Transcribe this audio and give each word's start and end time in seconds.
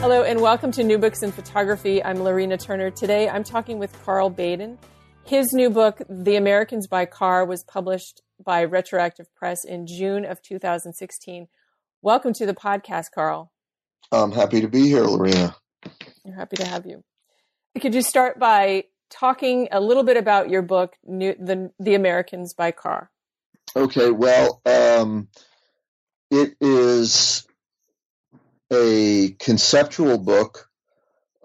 Hello, 0.00 0.22
and 0.22 0.40
welcome 0.40 0.70
to 0.70 0.84
New 0.84 0.96
Books 0.96 1.24
in 1.24 1.32
Photography. 1.32 2.02
I'm 2.04 2.22
Lorena 2.22 2.56
Turner. 2.56 2.88
Today 2.88 3.28
I'm 3.28 3.42
talking 3.42 3.80
with 3.80 3.92
Karl 4.04 4.30
Baden. 4.30 4.78
His 5.24 5.52
new 5.52 5.70
book, 5.70 6.00
The 6.08 6.36
Americans 6.36 6.86
by 6.86 7.04
Car, 7.04 7.44
was 7.44 7.64
published 7.64 8.22
by 8.42 8.62
Retroactive 8.62 9.26
Press 9.34 9.64
in 9.64 9.88
June 9.88 10.24
of 10.24 10.40
2016. 10.40 11.48
Welcome 12.00 12.32
to 12.34 12.46
the 12.46 12.54
podcast, 12.54 13.06
Karl. 13.12 13.50
I'm 14.12 14.30
happy 14.30 14.60
to 14.60 14.68
be 14.68 14.82
here, 14.86 15.02
Lorena. 15.02 15.56
We're 16.24 16.36
happy 16.36 16.56
to 16.58 16.64
have 16.64 16.86
you. 16.86 17.02
Could 17.80 17.92
you 17.92 18.02
start 18.02 18.38
by 18.38 18.84
talking 19.10 19.66
a 19.72 19.80
little 19.80 20.04
bit 20.04 20.16
about 20.16 20.48
your 20.48 20.62
book, 20.62 20.94
new, 21.04 21.34
the, 21.34 21.72
the 21.80 21.96
Americans 21.96 22.54
by 22.54 22.70
Car? 22.70 23.10
Okay, 23.74 24.12
well, 24.12 24.62
um, 24.64 25.26
it 26.30 26.54
is 26.60 27.47
a 28.72 29.30
conceptual 29.38 30.18
book 30.18 30.68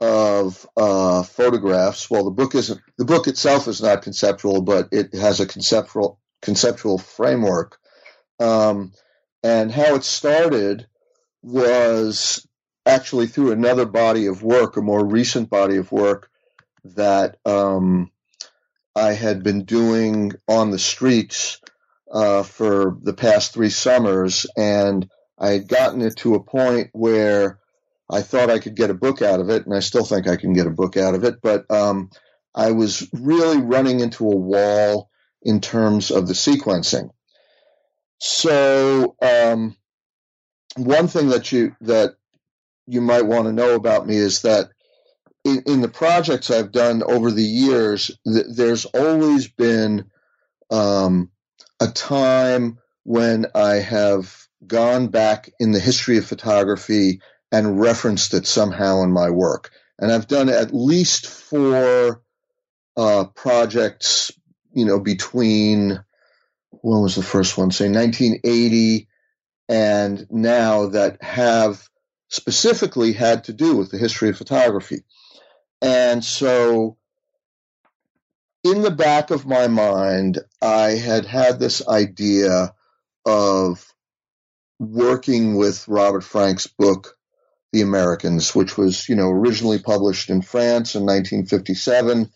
of 0.01 0.67
uh, 0.75 1.23
photographs. 1.23 2.09
Well, 2.09 2.25
the 2.25 2.31
book 2.31 2.55
isn't. 2.55 2.81
The 2.97 3.05
book 3.05 3.27
itself 3.27 3.67
is 3.67 3.81
not 3.81 4.01
conceptual, 4.01 4.61
but 4.61 4.89
it 4.91 5.13
has 5.13 5.39
a 5.39 5.45
conceptual 5.45 6.19
conceptual 6.41 6.97
framework. 6.97 7.77
Um, 8.39 8.91
and 9.43 9.71
how 9.71 9.95
it 9.95 10.03
started 10.03 10.87
was 11.41 12.45
actually 12.85 13.27
through 13.27 13.51
another 13.51 13.85
body 13.85 14.27
of 14.27 14.43
work, 14.43 14.75
a 14.77 14.81
more 14.81 15.05
recent 15.05 15.49
body 15.49 15.77
of 15.77 15.91
work 15.91 16.29
that 16.83 17.37
um, 17.45 18.11
I 18.95 19.13
had 19.13 19.43
been 19.43 19.63
doing 19.63 20.33
on 20.47 20.71
the 20.71 20.79
streets 20.79 21.61
uh, 22.11 22.43
for 22.43 22.97
the 23.01 23.13
past 23.13 23.53
three 23.53 23.69
summers, 23.69 24.45
and 24.57 25.09
I 25.37 25.51
had 25.51 25.67
gotten 25.67 26.01
it 26.01 26.17
to 26.17 26.35
a 26.35 26.43
point 26.43 26.89
where 26.93 27.59
I 28.09 28.21
thought 28.21 28.49
I 28.49 28.59
could 28.59 28.75
get 28.75 28.89
a 28.89 28.95
book 28.95 29.21
out 29.21 29.39
of 29.39 29.49
it, 29.49 29.65
and 29.65 29.75
I 29.75 29.79
still 29.79 30.05
think 30.05 30.27
I 30.27 30.35
can 30.35 30.53
get 30.53 30.67
a 30.67 30.71
book 30.71 30.97
out 30.97 31.15
of 31.15 31.23
it, 31.23 31.41
but 31.41 31.69
um, 31.71 32.09
I 32.53 32.71
was 32.71 33.07
really 33.13 33.61
running 33.61 33.99
into 33.99 34.25
a 34.25 34.35
wall 34.35 35.09
in 35.41 35.61
terms 35.61 36.11
of 36.11 36.27
the 36.27 36.33
sequencing. 36.33 37.09
So 38.19 39.15
um, 39.21 39.75
one 40.77 41.07
thing 41.07 41.29
that 41.29 41.51
you 41.51 41.75
that 41.81 42.15
you 42.85 43.01
might 43.01 43.25
want 43.25 43.45
to 43.45 43.53
know 43.53 43.75
about 43.75 44.07
me 44.07 44.15
is 44.15 44.43
that 44.43 44.69
in, 45.43 45.63
in 45.65 45.81
the 45.81 45.89
projects 45.89 46.51
I've 46.51 46.71
done 46.71 47.03
over 47.03 47.31
the 47.31 47.43
years, 47.43 48.11
th- 48.25 48.45
there's 48.55 48.85
always 48.85 49.47
been 49.47 50.09
um, 50.69 51.31
a 51.79 51.87
time 51.87 52.79
when 53.03 53.47
I 53.55 53.75
have 53.75 54.42
gone 54.67 55.07
back 55.07 55.49
in 55.59 55.71
the 55.71 55.79
history 55.79 56.17
of 56.17 56.25
photography 56.25 57.21
and 57.51 57.79
referenced 57.79 58.33
it 58.33 58.47
somehow 58.47 59.03
in 59.03 59.11
my 59.11 59.29
work. 59.29 59.71
And 59.99 60.11
I've 60.11 60.27
done 60.27 60.49
at 60.49 60.73
least 60.73 61.27
four 61.27 62.21
uh, 62.97 63.25
projects, 63.35 64.31
you 64.73 64.85
know, 64.85 64.99
between 64.99 66.03
when 66.71 67.01
was 67.01 67.15
the 67.15 67.23
first 67.23 67.57
one? 67.57 67.71
Say 67.71 67.89
1980 67.89 69.07
and 69.69 70.27
now 70.29 70.87
that 70.87 71.21
have 71.23 71.87
specifically 72.29 73.13
had 73.13 73.45
to 73.45 73.53
do 73.53 73.77
with 73.77 73.91
the 73.91 73.97
history 73.97 74.29
of 74.29 74.37
photography. 74.37 75.03
And 75.81 76.23
so 76.23 76.97
in 78.63 78.81
the 78.81 78.91
back 78.91 79.29
of 79.29 79.45
my 79.45 79.67
mind, 79.67 80.39
I 80.61 80.91
had 80.91 81.25
had 81.25 81.59
this 81.59 81.87
idea 81.87 82.73
of 83.25 83.92
working 84.79 85.55
with 85.55 85.87
Robert 85.87 86.23
Frank's 86.23 86.67
book, 86.67 87.17
The 87.71 87.81
Americans, 87.81 88.53
which 88.53 88.77
was, 88.77 89.07
you 89.07 89.15
know, 89.15 89.29
originally 89.29 89.79
published 89.79 90.29
in 90.29 90.41
France 90.41 90.95
in 90.95 91.01
1957 91.03 92.29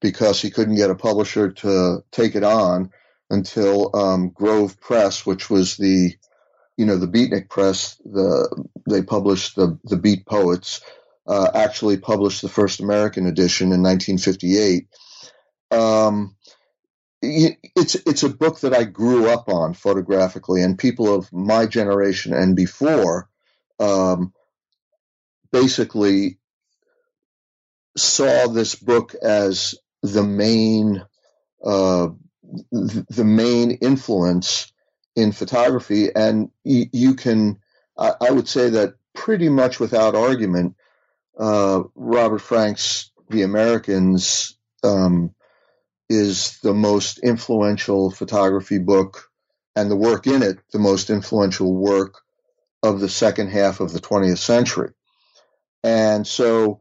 because 0.00 0.40
he 0.40 0.50
couldn't 0.50 0.76
get 0.76 0.90
a 0.90 0.94
publisher 0.94 1.52
to 1.52 2.02
take 2.10 2.34
it 2.34 2.42
on 2.42 2.90
until 3.30 3.94
um, 3.96 4.30
Grove 4.30 4.78
Press, 4.80 5.24
which 5.24 5.48
was 5.48 5.76
the, 5.76 6.14
you 6.76 6.86
know, 6.86 6.96
the 6.96 7.08
Beatnik 7.08 7.48
Press, 7.48 7.96
the 8.04 8.66
they 8.88 9.02
published 9.02 9.56
the 9.56 9.78
the 9.84 9.96
Beat 9.96 10.26
Poets, 10.26 10.80
uh, 11.26 11.48
actually 11.54 11.96
published 11.96 12.42
the 12.42 12.48
first 12.48 12.80
American 12.80 13.26
edition 13.26 13.72
in 13.72 13.82
1958. 13.82 14.88
Um, 15.70 16.36
it's 17.22 17.94
it's 17.94 18.24
a 18.24 18.28
book 18.28 18.60
that 18.60 18.74
I 18.74 18.84
grew 18.84 19.28
up 19.28 19.48
on 19.48 19.74
photographically, 19.74 20.62
and 20.62 20.78
people 20.78 21.14
of 21.14 21.32
my 21.32 21.66
generation 21.66 22.32
and 22.32 22.56
before 22.56 23.28
um, 23.78 24.32
basically 25.52 26.38
saw 27.96 28.48
this 28.48 28.74
book 28.74 29.14
as 29.14 29.76
the 30.02 30.24
main 30.24 31.04
uh, 31.64 32.08
the 32.72 33.24
main 33.24 33.70
influence 33.70 34.72
in 35.14 35.30
photography, 35.30 36.08
and 36.14 36.50
y- 36.64 36.90
you 36.92 37.14
can 37.14 37.60
I, 37.96 38.14
I, 38.20 38.30
would 38.32 38.48
say 38.48 38.70
that 38.70 38.94
pretty 39.14 39.48
much 39.48 39.78
without 39.78 40.16
argument, 40.16 40.74
uh, 41.38 41.82
Robert 41.94 42.40
Frank's 42.40 43.12
The 43.30 43.42
Americans. 43.42 44.56
Um, 44.82 45.34
is 46.08 46.58
the 46.62 46.74
most 46.74 47.18
influential 47.18 48.10
photography 48.10 48.78
book 48.78 49.30
and 49.74 49.90
the 49.90 49.96
work 49.96 50.26
in 50.26 50.42
it 50.42 50.58
the 50.72 50.78
most 50.78 51.10
influential 51.10 51.74
work 51.74 52.20
of 52.82 53.00
the 53.00 53.08
second 53.08 53.48
half 53.48 53.80
of 53.80 53.92
the 53.92 54.00
20th 54.00 54.38
century. 54.38 54.90
And 55.84 56.26
so 56.26 56.80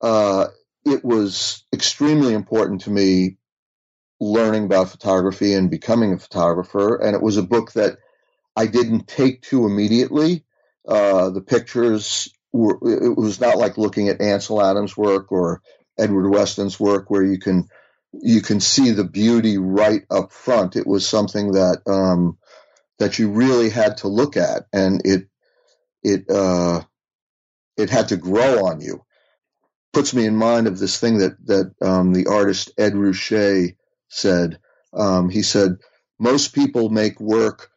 uh, 0.00 0.46
it 0.84 1.04
was 1.04 1.64
extremely 1.72 2.34
important 2.34 2.82
to 2.82 2.90
me 2.90 3.36
learning 4.20 4.64
about 4.64 4.90
photography 4.90 5.54
and 5.54 5.70
becoming 5.70 6.12
a 6.12 6.18
photographer. 6.18 6.96
And 6.96 7.14
it 7.14 7.22
was 7.22 7.36
a 7.36 7.42
book 7.42 7.72
that 7.72 7.98
I 8.56 8.66
didn't 8.66 9.06
take 9.06 9.42
to 9.42 9.66
immediately. 9.66 10.44
Uh, 10.86 11.30
the 11.30 11.40
pictures 11.40 12.28
were, 12.52 12.78
it 12.82 13.16
was 13.16 13.40
not 13.40 13.58
like 13.58 13.78
looking 13.78 14.08
at 14.08 14.20
Ansel 14.20 14.62
Adams' 14.62 14.96
work 14.96 15.30
or 15.30 15.62
Edward 15.98 16.30
Weston's 16.30 16.80
work 16.80 17.10
where 17.10 17.24
you 17.24 17.38
can 17.38 17.68
you 18.12 18.42
can 18.42 18.60
see 18.60 18.92
the 18.92 19.04
beauty 19.04 19.58
right 19.58 20.02
up 20.10 20.32
front. 20.32 20.76
It 20.76 20.86
was 20.86 21.08
something 21.08 21.52
that 21.52 21.82
um, 21.86 22.38
that 22.98 23.18
you 23.18 23.30
really 23.30 23.70
had 23.70 23.98
to 23.98 24.08
look 24.08 24.36
at, 24.36 24.64
and 24.72 25.02
it 25.04 25.28
it 26.02 26.30
uh, 26.30 26.82
it 27.76 27.90
had 27.90 28.08
to 28.08 28.18
grow 28.18 28.66
on 28.66 28.80
you. 28.80 29.04
Puts 29.92 30.14
me 30.14 30.26
in 30.26 30.36
mind 30.36 30.68
of 30.68 30.78
this 30.78 31.00
thing 31.00 31.18
that 31.18 31.36
that 31.46 31.74
um, 31.82 32.12
the 32.14 32.26
artist 32.28 32.72
Ed 32.78 32.94
Ruscha 32.94 33.76
said. 34.08 34.60
Um, 34.94 35.30
he 35.30 35.42
said 35.42 35.78
most 36.18 36.54
people 36.54 36.90
make 36.90 37.20
work 37.20 37.70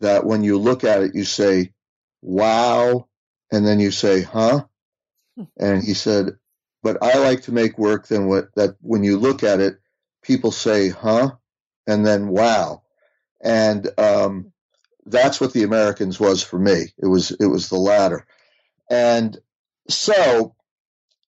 that 0.00 0.26
when 0.26 0.44
you 0.44 0.58
look 0.58 0.84
at 0.84 1.02
it, 1.02 1.14
you 1.14 1.24
say, 1.24 1.72
"Wow," 2.22 3.08
and 3.52 3.66
then 3.66 3.80
you 3.80 3.90
say, 3.92 4.22
"Huh." 4.22 4.64
And 5.58 5.82
he 5.82 5.94
said, 5.94 6.36
but 6.88 7.02
I 7.02 7.18
like 7.18 7.42
to 7.42 7.52
make 7.52 7.76
work 7.76 8.08
then 8.08 8.28
what, 8.28 8.54
that 8.54 8.76
when 8.80 9.04
you 9.04 9.18
look 9.18 9.42
at 9.42 9.60
it, 9.60 9.78
people 10.22 10.50
say, 10.50 10.88
huh? 10.88 11.32
And 11.86 12.06
then, 12.06 12.28
wow. 12.28 12.80
And, 13.42 13.86
um, 13.98 14.52
that's 15.04 15.38
what 15.38 15.52
the 15.52 15.64
Americans 15.64 16.18
was 16.18 16.42
for 16.42 16.58
me. 16.58 16.86
It 16.96 17.06
was, 17.06 17.30
it 17.30 17.44
was 17.44 17.68
the 17.68 17.76
latter. 17.76 18.26
And 18.90 19.36
so 19.90 20.54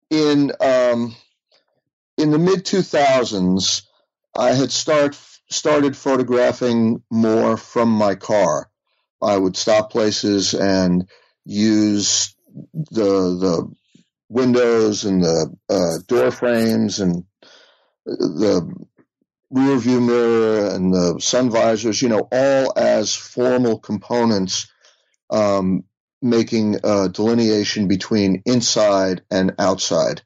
in, 0.09 0.53
um, 0.63 1.15
in 2.17 2.31
the 2.31 2.39
mid 2.39 2.65
2000s, 2.65 3.83
I 4.35 4.53
had 4.53 4.73
start, 4.73 5.19
started 5.51 5.95
photographing 5.95 7.03
more 7.11 7.59
from 7.59 7.91
my 7.91 8.15
car. 8.15 8.71
I 9.21 9.37
would 9.37 9.59
stop 9.59 9.93
places 9.93 10.55
and 10.55 11.07
use 11.45 12.35
the 12.73 13.37
the 13.37 13.75
windows 14.31 15.05
and 15.05 15.23
the 15.23 15.55
uh, 15.69 15.99
door 16.07 16.31
frames 16.31 17.01
and 17.01 17.25
the 18.07 18.73
rear 19.51 19.77
view 19.77 20.01
mirror 20.01 20.69
and 20.69 20.95
the 20.95 21.19
sun 21.21 21.51
visors, 21.51 22.01
you 22.01 22.09
know, 22.09 22.29
all 22.33 22.73
as 22.77 23.15
formal 23.15 23.79
components, 23.79 24.73
um, 25.29 25.85
making 26.23 26.77
a 26.85 27.09
delineation 27.09 27.89
between 27.89 28.43
inside 28.47 29.23
and 29.31 29.55
outside. 29.59 30.23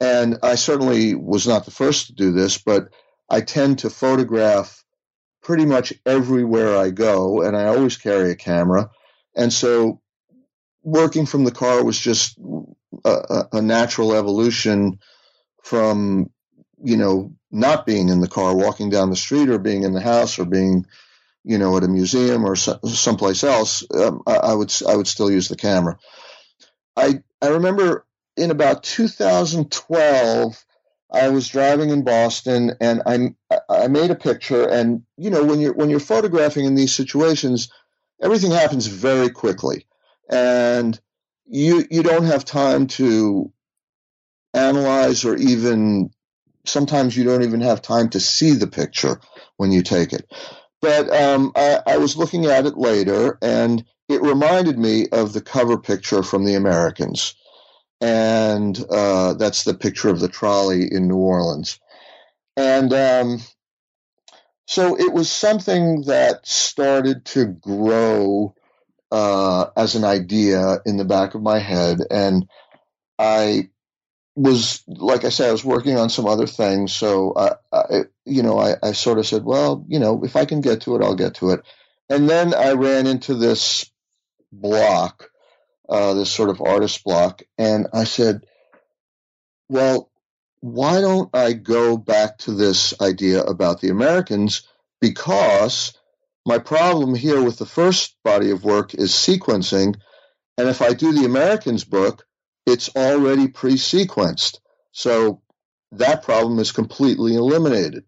And 0.00 0.38
I 0.42 0.56
certainly 0.56 1.14
was 1.14 1.46
not 1.46 1.64
the 1.64 1.70
first 1.70 2.08
to 2.08 2.14
do 2.14 2.32
this, 2.32 2.58
but 2.58 2.88
I 3.30 3.40
tend 3.40 3.78
to 3.78 3.90
photograph 3.90 4.84
pretty 5.42 5.64
much 5.64 5.92
everywhere 6.04 6.76
I 6.76 6.90
go, 6.90 7.42
and 7.42 7.56
I 7.56 7.66
always 7.66 7.96
carry 7.96 8.32
a 8.32 8.36
camera. 8.36 8.90
And 9.36 9.52
so 9.52 10.00
working 10.86 11.26
from 11.26 11.42
the 11.42 11.50
car 11.50 11.82
was 11.82 11.98
just 11.98 12.38
a, 13.04 13.42
a 13.52 13.60
natural 13.60 14.14
evolution 14.14 15.00
from, 15.64 16.30
you 16.82 16.96
know, 16.96 17.34
not 17.50 17.84
being 17.84 18.08
in 18.08 18.20
the 18.20 18.28
car, 18.28 18.54
walking 18.54 18.88
down 18.88 19.10
the 19.10 19.16
street, 19.16 19.48
or 19.48 19.58
being 19.58 19.82
in 19.82 19.92
the 19.92 20.00
house, 20.00 20.38
or 20.38 20.44
being, 20.44 20.86
you 21.42 21.58
know, 21.58 21.76
at 21.76 21.82
a 21.82 21.88
museum 21.88 22.44
or 22.44 22.54
so, 22.54 22.78
someplace 22.84 23.42
else. 23.42 23.82
Um, 23.92 24.22
I, 24.28 24.36
I, 24.36 24.54
would 24.54 24.72
I 24.88 24.94
would 24.94 25.08
still 25.08 25.30
use 25.30 25.48
the 25.48 25.56
camera. 25.56 25.98
I 26.96 27.20
I 27.42 27.48
remember 27.48 28.06
in 28.36 28.50
about 28.50 28.84
2012. 28.84 30.64
I 31.08 31.28
was 31.28 31.48
driving 31.48 31.90
in 31.90 32.02
Boston 32.02 32.72
and 32.80 33.00
I 33.06 33.34
I 33.70 33.86
made 33.86 34.10
a 34.10 34.16
picture 34.16 34.68
and 34.68 35.04
you 35.16 35.30
know 35.30 35.44
when 35.44 35.60
you're 35.60 35.72
when 35.72 35.88
you're 35.88 36.00
photographing 36.00 36.64
in 36.64 36.74
these 36.74 36.92
situations 36.92 37.70
everything 38.20 38.50
happens 38.50 38.88
very 38.88 39.30
quickly 39.30 39.86
and 40.30 40.98
you 41.46 41.84
you 41.90 42.02
don't 42.02 42.24
have 42.24 42.44
time 42.44 42.86
to 42.86 43.52
analyze 44.54 45.24
or 45.24 45.36
even 45.36 46.10
sometimes 46.64 47.16
you 47.16 47.24
don't 47.24 47.42
even 47.42 47.60
have 47.60 47.82
time 47.82 48.08
to 48.10 48.20
see 48.20 48.52
the 48.52 48.66
picture 48.66 49.20
when 49.56 49.70
you 49.70 49.82
take 49.82 50.12
it. 50.12 50.30
But 50.80 51.10
um, 51.10 51.52
I, 51.54 51.80
I, 51.86 51.96
was 51.98 52.16
looking 52.16 52.46
at 52.46 52.66
it 52.66 52.76
later, 52.76 53.38
and 53.40 53.84
it 54.08 54.20
reminded 54.20 54.78
me 54.78 55.06
of 55.10 55.32
the 55.32 55.40
cover 55.40 55.78
picture 55.78 56.22
from 56.22 56.44
The 56.44 56.54
Americans, 56.54 57.34
and 58.00 58.78
uh, 58.90 59.34
that's 59.34 59.64
the 59.64 59.74
picture 59.74 60.08
of 60.08 60.20
the 60.20 60.28
trolley 60.28 60.92
in 60.92 61.08
New 61.08 61.16
Orleans. 61.16 61.80
And 62.56 62.92
um, 62.92 63.40
so 64.66 64.98
it 64.98 65.12
was 65.12 65.30
something 65.30 66.02
that 66.02 66.46
started 66.46 67.24
to 67.26 67.46
grow 67.46 68.54
uh, 69.10 69.66
as 69.76 69.94
an 69.94 70.04
idea 70.04 70.78
in 70.84 70.96
the 70.96 71.04
back 71.04 71.34
of 71.34 71.42
my 71.42 71.58
head, 71.58 72.00
and 72.10 72.48
I 73.18 73.70
was 74.34 74.82
like 74.86 75.24
I 75.24 75.30
said, 75.30 75.48
I 75.48 75.52
was 75.52 75.64
working 75.64 75.96
on 75.96 76.10
some 76.10 76.26
other 76.26 76.46
things. 76.46 76.94
So 76.94 77.34
I, 77.36 77.52
I 77.72 78.04
you 78.24 78.42
know, 78.42 78.58
I, 78.58 78.74
I 78.82 78.92
sort 78.92 79.18
of 79.18 79.26
said, 79.26 79.44
well, 79.44 79.84
you 79.88 79.98
know, 79.98 80.22
if 80.24 80.36
I 80.36 80.44
can 80.44 80.60
get 80.60 80.82
to 80.82 80.96
it, 80.96 81.02
I'll 81.02 81.14
get 81.14 81.36
to 81.36 81.50
it. 81.50 81.60
And 82.08 82.28
then 82.28 82.54
I 82.54 82.72
ran 82.72 83.06
into 83.06 83.34
this 83.34 83.90
block, 84.52 85.30
uh, 85.88 86.14
this 86.14 86.30
sort 86.30 86.50
of 86.50 86.60
artist 86.60 87.02
block, 87.02 87.42
and 87.58 87.88
I 87.92 88.04
said, 88.04 88.44
well, 89.68 90.10
why 90.60 91.00
don't 91.00 91.34
I 91.34 91.52
go 91.52 91.96
back 91.96 92.38
to 92.38 92.52
this 92.52 93.00
idea 93.00 93.42
about 93.42 93.80
the 93.80 93.90
Americans? 93.90 94.62
Because 95.00 95.96
my 96.46 96.58
problem 96.58 97.16
here 97.16 97.42
with 97.42 97.58
the 97.58 97.66
first 97.66 98.16
body 98.22 98.52
of 98.52 98.64
work 98.64 98.94
is 98.94 99.10
sequencing. 99.10 99.96
And 100.56 100.68
if 100.68 100.80
I 100.80 100.94
do 100.94 101.12
the 101.12 101.24
Americans 101.24 101.82
book, 101.84 102.24
it's 102.64 102.94
already 102.94 103.48
pre-sequenced. 103.48 104.60
So 104.92 105.42
that 105.92 106.22
problem 106.22 106.60
is 106.60 106.70
completely 106.70 107.34
eliminated. 107.34 108.04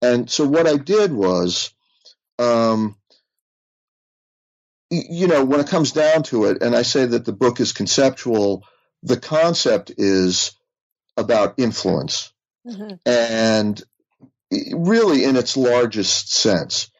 And 0.00 0.30
so 0.30 0.46
what 0.46 0.68
I 0.68 0.76
did 0.76 1.12
was, 1.12 1.74
um, 2.38 2.96
you 4.90 5.26
know, 5.26 5.44
when 5.44 5.60
it 5.60 5.68
comes 5.68 5.90
down 5.90 6.22
to 6.24 6.44
it, 6.44 6.62
and 6.62 6.76
I 6.76 6.82
say 6.82 7.06
that 7.06 7.24
the 7.24 7.32
book 7.32 7.60
is 7.60 7.72
conceptual, 7.72 8.64
the 9.02 9.18
concept 9.18 9.92
is 9.98 10.52
about 11.16 11.58
influence. 11.58 12.32
Mm-hmm. 12.66 12.94
And 13.04 13.82
really 14.72 15.24
in 15.24 15.36
its 15.36 15.56
largest 15.56 16.32
sense. 16.32 16.90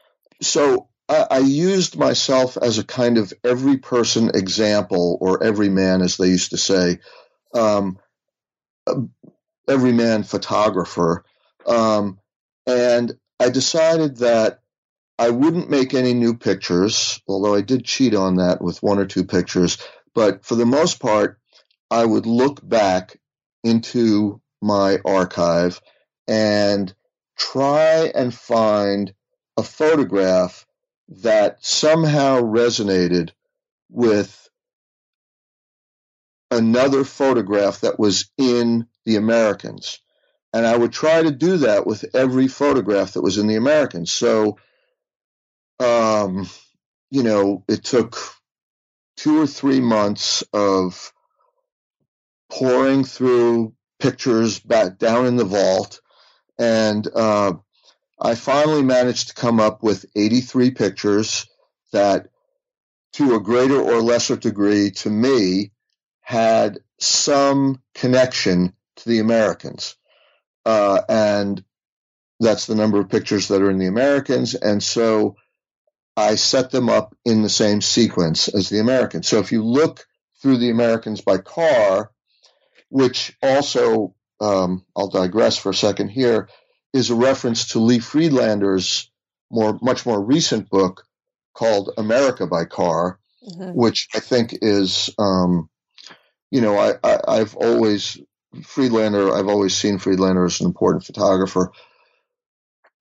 So 0.43 0.89
I, 1.09 1.27
I, 1.31 1.39
used 1.39 1.99
myself 1.99 2.57
as 2.57 2.79
a 2.79 2.85
kind 2.85 3.19
of 3.19 3.33
every 3.45 3.79
person 3.79 4.31
example, 4.35 5.19
or 5.21 5.43
every 5.43 5.69
man, 5.69 6.03
as 6.03 6.17
they 6.17 6.29
used 6.29 6.51
to 6.51 6.57
say, 6.57 6.99
um, 7.55 7.99
every 9.69 9.93
man 9.93 10.23
photographer. 10.23 11.25
Um, 11.67 12.19
and 12.67 13.13
I 13.39 13.51
decided 13.51 14.19
that 14.19 14.61
I 15.19 15.31
wouldn't 15.31 15.69
make 15.69 15.93
any 15.93 16.15
new 16.15 16.35
pictures, 16.37 17.21
although 17.29 17.55
I 17.55 17.61
did 17.61 17.85
cheat 17.85 18.15
on 18.15 18.37
that 18.37 18.63
with 18.63 18.83
one 18.83 18.99
or 18.99 19.07
two 19.07 19.25
pictures. 19.25 19.79
But 20.15 20.45
for 20.45 20.55
the 20.55 20.67
most 20.67 21.01
part, 21.01 21.39
I 21.91 22.05
would 22.05 22.27
look 22.27 22.67
back 22.67 23.19
into 23.63 24.41
my 24.63 24.99
archive 25.05 25.81
and 26.27 26.93
try 27.37 28.11
and 28.15 28.33
find 28.33 29.13
a 29.61 29.63
photograph 29.63 30.67
that 31.09 31.65
somehow 31.65 32.41
resonated 32.41 33.31
with 33.91 34.49
another 36.51 37.05
photograph 37.05 37.83
that 37.83 37.99
was 37.99 38.31
in 38.39 38.87
the 39.05 39.17
Americans. 39.17 40.01
And 40.53 40.67
I 40.67 40.77
would 40.77 40.93
try 40.93 41.23
to 41.23 41.31
do 41.31 41.59
that 41.59 41.87
with 41.87 42.05
every 42.15 42.49
photograph 42.49 43.13
that 43.13 43.23
was 43.23 43.39
in 43.39 43.47
the 43.47 43.57
Americans. 43.57 44.11
So, 44.11 44.59
um, 45.79 46.49
you 47.11 47.23
know, 47.23 47.63
it 47.69 47.85
took 47.85 48.17
two 49.19 49.41
or 49.41 49.47
three 49.47 49.81
months 49.81 50.43
of 50.55 51.13
pouring 52.51 53.05
through 53.05 53.75
pictures 53.99 54.59
back 54.59 54.99
down 54.99 55.27
in 55.27 55.37
the 55.37 55.45
vault. 55.45 56.01
And 56.59 57.07
uh, 57.15 57.53
I 58.21 58.35
finally 58.35 58.83
managed 58.83 59.29
to 59.29 59.35
come 59.35 59.61
up 59.61 59.83
with 59.83 60.05
83 60.15 60.73
pictures 60.73 61.47
that, 61.93 62.29
to 63.15 63.35
a 63.35 63.41
greater 63.41 63.81
or 63.81 64.03
lesser 64.03 64.37
degree, 64.37 64.91
to 64.91 65.11
me, 65.11 65.73
had 66.21 66.81
some 66.99 67.83
connection 67.95 68.75
to 68.97 69.09
the 69.09 69.21
Americans. 69.21 69.97
Uh, 70.67 71.01
and 71.09 71.65
that's 72.41 72.67
the 72.67 72.75
number 72.75 73.01
of 73.01 73.09
pictures 73.09 73.49
that 73.49 73.63
are 73.63 73.71
in 73.71 73.79
the 73.79 73.87
Americans. 73.87 74.55
And 74.55 74.83
so 74.83 75.37
I 76.17 76.35
set 76.35 76.71
them 76.71 76.89
up 76.89 77.17
in 77.25 77.43
the 77.43 77.49
same 77.49 77.81
sequence 77.81 78.49
as 78.49 78.69
the 78.69 78.81
Americans. 78.81 79.29
So 79.29 79.39
if 79.39 79.51
you 79.51 79.65
look 79.65 80.07
through 80.43 80.59
the 80.59 80.71
Americans 80.71 81.23
by 81.23 81.39
car, 81.39 82.11
which 82.91 83.37
also, 83.43 84.15
um, 84.41 84.85
I'll 84.95 85.09
digress 85.09 85.57
for 85.57 85.71
a 85.71 85.75
second 85.75 86.09
here, 86.09 86.49
is 86.93 87.11
a 87.11 87.15
reference 87.15 87.69
to 87.69 87.79
Lee 87.79 87.99
Friedlander's 87.99 89.11
more 89.51 89.79
much 89.83 90.07
more 90.07 90.23
recent 90.23 90.69
book 90.71 91.05
called 91.55 91.91
America 91.99 92.47
by 92.47 92.65
Car, 92.65 93.19
mm-hmm. 93.47 93.73
which 93.73 94.09
I 94.15 94.21
think 94.21 94.57
is, 94.63 95.11
um, 95.19 95.69
you 96.51 96.61
know, 96.61 96.79
I, 96.79 96.95
I, 97.27 97.37
have 97.39 97.57
always 97.57 98.19
Friedlander. 98.63 99.35
I've 99.35 99.49
always 99.49 99.77
seen 99.77 99.99
Friedlander 99.99 100.45
as 100.45 100.61
an 100.61 100.67
important 100.67 101.05
photographer, 101.05 101.73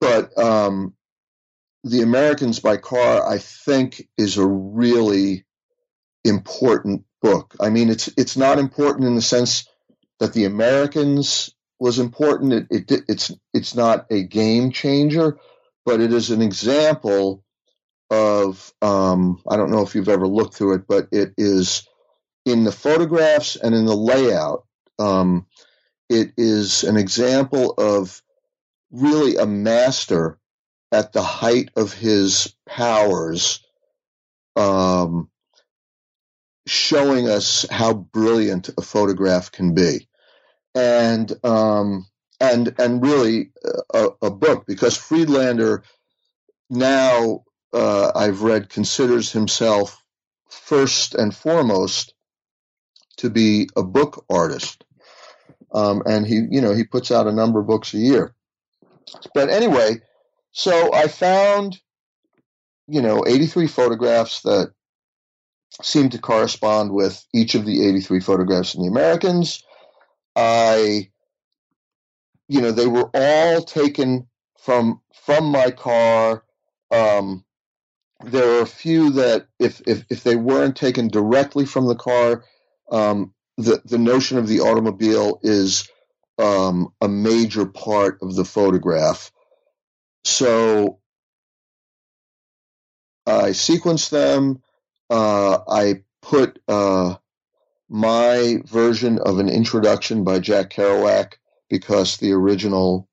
but 0.00 0.36
um, 0.38 0.94
the 1.84 2.02
Americans 2.02 2.60
by 2.60 2.76
Car, 2.76 3.26
I 3.26 3.38
think, 3.38 4.08
is 4.16 4.36
a 4.36 4.46
really 4.46 5.44
important 6.24 7.04
book. 7.22 7.54
I 7.60 7.70
mean, 7.70 7.88
it's 7.88 8.08
it's 8.16 8.36
not 8.36 8.58
important 8.58 9.06
in 9.06 9.14
the 9.14 9.22
sense 9.22 9.68
that 10.18 10.32
the 10.32 10.44
Americans 10.44 11.54
was 11.80 11.98
important. 11.98 12.52
It, 12.52 12.66
it, 12.70 13.04
it's 13.08 13.32
it's 13.52 13.74
not 13.74 14.06
a 14.10 14.22
game 14.22 14.70
changer, 14.70 15.38
but 15.84 16.00
it 16.00 16.12
is 16.12 16.30
an 16.30 16.42
example 16.42 17.42
of 18.10 18.72
um, 18.82 19.42
I 19.48 19.56
don't 19.56 19.70
know 19.70 19.82
if 19.82 19.94
you've 19.94 20.08
ever 20.08 20.28
looked 20.28 20.54
through 20.54 20.74
it, 20.74 20.86
but 20.86 21.08
it 21.10 21.32
is 21.38 21.88
in 22.44 22.64
the 22.64 22.72
photographs 22.72 23.56
and 23.56 23.74
in 23.74 23.86
the 23.86 23.96
layout. 23.96 24.66
Um, 24.98 25.46
it 26.08 26.32
is 26.36 26.84
an 26.84 26.96
example 26.96 27.72
of 27.78 28.22
really 28.90 29.36
a 29.36 29.46
master 29.46 30.38
at 30.92 31.12
the 31.12 31.22
height 31.22 31.70
of 31.76 31.92
his 31.92 32.54
powers, 32.68 33.64
um, 34.56 35.30
showing 36.66 37.28
us 37.28 37.64
how 37.70 37.94
brilliant 37.94 38.68
a 38.76 38.82
photograph 38.82 39.52
can 39.52 39.72
be 39.72 40.09
and 40.74 41.32
um, 41.44 42.06
and 42.40 42.74
and 42.78 43.02
really 43.02 43.50
a, 43.92 44.08
a, 44.22 44.30
book 44.30 44.66
because 44.66 44.96
Friedlander 44.96 45.82
now 46.68 47.44
uh, 47.72 48.12
I've 48.14 48.42
read 48.42 48.70
considers 48.70 49.32
himself 49.32 50.02
first 50.48 51.14
and 51.14 51.34
foremost 51.34 52.14
to 53.18 53.30
be 53.30 53.68
a 53.76 53.82
book 53.82 54.24
artist, 54.30 54.84
um, 55.72 56.02
and 56.06 56.26
he 56.26 56.46
you 56.50 56.60
know 56.60 56.74
he 56.74 56.84
puts 56.84 57.10
out 57.10 57.26
a 57.26 57.32
number 57.32 57.60
of 57.60 57.66
books 57.66 57.94
a 57.94 57.98
year. 57.98 58.34
But 59.34 59.48
anyway, 59.48 60.00
so 60.52 60.92
I 60.92 61.08
found, 61.08 61.80
you 62.86 63.02
know, 63.02 63.24
83 63.26 63.66
photographs 63.66 64.42
that 64.42 64.72
seemed 65.82 66.12
to 66.12 66.18
correspond 66.18 66.92
with 66.92 67.24
each 67.32 67.54
of 67.54 67.64
the 67.64 67.86
83 67.86 68.20
photographs 68.20 68.74
in 68.74 68.82
the 68.82 68.88
Americans. 68.88 69.64
I, 70.36 71.10
you 72.48 72.60
know, 72.60 72.72
they 72.72 72.86
were 72.86 73.10
all 73.14 73.62
taken 73.62 74.26
from 74.58 75.00
from 75.24 75.46
my 75.46 75.70
car. 75.70 76.44
Um, 76.90 77.44
there 78.24 78.58
are 78.58 78.62
a 78.62 78.66
few 78.66 79.10
that, 79.12 79.46
if, 79.58 79.80
if 79.86 80.04
if 80.10 80.22
they 80.24 80.36
weren't 80.36 80.76
taken 80.76 81.08
directly 81.08 81.64
from 81.64 81.86
the 81.86 81.94
car, 81.94 82.44
um, 82.90 83.32
the 83.56 83.80
the 83.84 83.98
notion 83.98 84.38
of 84.38 84.46
the 84.48 84.60
automobile 84.60 85.40
is 85.42 85.88
um, 86.38 86.92
a 87.00 87.08
major 87.08 87.66
part 87.66 88.18
of 88.22 88.34
the 88.34 88.44
photograph. 88.44 89.30
So 90.24 91.00
I 93.26 93.50
sequenced 93.50 94.10
them. 94.10 94.62
Uh, 95.08 95.58
I 95.68 96.02
put 96.22 96.58
uh, 96.68 97.16
my 97.90 98.62
version 98.66 99.18
of 99.18 99.40
an 99.40 99.48
introduction 99.48 100.22
by 100.22 100.38
Jack 100.38 100.70
Kerouac 100.70 101.34
because 101.68 102.16
the 102.16 102.32
original 102.32 103.08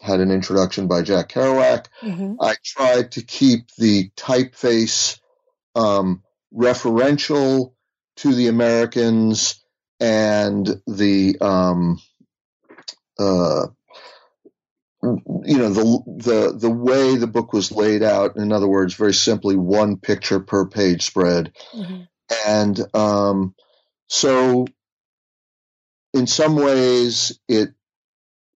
had 0.00 0.20
an 0.20 0.30
introduction 0.30 0.86
by 0.86 1.02
Jack 1.02 1.28
Kerouac. 1.30 1.86
Mm-hmm. 2.00 2.34
I 2.40 2.54
tried 2.64 3.12
to 3.12 3.22
keep 3.22 3.66
the 3.76 4.10
typeface 4.16 5.18
um, 5.74 6.22
referential 6.54 7.74
to 8.16 8.32
the 8.32 8.46
Americans 8.46 9.62
and 9.98 10.80
the 10.86 11.36
um, 11.40 12.00
uh, 13.18 13.66
you 15.02 15.58
know 15.58 15.70
the 15.70 16.02
the 16.06 16.56
the 16.56 16.70
way 16.70 17.16
the 17.16 17.26
book 17.26 17.52
was 17.52 17.72
laid 17.72 18.02
out. 18.02 18.36
In 18.36 18.52
other 18.52 18.68
words, 18.68 18.94
very 18.94 19.14
simply, 19.14 19.56
one 19.56 19.96
picture 19.96 20.40
per 20.40 20.66
page 20.66 21.02
spread, 21.04 21.52
mm-hmm. 21.74 22.02
and 22.46 22.80
um, 22.94 23.54
so 24.10 24.66
in 26.12 26.26
some 26.26 26.56
ways 26.56 27.38
it 27.48 27.70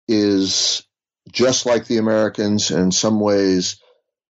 is 0.08 0.84
just 1.32 1.66
like 1.68 1.86
the 1.86 2.00
Americans, 2.00 2.72
and 2.72 2.86
in 2.86 2.92
some 2.92 3.20
ways 3.20 3.78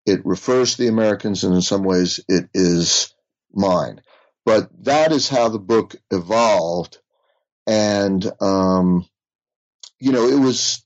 it 0.06 0.24
refers 0.24 0.74
to 0.74 0.82
the 0.82 0.88
Americans, 0.88 1.44
and 1.44 1.54
in 1.54 1.60
some 1.60 1.84
ways 1.84 2.20
it 2.26 2.48
is 2.54 3.14
mine. 3.52 4.00
But 4.46 4.70
that 4.84 5.12
is 5.12 5.28
how 5.28 5.50
the 5.50 5.58
book 5.58 5.94
evolved, 6.10 6.98
and 7.66 8.24
um, 8.40 9.06
you 9.98 10.12
know, 10.12 10.26
it 10.26 10.40
was 10.40 10.82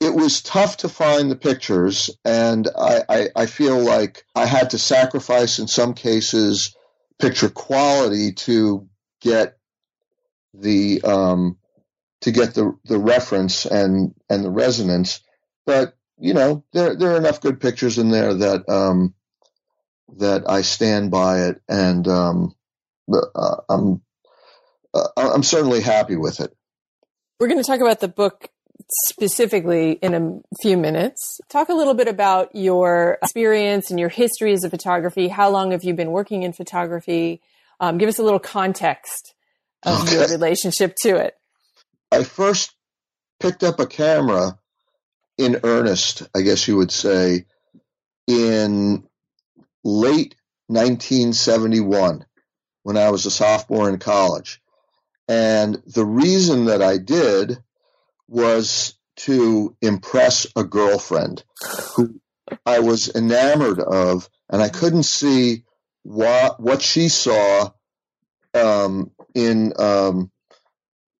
it 0.00 0.14
was 0.14 0.40
tough 0.40 0.78
to 0.78 0.88
find 0.88 1.30
the 1.30 1.36
pictures, 1.36 2.10
and 2.24 2.68
I, 2.76 3.02
I, 3.08 3.28
I, 3.36 3.46
feel 3.46 3.78
like 3.78 4.24
I 4.34 4.44
had 4.46 4.70
to 4.70 4.78
sacrifice 4.78 5.58
in 5.58 5.68
some 5.68 5.94
cases 5.94 6.74
picture 7.18 7.48
quality 7.48 8.32
to 8.32 8.88
get 9.24 9.56
the 10.52 11.02
um, 11.02 11.58
to 12.20 12.30
get 12.30 12.54
the 12.54 12.78
the 12.84 12.98
reference 12.98 13.66
and 13.66 14.14
and 14.30 14.44
the 14.44 14.50
resonance. 14.50 15.20
But 15.66 15.94
you 16.18 16.34
know, 16.34 16.64
there 16.72 16.94
there 16.94 17.12
are 17.12 17.16
enough 17.16 17.40
good 17.40 17.60
pictures 17.60 17.98
in 17.98 18.10
there 18.10 18.34
that 18.34 18.68
um, 18.68 19.14
that 20.18 20.48
I 20.48 20.60
stand 20.62 21.10
by 21.10 21.46
it, 21.48 21.60
and 21.68 22.06
um, 22.06 22.54
uh, 23.12 23.56
I'm 23.68 24.02
uh, 24.92 25.08
I'm 25.16 25.42
certainly 25.42 25.80
happy 25.80 26.16
with 26.16 26.40
it. 26.40 26.54
We're 27.40 27.48
going 27.48 27.62
to 27.62 27.66
talk 27.66 27.80
about 27.80 28.00
the 28.00 28.08
book 28.08 28.48
specifically 29.06 29.92
in 29.92 30.14
a 30.14 30.40
few 30.62 30.76
minutes. 30.76 31.40
Talk 31.48 31.68
a 31.68 31.74
little 31.74 31.94
bit 31.94 32.06
about 32.06 32.54
your 32.54 33.18
experience 33.22 33.90
and 33.90 33.98
your 33.98 34.08
history 34.08 34.52
as 34.52 34.62
a 34.62 34.70
photography. 34.70 35.28
How 35.28 35.50
long 35.50 35.72
have 35.72 35.82
you 35.82 35.94
been 35.94 36.10
working 36.10 36.42
in 36.42 36.52
photography? 36.52 37.40
Um, 37.80 37.98
give 37.98 38.08
us 38.08 38.18
a 38.18 38.22
little 38.22 38.38
context 38.38 39.34
of 39.84 40.02
okay. 40.02 40.14
your 40.14 40.28
relationship 40.28 40.94
to 41.02 41.16
it. 41.16 41.34
I 42.10 42.24
first 42.24 42.74
picked 43.40 43.62
up 43.62 43.80
a 43.80 43.86
camera 43.86 44.58
in 45.36 45.60
earnest, 45.64 46.22
I 46.34 46.42
guess 46.42 46.68
you 46.68 46.76
would 46.76 46.92
say, 46.92 47.46
in 48.26 49.04
late 49.82 50.36
1971 50.68 52.24
when 52.82 52.96
I 52.96 53.10
was 53.10 53.26
a 53.26 53.30
sophomore 53.30 53.88
in 53.88 53.98
college. 53.98 54.62
And 55.28 55.82
the 55.86 56.04
reason 56.04 56.66
that 56.66 56.82
I 56.82 56.98
did 56.98 57.58
was 58.28 58.94
to 59.16 59.76
impress 59.80 60.46
a 60.56 60.64
girlfriend 60.64 61.44
who 61.96 62.20
I 62.66 62.80
was 62.80 63.14
enamored 63.14 63.80
of, 63.80 64.28
and 64.50 64.62
I 64.62 64.68
couldn't 64.68 65.04
see 65.04 65.64
what 66.04 66.60
what 66.60 66.82
she 66.82 67.08
saw 67.08 67.70
um, 68.54 69.10
in 69.34 69.72
um, 69.78 70.30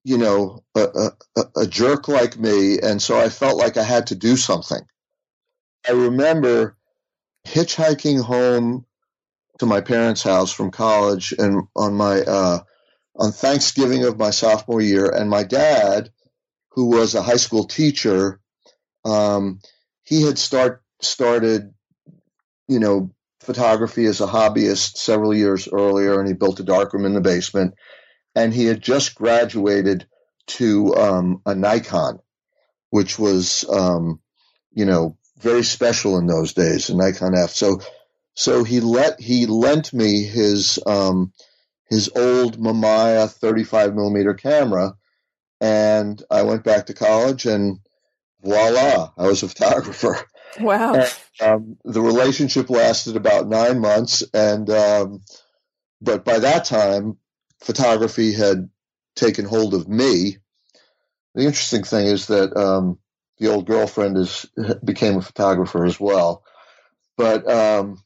you 0.05 0.19
know 0.19 0.63
a, 0.77 1.11
a, 1.37 1.43
a 1.57 1.67
jerk 1.67 2.07
like 2.07 2.39
me, 2.39 2.79
and 2.79 3.03
so 3.03 3.19
I 3.19 3.29
felt 3.31 3.59
like 3.59 3.77
I 3.77 3.83
had 3.83 4.09
to 4.09 4.15
do 4.15 4.37
something. 4.37 4.81
I 5.89 5.93
remember 5.93 6.77
hitchhiking 7.47 8.23
home 8.23 8.87
to 9.59 9.67
my 9.67 9.81
parents' 9.81 10.23
house 10.23 10.53
from 10.53 10.71
college, 10.71 11.35
and 11.37 11.63
on 11.75 11.95
my 11.95 12.21
uh, 12.21 12.61
on 13.17 13.33
Thanksgiving 13.33 14.05
of 14.05 14.19
my 14.19 14.31
sophomore 14.31 14.83
year, 14.83 15.09
and 15.09 15.31
my 15.31 15.45
dad, 15.45 16.11
who 16.73 16.87
was 16.87 17.15
a 17.15 17.23
high 17.23 17.37
school 17.37 17.65
teacher, 17.65 18.41
um, 19.05 19.61
he 20.03 20.23
had 20.23 20.39
start 20.39 20.83
started, 21.01 21.73
you 22.69 22.81
know, 22.81 23.15
photography 23.41 24.07
as 24.07 24.21
a 24.21 24.27
hobbyist 24.27 24.97
several 24.97 25.35
years 25.35 25.69
earlier, 25.71 26.19
and 26.19 26.27
he 26.29 26.35
built 26.35 26.61
a 26.61 26.65
darkroom 26.65 27.05
in 27.05 27.15
the 27.15 27.21
basement, 27.21 27.75
and 28.35 28.53
he 28.53 28.67
had 28.67 28.81
just 28.81 29.15
graduated 29.15 30.07
to 30.47 30.95
um, 30.95 31.43
a 31.47 31.55
Nikon, 31.55 32.19
which 32.91 33.19
was, 33.19 33.65
um, 33.69 34.21
you 34.73 34.85
know, 34.85 35.17
very 35.39 35.65
special 35.65 36.19
in 36.19 36.27
those 36.27 36.53
days, 36.53 36.91
a 36.91 36.97
Nikon 36.97 37.35
F. 37.37 37.51
So, 37.51 37.81
so 38.35 38.65
he 38.65 38.81
let 38.81 39.21
he 39.21 39.47
lent 39.47 39.93
me 39.93 40.23
his 40.23 40.79
um, 40.87 41.33
his 41.89 42.11
old 42.15 42.59
Mamiya 42.59 43.31
35 43.31 43.95
millimeter 43.95 44.35
camera. 44.35 44.95
And 45.61 46.23
I 46.31 46.43
went 46.43 46.65
back 46.65 46.87
to 46.87 46.95
college 46.95 47.47
and 47.47 47.79
voila, 48.43 49.11
I 49.17 49.27
was 49.27 49.43
a 49.43 49.49
photographer. 49.49 50.19
Wow. 50.61 50.95
And, 50.95 51.13
um, 51.41 51.77
the 51.85 52.01
relationship 52.01 52.71
lasted 52.71 53.17
about 53.17 53.49
nine 53.49 53.81
months. 53.81 54.23
And, 54.33 54.69
um, 54.71 55.21
but 56.01 56.25
by 56.25 56.39
that 56.39 56.65
time, 56.65 57.19
photography 57.61 58.33
had 58.33 58.69
taken 59.17 59.45
hold 59.45 59.75
of 59.75 59.89
me. 59.89 60.39
The 61.35 61.45
interesting 61.45 61.85
thing 61.85 62.07
is 62.07 62.27
that, 62.27 62.57
um, 62.57 62.99
the 63.39 63.49
old 63.49 63.67
girlfriend 63.67 64.17
is 64.17 64.47
became 64.85 65.17
a 65.17 65.23
photographer 65.23 65.85
as 65.85 65.99
well. 65.99 66.45
But, 67.17 67.51
um, 67.51 68.03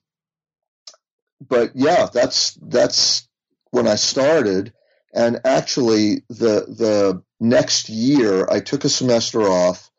but 1.46 1.72
yeah, 1.74 2.08
that's, 2.12 2.54
that's 2.62 3.28
when 3.70 3.86
I 3.86 3.96
started. 3.96 4.72
And 5.14 5.40
actually, 5.44 6.22
the 6.28 6.66
the 6.68 7.22
next 7.40 7.88
year, 7.88 8.46
I 8.50 8.60
took 8.60 8.84
a 8.84 8.88
semester 8.88 9.42
off 9.42 9.90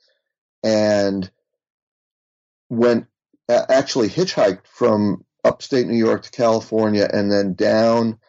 and 0.63 1.29
went 2.69 3.07
actually 3.49 4.09
hitchhiked 4.09 4.67
from 4.67 5.25
upstate 5.43 5.88
New 5.88 5.97
York 5.97 6.23
to 6.23 6.31
California 6.31 7.07
and 7.11 7.31
then 7.31 7.53
down 7.53 8.19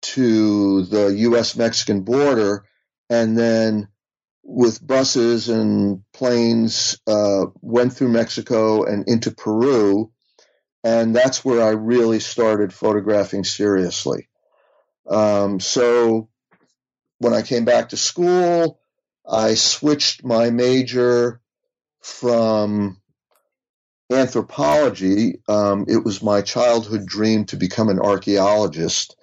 to 0.00 0.82
the 0.84 1.08
U.S. 1.08 1.56
Mexican 1.56 2.02
border, 2.02 2.64
and 3.10 3.36
then 3.36 3.88
with 4.44 4.84
buses 4.86 5.48
and 5.48 6.02
planes 6.12 6.98
uh, 7.06 7.46
went 7.60 7.92
through 7.92 8.08
Mexico 8.08 8.84
and 8.84 9.08
into 9.08 9.30
Peru, 9.30 10.12
and 10.84 11.14
that's 11.14 11.44
where 11.44 11.62
I 11.62 11.70
really 11.70 12.20
started 12.20 12.72
photographing 12.72 13.44
seriously. 13.44 14.28
Um, 15.08 15.58
so 15.58 16.28
when 17.18 17.34
I 17.34 17.42
came 17.42 17.64
back 17.64 17.88
to 17.88 17.96
school, 17.96 18.80
I 19.28 19.54
switched 19.54 20.24
my 20.24 20.50
major 20.50 21.40
from 22.00 23.00
anthropology. 24.10 25.40
Um, 25.48 25.86
it 25.88 26.04
was 26.04 26.22
my 26.22 26.42
childhood 26.42 27.06
dream 27.06 27.44
to 27.46 27.56
become 27.56 27.88
an 27.88 28.00
archaeologist. 28.00 29.16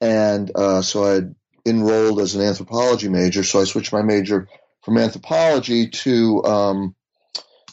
And 0.00 0.50
uh, 0.54 0.82
so 0.82 1.04
I 1.04 1.20
enrolled 1.68 2.20
as 2.20 2.34
an 2.34 2.42
anthropology 2.42 3.08
major. 3.08 3.42
So 3.44 3.60
I 3.60 3.64
switched 3.64 3.92
my 3.92 4.02
major 4.02 4.48
from 4.82 4.98
anthropology 4.98 5.88
to, 5.88 6.42
um, 6.44 6.94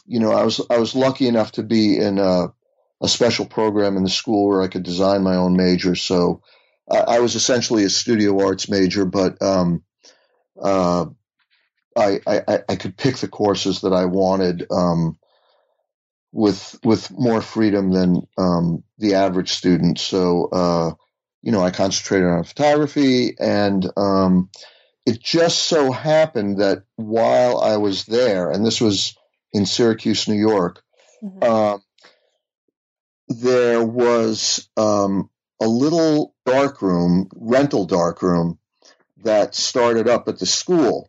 you 0.06 0.20
know, 0.20 0.32
I 0.32 0.44
was 0.44 0.60
I 0.70 0.78
was 0.78 0.94
lucky 0.94 1.26
enough 1.26 1.52
to 1.52 1.62
be 1.62 1.98
in 1.98 2.18
a, 2.18 2.52
a 3.00 3.08
special 3.08 3.46
program 3.46 3.96
in 3.96 4.04
the 4.04 4.10
school 4.10 4.48
where 4.48 4.62
I 4.62 4.68
could 4.68 4.82
design 4.82 5.22
my 5.22 5.36
own 5.36 5.56
major. 5.56 5.94
So 5.94 6.42
I 6.90 7.20
was 7.20 7.36
essentially 7.36 7.84
a 7.84 7.90
studio 7.90 8.44
arts 8.44 8.68
major, 8.68 9.04
but 9.04 9.40
um, 9.40 9.84
uh, 10.60 11.06
I, 11.96 12.20
I, 12.26 12.60
I, 12.68 12.76
could 12.76 12.96
pick 12.96 13.16
the 13.16 13.28
courses 13.28 13.82
that 13.82 13.92
I 13.92 14.06
wanted. 14.06 14.66
Um, 14.70 15.16
with 16.32 16.78
with 16.84 17.10
more 17.10 17.42
freedom 17.42 17.90
than 17.90 18.26
um, 18.38 18.82
the 18.98 19.14
average 19.14 19.50
student. 19.52 19.98
So 19.98 20.48
uh, 20.52 20.92
you 21.42 21.52
know, 21.52 21.62
I 21.62 21.70
concentrated 21.70 22.28
on 22.28 22.44
photography, 22.44 23.36
and 23.38 23.86
um, 23.96 24.50
it 25.06 25.22
just 25.22 25.60
so 25.60 25.92
happened 25.92 26.58
that 26.58 26.84
while 26.96 27.58
I 27.60 27.76
was 27.78 28.04
there, 28.04 28.50
and 28.50 28.64
this 28.64 28.80
was 28.80 29.16
in 29.52 29.66
Syracuse, 29.66 30.28
New 30.28 30.38
York, 30.38 30.82
mm-hmm. 31.22 31.42
Um, 31.42 31.82
there 33.30 33.84
was 33.84 34.68
um, 34.76 35.30
a 35.60 35.66
little 35.66 36.34
dark 36.44 36.82
room, 36.82 37.28
rental 37.34 37.86
dark 37.86 38.22
room, 38.22 38.58
that 39.22 39.54
started 39.54 40.08
up 40.08 40.26
at 40.28 40.38
the 40.38 40.46
school, 40.46 41.08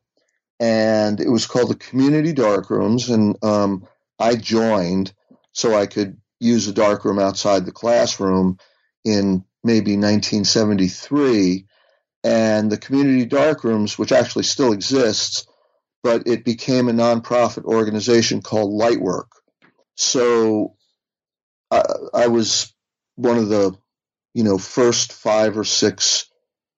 and 0.59 1.19
it 1.19 1.29
was 1.29 1.47
called 1.47 1.69
the 1.69 1.75
Community 1.75 2.31
Dark 2.31 2.69
Rooms, 2.69 3.09
and 3.09 3.35
um, 3.43 3.87
I 4.21 4.35
joined 4.35 5.13
so 5.51 5.75
I 5.75 5.87
could 5.87 6.17
use 6.39 6.67
a 6.67 6.73
dark 6.73 7.05
room 7.05 7.19
outside 7.19 7.65
the 7.65 7.71
classroom 7.71 8.57
in 9.03 9.43
maybe 9.63 9.91
1973, 9.97 11.65
and 12.23 12.71
the 12.71 12.77
Community 12.77 13.25
Dark 13.25 13.63
Rooms, 13.63 13.97
which 13.97 14.11
actually 14.11 14.43
still 14.43 14.73
exists, 14.73 15.47
but 16.03 16.27
it 16.27 16.45
became 16.45 16.87
a 16.87 16.93
nonprofit 16.93 17.63
organization 17.63 18.41
called 18.41 18.79
Lightwork. 18.79 19.27
So 19.95 20.75
I, 21.69 21.83
I 22.13 22.27
was 22.27 22.73
one 23.15 23.37
of 23.37 23.49
the, 23.49 23.75
you 24.33 24.43
know, 24.43 24.57
first 24.57 25.13
five 25.13 25.57
or 25.57 25.63
six 25.63 26.27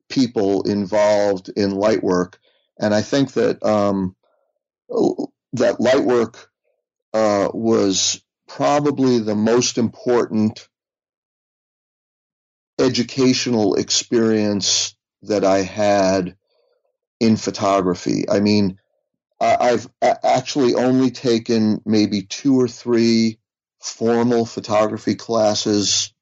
people 0.09 0.63
involved 0.63 1.49
in 1.49 1.71
Lightwork, 1.71 2.35
and 2.79 2.93
I 2.93 3.01
think 3.01 3.33
that 3.33 3.63
um, 3.63 4.15
that 5.53 5.79
Lightwork 5.79 6.47
uh, 7.13 7.49
was 7.53 8.21
probably 8.47 9.19
the 9.19 9.35
most 9.35 9.77
important 9.77 10.67
educational 12.79 13.75
experience 13.75 14.95
that 15.23 15.45
I 15.45 15.61
had 15.61 16.35
in 17.19 17.37
photography. 17.37 18.29
I 18.29 18.39
mean, 18.39 18.79
I've 19.39 19.87
actually 20.01 20.75
only 20.75 21.11
taken 21.11 21.81
maybe 21.85 22.23
two 22.23 22.59
or 22.59 22.67
three 22.67 23.39
formal 23.81 24.45
photography 24.45 25.15
classes 25.15 26.13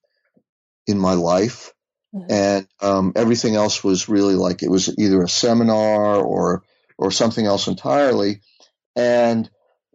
in 0.87 0.97
my 0.97 1.13
life. 1.13 1.73
Mm-hmm. 2.13 2.31
And 2.31 2.67
um, 2.81 3.13
everything 3.15 3.55
else 3.55 3.83
was 3.83 4.09
really 4.09 4.35
like 4.35 4.63
it 4.63 4.71
was 4.71 4.93
either 4.97 5.21
a 5.21 5.29
seminar 5.29 6.17
or 6.17 6.63
or 6.97 7.11
something 7.11 7.45
else 7.45 7.67
entirely. 7.67 8.41
And 8.95 9.49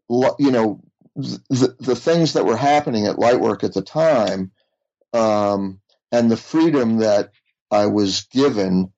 you 0.08 0.50
know, 0.50 0.80
the 1.16 1.76
the 1.80 1.96
things 1.96 2.34
that 2.34 2.44
were 2.44 2.56
happening 2.56 3.06
at 3.06 3.16
Lightwork 3.16 3.64
at 3.64 3.74
the 3.74 3.82
time, 3.82 4.52
um, 5.12 5.80
and 6.12 6.30
the 6.30 6.36
freedom 6.36 6.98
that 6.98 7.30
I 7.70 7.86
was 7.86 8.22
given 8.30 8.92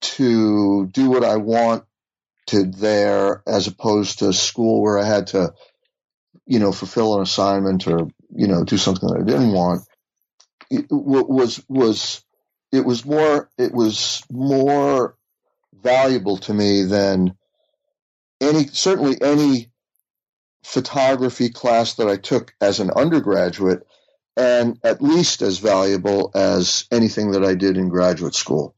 to 0.00 0.86
do 0.86 1.10
what 1.10 1.24
I 1.24 1.36
wanted 1.36 1.84
there 2.74 3.42
as 3.46 3.66
opposed 3.66 4.20
to 4.20 4.32
school 4.32 4.82
where 4.82 4.98
I 4.98 5.04
had 5.04 5.28
to, 5.28 5.54
you 6.46 6.58
know, 6.58 6.72
fulfill 6.72 7.16
an 7.16 7.22
assignment 7.22 7.86
or, 7.86 8.08
you 8.34 8.48
know, 8.48 8.64
do 8.64 8.78
something 8.78 9.08
that 9.08 9.20
I 9.20 9.24
didn't 9.24 9.52
want. 9.52 9.82
It 10.70 10.86
was, 10.90 11.62
was, 11.68 12.24
it 12.72 12.84
was 12.84 13.04
more, 13.04 13.50
it 13.58 13.72
was 13.72 14.22
more 14.30 15.16
valuable 15.82 16.38
to 16.38 16.54
me 16.54 16.84
than 16.84 17.36
any, 18.40 18.66
certainly 18.68 19.20
any 19.20 19.69
photography 20.62 21.50
class 21.50 21.94
that 21.94 22.08
I 22.08 22.16
took 22.16 22.54
as 22.60 22.80
an 22.80 22.90
undergraduate 22.90 23.86
and 24.36 24.78
at 24.84 25.02
least 25.02 25.42
as 25.42 25.58
valuable 25.58 26.30
as 26.34 26.86
anything 26.90 27.32
that 27.32 27.44
I 27.44 27.54
did 27.54 27.76
in 27.76 27.88
graduate 27.88 28.34
school 28.34 28.74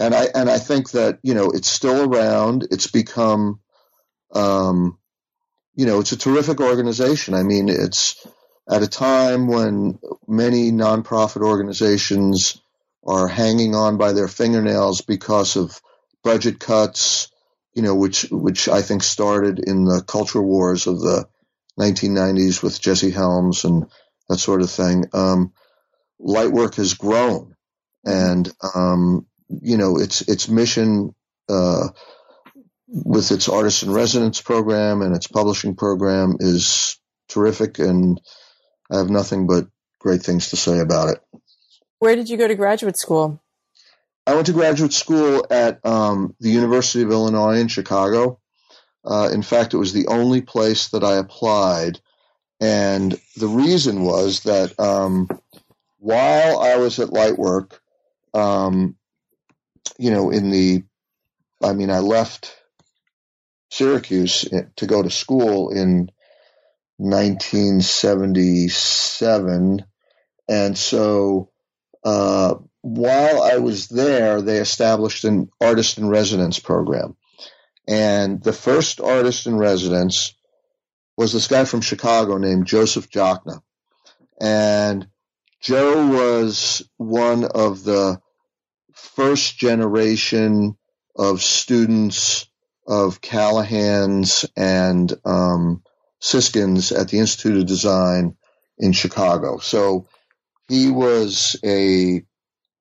and 0.00 0.14
I 0.14 0.28
and 0.34 0.50
I 0.50 0.58
think 0.58 0.92
that 0.92 1.18
you 1.22 1.34
know 1.34 1.50
it's 1.50 1.68
still 1.68 2.10
around. 2.10 2.66
It's 2.70 2.86
become, 2.86 3.60
um, 4.32 4.98
you 5.74 5.86
know, 5.86 6.00
it's 6.00 6.12
a 6.12 6.18
terrific 6.18 6.60
organization. 6.60 7.34
I 7.34 7.42
mean, 7.42 7.68
it's 7.68 8.26
at 8.68 8.82
a 8.82 8.88
time 8.88 9.46
when 9.46 9.98
many 10.26 10.72
nonprofit 10.72 11.42
organizations 11.42 12.60
are 13.06 13.28
hanging 13.28 13.74
on 13.74 13.98
by 13.98 14.12
their 14.12 14.28
fingernails 14.28 15.02
because 15.02 15.56
of 15.56 15.80
budget 16.24 16.58
cuts, 16.58 17.28
you 17.74 17.82
know, 17.82 17.94
which 17.94 18.22
which 18.30 18.68
I 18.68 18.82
think 18.82 19.02
started 19.02 19.58
in 19.58 19.84
the 19.84 20.02
culture 20.02 20.42
wars 20.42 20.86
of 20.86 21.00
the 21.00 21.28
1990s 21.78 22.62
with 22.62 22.80
Jesse 22.80 23.10
Helms 23.10 23.64
and 23.64 23.86
that 24.28 24.38
sort 24.38 24.62
of 24.62 24.70
thing. 24.70 25.06
Um, 25.12 25.52
Lightwork 26.20 26.74
has 26.76 26.94
grown, 26.94 27.54
and 28.04 28.50
um, 28.74 29.26
you 29.48 29.76
know, 29.76 29.98
its 29.98 30.22
its 30.22 30.48
mission 30.48 31.14
uh, 31.48 31.88
with 32.88 33.30
its 33.30 33.48
artist 33.48 33.82
in 33.82 33.92
residence 33.92 34.40
program 34.40 35.02
and 35.02 35.14
its 35.14 35.26
publishing 35.26 35.76
program 35.76 36.36
is 36.40 36.98
terrific, 37.28 37.78
and 37.78 38.20
I 38.90 38.98
have 38.98 39.10
nothing 39.10 39.46
but 39.46 39.68
great 39.98 40.22
things 40.22 40.50
to 40.50 40.56
say 40.56 40.80
about 40.80 41.10
it. 41.10 41.20
Where 41.98 42.16
did 42.16 42.28
you 42.28 42.36
go 42.36 42.48
to 42.48 42.54
graduate 42.54 42.98
school? 42.98 43.40
I 44.26 44.34
went 44.34 44.46
to 44.46 44.52
graduate 44.52 44.92
school 44.92 45.46
at 45.50 45.84
um, 45.84 46.34
the 46.40 46.50
University 46.50 47.02
of 47.02 47.10
Illinois 47.10 47.58
in 47.58 47.68
Chicago. 47.68 48.38
Uh, 49.04 49.30
in 49.32 49.42
fact, 49.42 49.74
it 49.74 49.78
was 49.78 49.92
the 49.92 50.06
only 50.08 50.42
place 50.42 50.88
that 50.88 51.02
I 51.02 51.16
applied. 51.16 52.00
And 52.60 53.18
the 53.36 53.48
reason 53.48 54.04
was 54.04 54.40
that 54.40 54.78
um, 54.78 55.28
while 55.98 56.60
I 56.60 56.76
was 56.76 56.98
at 56.98 57.08
Lightwork, 57.08 57.78
um, 58.34 58.96
you 59.98 60.10
know, 60.10 60.28
in 60.30 60.50
the, 60.50 60.82
I 61.62 61.72
mean, 61.72 61.90
I 61.90 62.00
left 62.00 62.54
Syracuse 63.70 64.46
to 64.76 64.86
go 64.86 65.02
to 65.02 65.10
school 65.10 65.70
in 65.70 66.10
1977. 66.98 69.84
And 70.48 70.76
so, 70.76 71.50
uh, 72.04 72.56
while 72.82 73.42
I 73.42 73.58
was 73.58 73.88
there, 73.88 74.40
they 74.40 74.58
established 74.58 75.24
an 75.24 75.50
artist 75.60 75.98
in 75.98 76.08
residence 76.08 76.58
program. 76.58 77.16
And 77.86 78.42
the 78.42 78.52
first 78.52 79.00
artist 79.00 79.46
in 79.46 79.56
residence 79.56 80.34
was 81.16 81.32
this 81.32 81.48
guy 81.48 81.64
from 81.64 81.80
Chicago 81.80 82.38
named 82.38 82.66
Joseph 82.66 83.10
Jachna. 83.10 83.60
And 84.40 85.08
Joe 85.60 86.06
was 86.06 86.88
one 86.96 87.44
of 87.44 87.84
the 87.84 88.20
first 88.94 89.58
generation 89.58 90.76
of 91.16 91.42
students 91.42 92.48
of 92.86 93.20
Callahan's 93.20 94.46
and 94.56 95.12
um, 95.24 95.82
Siskind's 96.20 96.92
at 96.92 97.08
the 97.08 97.18
Institute 97.18 97.58
of 97.58 97.66
Design 97.66 98.36
in 98.78 98.92
Chicago. 98.92 99.58
So 99.58 100.08
he 100.68 100.90
was 100.90 101.56
a 101.62 102.22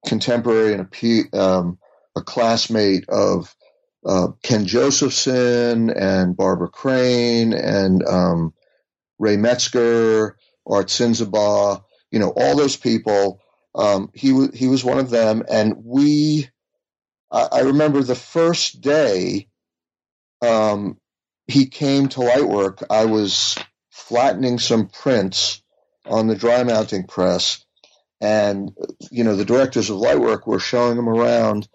contemporary 0.06 0.74
and 0.74 0.82
a, 0.82 1.40
um, 1.40 1.78
a 2.16 2.22
classmate 2.22 3.08
of 3.10 3.56
uh, 4.06 4.30
Ken 4.44 4.66
Josephson 4.66 5.90
and 5.90 6.36
Barbara 6.38 6.70
Crane 6.70 7.54
and 7.54 8.04
um, 8.08 8.54
Ray 9.20 9.38
Metzker, 9.38 10.34
Art 10.66 10.88
Sinsabaugh, 10.88 11.84
you 12.12 12.20
know, 12.20 12.34
all 12.36 12.56
those 12.56 12.78
people 12.78 13.42
um, 13.76 14.10
he 14.14 14.30
w- 14.30 14.52
he 14.54 14.68
was 14.68 14.84
one 14.84 15.00
of 15.00 15.10
them, 15.10 15.44
and 15.50 15.84
we. 15.86 16.50
I, 17.32 17.48
I 17.52 17.60
remember 17.62 18.02
the 18.02 18.16
first 18.16 18.82
day 18.82 19.48
um, 20.42 20.98
he 21.48 21.68
came 21.68 22.10
to 22.10 22.20
Lightwork. 22.20 22.84
I 22.90 23.06
was 23.06 23.58
flattening 23.92 24.60
some 24.60 24.88
prints 24.88 25.62
on 26.06 26.28
the 26.28 26.36
dry 26.36 26.64
mounting 26.64 27.06
press, 27.06 27.64
and 28.22 28.72
you 29.12 29.24
know 29.24 29.36
the 29.36 29.46
directors 29.46 29.90
of 29.90 29.98
Lightwork 29.98 30.46
were 30.46 30.60
showing 30.60 30.98
him 30.98 31.10
around, 31.10 31.68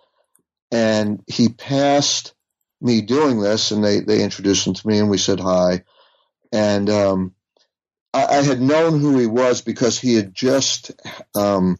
and 0.70 1.22
he 1.26 1.48
passed 1.48 2.34
me 2.80 3.00
doing 3.00 3.40
this, 3.40 3.70
and 3.70 3.82
they 3.84 4.00
they 4.00 4.22
introduced 4.22 4.66
him 4.66 4.74
to 4.74 4.86
me, 4.86 4.98
and 4.98 5.10
we 5.10 5.18
said 5.18 5.40
hi, 5.40 5.84
and 6.52 6.90
um, 6.90 7.34
I, 8.12 8.26
I, 8.26 8.42
had 8.42 8.60
known 8.60 9.00
who 9.00 9.18
he 9.18 9.26
was 9.26 9.62
because 9.62 9.98
he 9.98 10.14
had 10.14 10.34
just 10.34 10.92
um, 11.34 11.78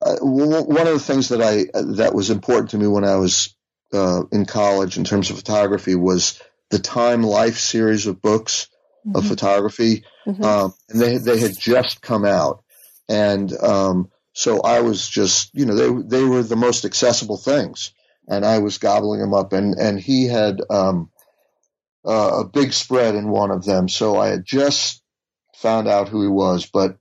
uh, 0.00 0.16
one 0.20 0.86
of 0.86 0.92
the 0.92 0.98
things 0.98 1.28
that 1.30 1.42
I 1.42 1.66
that 1.74 2.14
was 2.14 2.30
important 2.30 2.70
to 2.70 2.78
me 2.78 2.86
when 2.86 3.04
I 3.04 3.16
was 3.16 3.54
uh, 3.92 4.22
in 4.32 4.46
college 4.46 4.96
in 4.96 5.04
terms 5.04 5.30
of 5.30 5.36
photography 5.36 5.94
was 5.94 6.40
the 6.70 6.78
Time 6.78 7.22
Life 7.22 7.58
series 7.58 8.06
of 8.06 8.22
books 8.22 8.68
mm-hmm. 9.06 9.16
of 9.16 9.26
photography, 9.26 10.04
mm-hmm. 10.26 10.42
um, 10.42 10.74
and 10.88 11.00
they 11.00 11.18
they 11.18 11.38
had 11.38 11.58
just 11.58 12.00
come 12.02 12.24
out, 12.24 12.61
and 13.12 13.52
um, 13.62 14.10
so 14.32 14.62
I 14.62 14.80
was 14.80 15.06
just 15.06 15.50
you 15.54 15.66
know 15.66 15.74
they 15.74 16.18
they 16.18 16.24
were 16.24 16.42
the 16.42 16.56
most 16.56 16.84
accessible 16.84 17.36
things, 17.36 17.92
and 18.26 18.44
I 18.44 18.58
was 18.58 18.78
gobbling 18.78 19.20
them 19.20 19.34
up, 19.34 19.52
and 19.52 19.74
and 19.78 20.00
he 20.00 20.26
had 20.26 20.60
um, 20.70 21.10
uh, 22.06 22.40
a 22.40 22.44
big 22.44 22.72
spread 22.72 23.14
in 23.14 23.28
one 23.28 23.50
of 23.50 23.64
them, 23.64 23.88
so 23.88 24.16
I 24.16 24.28
had 24.28 24.44
just 24.44 25.02
found 25.56 25.88
out 25.88 26.08
who 26.08 26.22
he 26.22 26.28
was, 26.28 26.66
but 26.66 26.96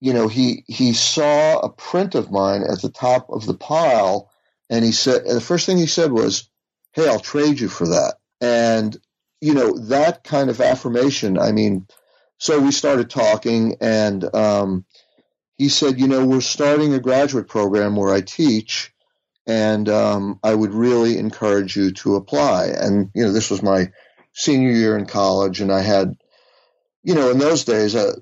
you 0.00 0.14
know, 0.14 0.28
he 0.28 0.64
he 0.66 0.94
saw 0.94 1.58
a 1.60 1.68
print 1.68 2.14
of 2.14 2.30
mine 2.30 2.62
at 2.62 2.80
the 2.80 2.90
top 2.90 3.28
of 3.28 3.44
the 3.44 3.54
pile, 3.54 4.30
and 4.70 4.82
he 4.84 4.92
said 4.92 5.22
and 5.22 5.36
the 5.36 5.42
first 5.42 5.66
thing 5.66 5.76
he 5.76 5.86
said 5.86 6.10
was, 6.10 6.48
"Hey, 6.92 7.06
I'll 7.06 7.20
trade 7.20 7.60
you 7.60 7.68
for 7.68 7.86
that." 7.88 8.14
And 8.40 8.96
you 9.42 9.52
know 9.52 9.76
that 9.88 10.24
kind 10.24 10.48
of 10.48 10.60
affirmation. 10.60 11.38
I 11.38 11.52
mean, 11.52 11.86
so 12.38 12.58
we 12.58 12.72
started 12.72 13.10
talking, 13.10 13.76
and 13.82 14.34
um, 14.34 14.86
he 15.60 15.68
said, 15.68 16.00
"You 16.00 16.08
know, 16.08 16.24
we're 16.24 16.40
starting 16.40 16.94
a 16.94 17.00
graduate 17.00 17.46
program 17.46 17.94
where 17.94 18.14
I 18.14 18.22
teach." 18.22 18.94
And 19.46 19.90
um, 19.90 20.40
I 20.42 20.54
would 20.54 20.72
really 20.72 21.18
encourage 21.18 21.76
you 21.76 21.92
to 21.92 22.16
apply. 22.16 22.68
And 22.68 23.10
you 23.14 23.24
know, 23.24 23.32
this 23.32 23.50
was 23.50 23.62
my 23.62 23.92
senior 24.32 24.70
year 24.70 24.96
in 24.96 25.04
college, 25.04 25.60
and 25.60 25.70
I 25.70 25.82
had, 25.82 26.16
you 27.02 27.14
know, 27.14 27.30
in 27.30 27.38
those 27.38 27.64
days, 27.64 27.94
uh, 27.94 28.14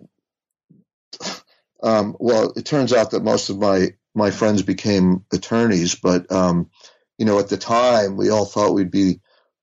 um, 1.80 2.16
well, 2.18 2.54
it 2.56 2.66
turns 2.66 2.92
out 2.92 3.12
that 3.12 3.22
most 3.22 3.50
of 3.50 3.58
my 3.58 3.90
my 4.16 4.32
friends 4.32 4.62
became 4.62 5.24
attorneys, 5.32 5.94
but 5.94 6.32
um, 6.32 6.70
you 7.18 7.24
know, 7.24 7.38
at 7.38 7.48
the 7.48 7.56
time, 7.56 8.16
we 8.16 8.30
all 8.30 8.46
thought 8.46 8.74
we'd 8.74 8.90
be 8.90 9.20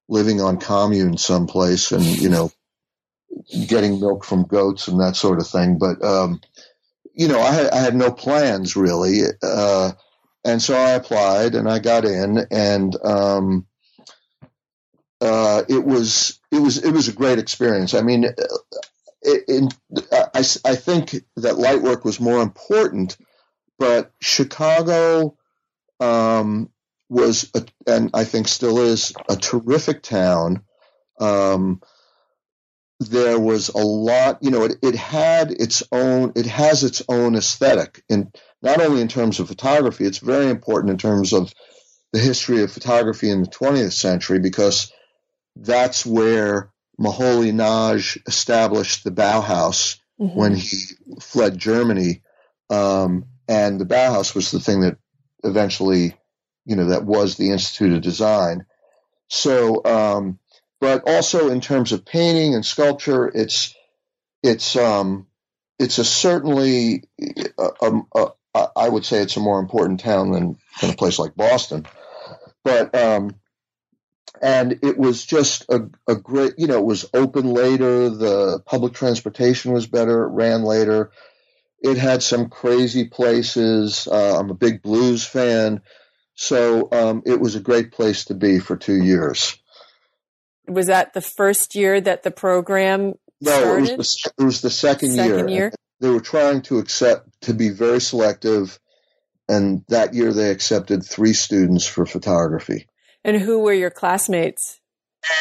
living 0.08 0.40
on 0.40 0.62
commune 0.62 1.18
someplace, 1.18 1.92
and 1.92 2.06
you 2.06 2.30
know, 2.30 2.54
getting 3.68 4.00
milk 4.00 4.24
from 4.24 4.44
goats 4.44 4.88
and 4.88 5.02
that 5.02 5.18
sort 5.18 5.42
of 5.42 5.48
thing. 5.48 5.78
But 5.78 6.02
um, 6.02 6.40
you 7.16 7.28
know, 7.28 7.40
I 7.40 7.52
had, 7.52 7.68
I 7.72 7.78
had 7.80 7.96
no 7.96 8.12
plans 8.12 8.76
really, 8.76 9.22
uh, 9.42 9.92
and 10.44 10.62
so 10.62 10.76
I 10.76 10.92
applied 10.92 11.56
and 11.56 11.70
I 11.70 11.80
got 11.80 12.06
in, 12.06 12.46
and 12.52 12.96
um, 13.04 13.66
uh, 15.22 15.64
it 15.68 15.84
was 15.84 16.40
it 16.52 16.60
was 16.60 16.84
it 16.84 16.92
was 16.92 17.08
a 17.08 17.14
great 17.14 17.40
experience. 17.40 17.94
I 17.94 18.02
mean, 18.02 18.26
in, 19.48 19.70
I, 20.12 20.40
I 20.66 20.76
think 20.76 21.16
that 21.38 21.58
light 21.58 21.82
work 21.82 22.06
was 22.06 22.20
more 22.20 22.42
important, 22.42 23.18
but 23.80 24.12
Chicago 24.22 25.38
um, 26.00 26.70
was, 27.10 27.50
a, 27.56 27.66
and 27.88 28.12
I 28.14 28.24
think 28.24 28.48
still 28.48 28.80
is, 28.80 29.14
a 29.30 29.36
terrific 29.36 30.04
town. 30.04 30.62
Um, 31.20 31.82
there 33.00 33.40
was 33.40 33.70
a 33.70 33.78
lot, 33.78 34.40
you 34.42 34.52
know, 34.52 34.64
it, 34.64 34.78
it 34.82 34.96
had 34.96 35.52
its 35.52 35.84
own, 35.92 36.32
it 36.36 36.46
has 36.46 36.84
its 36.84 37.02
own 37.10 37.36
aesthetic, 37.36 38.04
and 38.10 38.34
not 38.62 38.82
only 38.82 39.02
in 39.02 39.08
terms 39.08 39.40
of 39.40 39.48
photography, 39.48 40.06
it's 40.06 40.20
very 40.20 40.50
important 40.50 40.92
in 40.92 40.98
terms 40.98 41.34
of 41.34 41.54
the 42.14 42.20
history 42.20 42.64
of 42.64 42.72
photography 42.72 43.30
in 43.30 43.42
the 43.42 43.50
20th 43.50 43.92
century 43.92 44.40
because 44.40 44.92
that's 45.56 46.06
where 46.06 46.72
Moholy 47.00 47.54
Nagy 47.54 48.22
established 48.26 49.04
the 49.04 49.12
Bauhaus 49.12 49.98
mm-hmm. 50.20 50.38
when 50.38 50.56
he 50.56 50.78
fled 51.20 51.58
Germany. 51.58 52.24
Um, 52.70 53.26
and 53.48 53.80
the 53.80 53.86
Bauhaus 53.86 54.34
was 54.34 54.52
the 54.52 54.60
thing 54.60 54.82
that 54.82 54.98
eventually, 55.44 56.16
you 56.66 56.76
know, 56.76 56.86
that 56.86 57.06
was 57.06 57.36
the 57.36 57.52
Institute 57.52 57.94
of 57.94 58.02
Design. 58.02 58.66
So, 59.28 59.84
um, 59.84 60.40
but 60.86 61.10
also 61.10 61.50
in 61.50 61.62
terms 61.62 61.94
of 61.94 62.06
painting 62.06 62.54
and 62.54 62.64
sculpture, 62.64 63.26
it's, 63.26 63.74
it's, 64.44 64.76
um, 64.76 65.26
it's 65.80 65.98
a 65.98 66.06
certainly, 66.06 67.06
a, 67.58 67.70
a, 67.82 68.28
a, 68.54 68.68
I 68.76 68.88
would 68.88 69.04
say 69.04 69.18
it's 69.18 69.36
a 69.36 69.40
more 69.40 69.60
important 69.60 70.00
town 70.00 70.32
than, 70.32 70.60
than 70.80 70.92
a 70.92 70.96
place 70.96 71.18
like 71.18 71.34
Boston. 71.34 71.88
But, 72.64 72.94
um, 72.94 73.32
and 74.44 74.78
it 74.84 74.96
was 75.00 75.26
just 75.26 75.66
a, 75.70 75.90
a 76.08 76.16
great, 76.18 76.54
you 76.60 76.68
know, 76.68 76.78
it 76.78 76.86
was 76.86 77.10
open 77.16 77.48
later. 77.48 78.12
The 78.12 78.60
public 78.60 78.94
transportation 78.94 79.72
was 79.72 79.88
better. 79.88 80.26
It 80.26 80.34
ran 80.34 80.62
later. 80.62 81.10
It 81.80 81.98
had 81.98 82.22
some 82.22 82.50
crazy 82.50 83.06
places. 83.06 84.08
Uh, 84.08 84.38
I'm 84.40 84.52
a 84.52 84.54
big 84.54 84.84
blues 84.84 85.26
fan. 85.26 85.82
So 86.36 86.90
um, 86.92 87.24
it 87.26 87.40
was 87.40 87.56
a 87.56 87.60
great 87.60 87.92
place 87.92 88.26
to 88.26 88.36
be 88.36 88.60
for 88.60 88.78
two 88.78 89.04
years. 89.04 89.58
Was 90.68 90.88
that 90.88 91.14
the 91.14 91.22
first 91.22 91.76
year 91.76 92.00
that 92.02 92.24
the 92.24 92.32
program 92.32 93.14
no, 93.42 93.52
started? 93.52 93.90
it 93.90 93.98
was 93.98 94.16
the, 94.16 94.32
it 94.40 94.44
was 94.44 94.62
the 94.62 94.70
second, 94.70 95.14
second 95.14 95.50
year. 95.50 95.58
year. 95.58 95.72
They 96.00 96.10
were 96.10 96.22
trying 96.22 96.62
to 96.64 96.80
accept 96.80 97.42
to 97.42 97.54
be 97.54 97.70
very 97.70 98.02
selective, 98.02 98.80
and 99.48 99.84
that 99.90 100.14
year 100.14 100.34
they 100.34 100.50
accepted 100.50 101.06
three 101.06 101.34
students 101.34 101.86
for 101.86 102.06
photography. 102.06 102.88
And 103.24 103.38
who 103.38 103.60
were 103.60 103.74
your 103.74 103.90
classmates? 103.90 104.80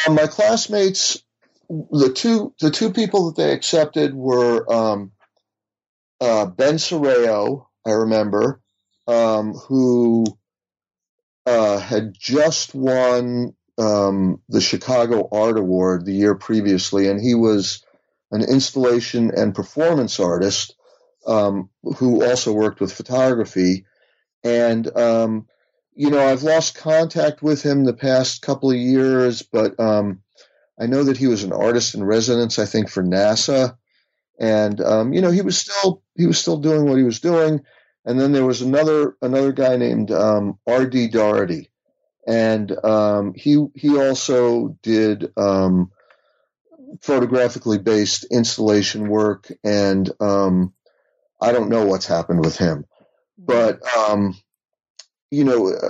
Uh, 0.06 0.12
my 0.12 0.26
classmates, 0.26 1.22
the 1.68 2.12
two 2.14 2.54
the 2.60 2.70
two 2.70 2.92
people 2.92 3.26
that 3.26 3.36
they 3.36 3.52
accepted 3.52 4.14
were 4.14 4.72
um, 4.72 5.12
uh, 6.20 6.46
Ben 6.46 6.76
Sereo, 6.76 7.66
I 7.86 7.90
remember, 7.90 8.60
um, 9.06 9.52
who 9.52 10.24
uh, 11.46 11.78
had 11.78 12.14
just 12.18 12.74
won 12.74 13.54
um, 13.78 14.40
the 14.48 14.60
Chicago 14.60 15.28
Art 15.30 15.58
Award 15.58 16.04
the 16.04 16.12
year 16.12 16.34
previously, 16.34 17.08
and 17.08 17.20
he 17.20 17.34
was 17.34 17.84
an 18.30 18.42
installation 18.42 19.30
and 19.34 19.54
performance 19.54 20.20
artist 20.20 20.76
um, 21.26 21.70
who 21.82 22.24
also 22.24 22.52
worked 22.52 22.80
with 22.80 22.92
photography. 22.92 23.86
And 24.42 24.94
um, 24.96 25.46
you 25.94 26.10
know, 26.10 26.24
I've 26.24 26.42
lost 26.42 26.76
contact 26.76 27.42
with 27.42 27.62
him 27.62 27.84
the 27.84 27.94
past 27.94 28.42
couple 28.42 28.70
of 28.70 28.76
years, 28.76 29.42
but 29.42 29.78
um, 29.78 30.22
I 30.78 30.86
know 30.86 31.04
that 31.04 31.16
he 31.16 31.28
was 31.28 31.44
an 31.44 31.52
artist 31.52 31.94
in 31.94 32.02
residence, 32.04 32.58
I 32.58 32.66
think, 32.66 32.90
for 32.90 33.02
NASA, 33.02 33.76
and 34.38 34.80
um, 34.80 35.12
you 35.12 35.20
know, 35.20 35.30
he 35.30 35.42
was 35.42 35.58
still 35.58 36.02
he 36.16 36.26
was 36.26 36.38
still 36.38 36.58
doing 36.58 36.86
what 36.86 36.98
he 36.98 37.04
was 37.04 37.20
doing. 37.20 37.60
And 38.04 38.20
then 38.20 38.32
there 38.32 38.44
was 38.44 38.60
another 38.60 39.16
another 39.22 39.52
guy 39.52 39.76
named 39.76 40.10
um, 40.10 40.58
R.D. 40.66 41.08
Doherty, 41.08 41.70
and 42.26 42.72
um, 42.84 43.34
he 43.34 43.64
he 43.74 43.98
also 43.98 44.76
did 44.82 45.32
um, 45.36 45.90
photographically 47.00 47.78
based 47.78 48.24
installation 48.30 49.08
work, 49.08 49.50
and 49.62 50.10
um, 50.20 50.72
I 51.40 51.52
don't 51.52 51.70
know 51.70 51.86
what's 51.86 52.06
happened 52.06 52.44
with 52.44 52.56
him, 52.56 52.84
but 53.38 53.80
you 55.30 55.44
know, 55.44 55.68
uh, 55.68 55.88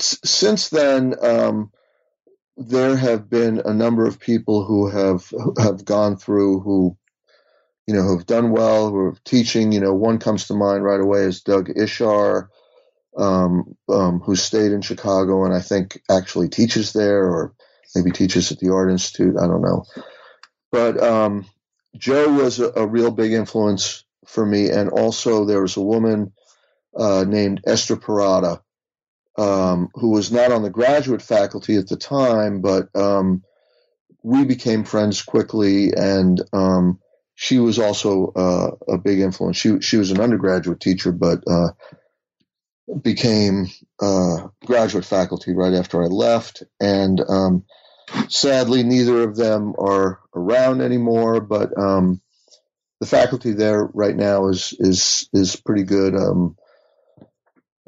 since 0.00 0.68
then, 0.68 1.14
um, 1.22 1.70
there 2.56 2.96
have 2.96 3.30
been 3.30 3.62
a 3.64 3.72
number 3.72 4.06
of 4.06 4.20
people 4.20 4.64
who 4.64 4.88
have 4.88 5.32
have 5.58 5.84
gone 5.84 6.16
through 6.16 6.60
who, 6.60 6.96
you 7.86 7.94
know, 7.94 8.02
who've 8.02 8.26
done 8.26 8.50
well, 8.50 8.90
who 8.90 8.96
are 8.98 9.16
teaching. 9.24 9.72
You 9.72 9.80
know, 9.80 9.94
one 9.94 10.18
comes 10.18 10.48
to 10.48 10.54
mind 10.54 10.84
right 10.84 11.00
away 11.00 11.20
is 11.20 11.42
Doug 11.42 11.68
Ischar, 11.68 12.48
um, 13.16 13.76
um, 13.88 14.20
who 14.20 14.36
stayed 14.36 14.72
in 14.72 14.82
Chicago 14.82 15.44
and 15.44 15.54
I 15.54 15.60
think 15.60 16.00
actually 16.10 16.48
teaches 16.48 16.92
there, 16.92 17.24
or 17.24 17.54
maybe 17.94 18.10
teaches 18.10 18.52
at 18.52 18.58
the 18.58 18.72
Art 18.72 18.90
Institute. 18.90 19.36
I 19.38 19.46
don't 19.46 19.62
know, 19.62 19.84
but 20.70 21.02
um, 21.02 21.46
Joe 21.96 22.32
was 22.32 22.60
a, 22.60 22.70
a, 22.76 22.86
real 22.86 23.10
big 23.10 23.32
influence 23.32 24.04
for 24.26 24.44
me, 24.46 24.70
and 24.70 24.90
also 24.90 25.44
there 25.44 25.62
was 25.62 25.76
a 25.76 25.82
woman 25.82 26.32
uh, 26.96 27.24
named 27.26 27.62
Esther 27.66 27.96
Parada 27.96 28.60
um, 29.36 29.88
who 29.94 30.10
was 30.10 30.30
not 30.30 30.52
on 30.52 30.62
the 30.62 30.70
graduate 30.70 31.22
faculty 31.22 31.76
at 31.76 31.88
the 31.88 31.96
time, 31.96 32.60
but 32.60 32.88
um, 32.94 33.42
we 34.22 34.44
became 34.44 34.84
friends 34.84 35.22
quickly, 35.22 35.92
and 35.94 36.42
um, 36.52 37.00
she 37.34 37.58
was 37.58 37.78
also 37.78 38.32
uh, 38.36 38.92
a 38.92 38.98
big 38.98 39.20
influence. 39.20 39.56
She 39.56 39.80
she 39.80 39.96
was 39.96 40.10
an 40.10 40.20
undergraduate 40.20 40.80
teacher, 40.80 41.12
but 41.12 41.42
uh, 41.46 41.70
became 43.02 43.68
uh, 44.00 44.48
graduate 44.64 45.04
faculty 45.04 45.52
right 45.52 45.74
after 45.74 46.02
I 46.02 46.06
left, 46.06 46.62
and 46.80 47.20
um, 47.20 47.64
sadly, 48.28 48.82
neither 48.82 49.22
of 49.22 49.36
them 49.36 49.74
are 49.78 50.20
around 50.34 50.80
anymore. 50.80 51.40
But 51.40 51.76
um, 51.78 52.20
the 53.00 53.06
faculty 53.06 53.52
there 53.52 53.84
right 53.84 54.16
now 54.16 54.48
is 54.48 54.74
is 54.78 55.28
is 55.32 55.56
pretty 55.56 55.84
good. 55.84 56.14
Um, 56.14 56.56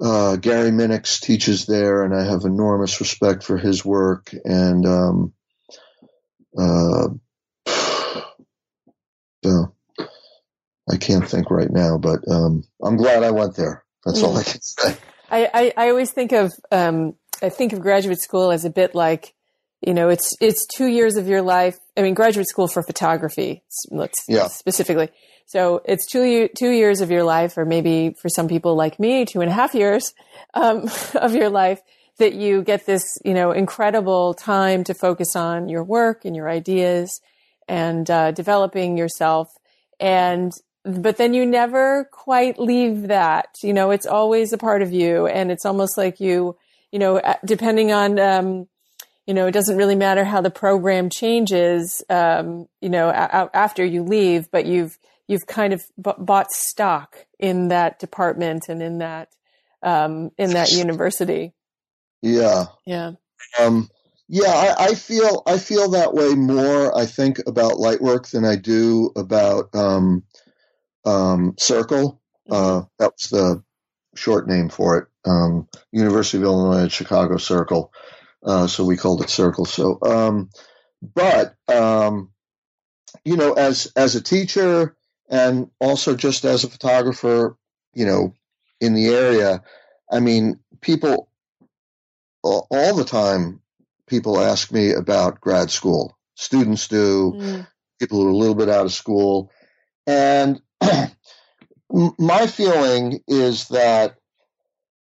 uh, 0.02 0.36
Gary 0.36 0.70
Minix 0.70 1.20
teaches 1.20 1.66
there, 1.66 2.02
and 2.02 2.14
I 2.14 2.24
have 2.24 2.44
enormous 2.44 3.00
respect 3.00 3.44
for 3.44 3.56
his 3.56 3.84
work. 3.84 4.34
And 4.44 4.84
um, 4.84 5.32
uh, 6.58 7.08
so 9.44 9.74
I 10.90 10.96
can't 10.98 11.28
think 11.28 11.50
right 11.50 11.70
now, 11.70 11.98
but 11.98 12.20
um, 12.28 12.64
I'm 12.82 12.96
glad 12.96 13.22
I 13.22 13.30
went 13.30 13.54
there. 13.54 13.84
That's 14.04 14.22
all 14.22 14.36
I 14.36 14.42
can 14.42 14.60
say. 14.60 14.96
I, 15.30 15.50
I, 15.54 15.72
I 15.76 15.88
always 15.90 16.10
think 16.10 16.32
of 16.32 16.52
um, 16.70 17.14
I 17.42 17.48
think 17.48 17.72
of 17.72 17.80
graduate 17.80 18.20
school 18.20 18.50
as 18.50 18.64
a 18.64 18.70
bit 18.70 18.94
like 18.94 19.34
you 19.80 19.94
know 19.94 20.08
it's 20.08 20.34
it's 20.40 20.66
two 20.66 20.86
years 20.86 21.16
of 21.16 21.28
your 21.28 21.42
life. 21.42 21.78
I 21.96 22.02
mean, 22.02 22.14
graduate 22.14 22.48
school 22.48 22.68
for 22.68 22.82
photography, 22.82 23.62
let's 23.90 24.24
yeah. 24.28 24.48
specifically 24.48 25.10
so 25.52 25.82
it's 25.84 26.06
two 26.06 26.48
two 26.56 26.70
years 26.70 27.02
of 27.02 27.10
your 27.10 27.24
life, 27.24 27.58
or 27.58 27.66
maybe 27.66 28.14
for 28.20 28.30
some 28.30 28.48
people 28.48 28.74
like 28.74 28.98
me, 28.98 29.26
two 29.26 29.42
and 29.42 29.50
a 29.50 29.52
half 29.52 29.74
years 29.74 30.14
um, 30.54 30.88
of 31.14 31.34
your 31.34 31.50
life 31.50 31.80
that 32.18 32.32
you 32.32 32.62
get 32.62 32.86
this, 32.86 33.02
you 33.22 33.34
know, 33.34 33.52
incredible 33.52 34.32
time 34.32 34.82
to 34.84 34.94
focus 34.94 35.36
on 35.36 35.68
your 35.68 35.84
work 35.84 36.24
and 36.24 36.34
your 36.34 36.48
ideas 36.48 37.20
and 37.68 38.10
uh, 38.10 38.30
developing 38.30 38.96
yourself. 38.96 39.48
and 40.00 40.52
but 40.84 41.16
then 41.16 41.34
you 41.34 41.46
never 41.46 42.08
quite 42.12 42.58
leave 42.58 43.08
that. 43.08 43.56
You 43.62 43.72
know, 43.72 43.90
it's 43.90 44.06
always 44.06 44.52
a 44.52 44.58
part 44.58 44.82
of 44.82 44.92
you, 44.92 45.26
and 45.26 45.50
it's 45.50 45.64
almost 45.64 45.96
like 45.96 46.20
you, 46.20 46.56
you 46.90 46.98
know, 46.98 47.20
depending 47.44 47.92
on, 47.92 48.18
um, 48.18 48.68
you 49.26 49.34
know, 49.34 49.46
it 49.46 49.52
doesn't 49.52 49.76
really 49.76 49.94
matter 49.94 50.24
how 50.24 50.40
the 50.40 50.50
program 50.50 51.08
changes, 51.08 52.02
um, 52.10 52.66
you 52.80 52.88
know, 52.88 53.08
a- 53.08 53.50
after 53.54 53.84
you 53.84 54.02
leave, 54.02 54.50
but 54.50 54.66
you've 54.66 54.98
you've 55.28 55.46
kind 55.46 55.72
of 55.72 55.82
b- 56.02 56.12
bought 56.18 56.50
stock 56.50 57.26
in 57.38 57.68
that 57.68 57.98
department 57.98 58.64
and 58.68 58.82
in 58.82 58.98
that 58.98 59.28
um, 59.82 60.30
in 60.38 60.50
that 60.50 60.72
university. 60.76 61.52
Yeah. 62.22 62.66
Yeah. 62.86 63.12
Um, 63.58 63.88
yeah, 64.28 64.74
I, 64.78 64.84
I, 64.86 64.94
feel 64.94 65.42
I 65.46 65.58
feel 65.58 65.90
that 65.90 66.14
way 66.14 66.34
more. 66.34 66.96
I 66.96 67.04
think 67.04 67.40
about 67.46 67.72
Lightwork 67.72 68.30
than 68.30 68.44
I 68.44 68.56
do 68.56 69.10
about 69.14 69.74
um, 69.74 70.22
um, 71.04 71.54
Circle. 71.58 72.20
Uh, 72.50 72.54
mm-hmm. 72.54 72.86
that 72.98 73.12
was 73.12 73.30
the 73.30 73.62
short 74.14 74.48
name 74.48 74.68
for 74.68 74.98
it. 74.98 75.08
Um, 75.24 75.68
University 75.92 76.38
of 76.38 76.44
Illinois 76.44 76.84
at 76.84 76.92
Chicago 76.92 77.36
Circle. 77.36 77.92
Uh, 78.44 78.66
so 78.66 78.84
we 78.84 78.96
called 78.96 79.22
it 79.22 79.30
Circle. 79.30 79.64
So, 79.66 79.98
um, 80.02 80.50
but 81.02 81.54
um, 81.68 82.30
you 83.24 83.36
know, 83.36 83.52
as 83.52 83.92
as 83.96 84.16
a 84.16 84.22
teacher 84.22 84.96
and 85.28 85.70
also 85.80 86.16
just 86.16 86.44
as 86.44 86.64
a 86.64 86.70
photographer, 86.70 87.56
you 87.94 88.04
know, 88.04 88.34
in 88.80 88.94
the 88.94 89.08
area, 89.08 89.62
I 90.10 90.20
mean, 90.20 90.58
people 90.80 91.28
all 92.42 92.94
the 92.94 93.04
time. 93.04 93.60
People 94.08 94.40
ask 94.40 94.72
me 94.72 94.92
about 94.92 95.40
grad 95.40 95.70
school. 95.70 96.18
Students 96.34 96.88
do. 96.88 97.32
Mm. 97.36 97.66
People 97.98 98.20
who 98.20 98.26
are 98.26 98.32
a 98.32 98.36
little 98.36 98.54
bit 98.54 98.68
out 98.68 98.84
of 98.84 98.92
school, 98.92 99.50
and 100.06 100.60
my 102.18 102.46
feeling 102.46 103.20
is 103.28 103.68
that 103.68 104.16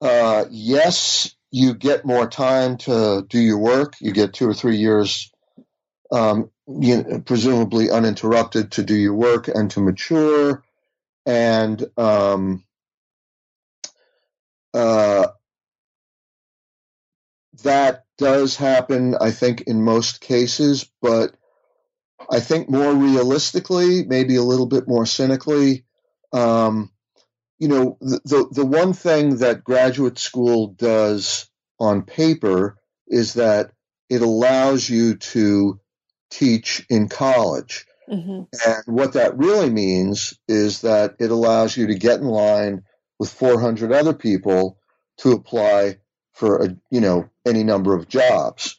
uh, 0.00 0.44
yes, 0.50 1.34
you 1.50 1.74
get 1.74 2.04
more 2.04 2.28
time 2.28 2.76
to 2.76 3.24
do 3.28 3.38
your 3.38 3.58
work. 3.58 3.94
You 4.00 4.12
get 4.12 4.34
two 4.34 4.48
or 4.48 4.54
three 4.54 4.76
years, 4.76 5.32
um, 6.12 6.50
you 6.66 7.22
presumably 7.24 7.90
uninterrupted, 7.90 8.72
to 8.72 8.82
do 8.82 8.94
your 8.94 9.14
work 9.14 9.48
and 9.48 9.70
to 9.70 9.80
mature. 9.80 10.62
And 11.24 11.84
um, 11.96 12.64
uh, 14.74 15.28
that 17.62 18.04
does 18.18 18.56
happen, 18.56 19.16
I 19.20 19.30
think, 19.30 19.62
in 19.62 19.82
most 19.82 20.20
cases, 20.20 20.90
but 21.00 21.34
I 22.30 22.40
think 22.40 22.68
more 22.68 22.94
realistically, 22.94 24.04
maybe 24.04 24.36
a 24.36 24.42
little 24.42 24.66
bit 24.66 24.88
more 24.88 25.06
cynically, 25.06 25.84
um, 26.32 26.90
you 27.58 27.68
know, 27.68 27.96
the, 28.00 28.20
the, 28.24 28.48
the 28.52 28.66
one 28.66 28.92
thing 28.92 29.36
that 29.38 29.64
graduate 29.64 30.18
school 30.18 30.68
does 30.68 31.48
on 31.78 32.02
paper 32.02 32.78
is 33.06 33.34
that 33.34 33.72
it 34.08 34.22
allows 34.22 34.88
you 34.88 35.16
to 35.16 35.80
teach 36.30 36.84
in 36.90 37.08
college. 37.08 37.86
Mm-hmm. 38.10 38.42
And 38.66 38.82
what 38.86 39.14
that 39.14 39.36
really 39.36 39.70
means 39.70 40.38
is 40.48 40.82
that 40.82 41.16
it 41.18 41.30
allows 41.30 41.76
you 41.76 41.88
to 41.88 41.94
get 41.94 42.20
in 42.20 42.26
line 42.26 42.82
with 43.18 43.32
400 43.32 43.92
other 43.92 44.14
people 44.14 44.78
to 45.18 45.32
apply 45.32 45.96
for 46.34 46.62
a, 46.62 46.76
you 46.90 47.00
know, 47.00 47.28
any 47.46 47.64
number 47.64 47.94
of 47.94 48.08
jobs. 48.08 48.76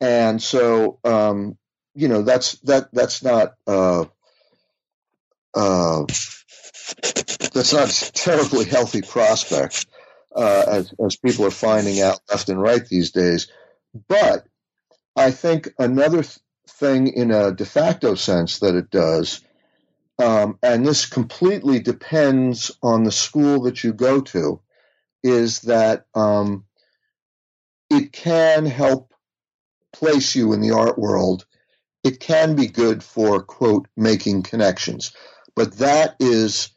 And 0.00 0.42
so, 0.42 0.98
um, 1.04 1.58
you 1.94 2.08
know, 2.08 2.22
that's, 2.22 2.58
that, 2.60 2.92
that's 2.92 3.22
not, 3.22 3.54
uh, 3.66 4.04
uh, 5.54 6.04
that's 7.52 7.72
not 7.72 7.90
a 7.90 8.12
terribly 8.12 8.64
healthy 8.64 9.02
prospect, 9.02 9.86
uh, 10.34 10.64
as, 10.68 10.92
as 11.04 11.16
people 11.16 11.46
are 11.46 11.50
finding 11.50 12.00
out 12.00 12.20
left 12.30 12.48
and 12.48 12.60
right 12.60 12.86
these 12.88 13.12
days. 13.12 13.48
But 14.08 14.46
I 15.16 15.30
think 15.30 15.72
another 15.78 16.22
th- 16.22 16.38
thing 16.66 17.06
in 17.08 17.30
a 17.30 17.52
de 17.52 17.64
facto 17.64 18.16
sense 18.16 18.58
that 18.58 18.74
it 18.74 18.90
does, 18.90 19.40
um, 20.18 20.58
and 20.62 20.86
this 20.86 21.06
completely 21.06 21.78
depends 21.78 22.72
on 22.82 23.04
the 23.04 23.12
school 23.12 23.62
that 23.62 23.84
you 23.84 23.92
go 23.92 24.20
to, 24.20 24.60
is 25.22 25.60
that 25.62 26.06
um, 26.14 26.64
it 27.90 28.12
can 28.12 28.66
help 28.66 29.12
place 29.92 30.34
you 30.34 30.52
in 30.52 30.60
the 30.60 30.72
art 30.72 30.98
world. 30.98 31.46
It 32.04 32.20
can 32.20 32.54
be 32.54 32.66
good 32.68 33.02
for, 33.02 33.42
quote, 33.42 33.88
making 33.96 34.42
connections. 34.42 35.12
But 35.56 35.78
that 35.78 36.16
is 36.20 36.70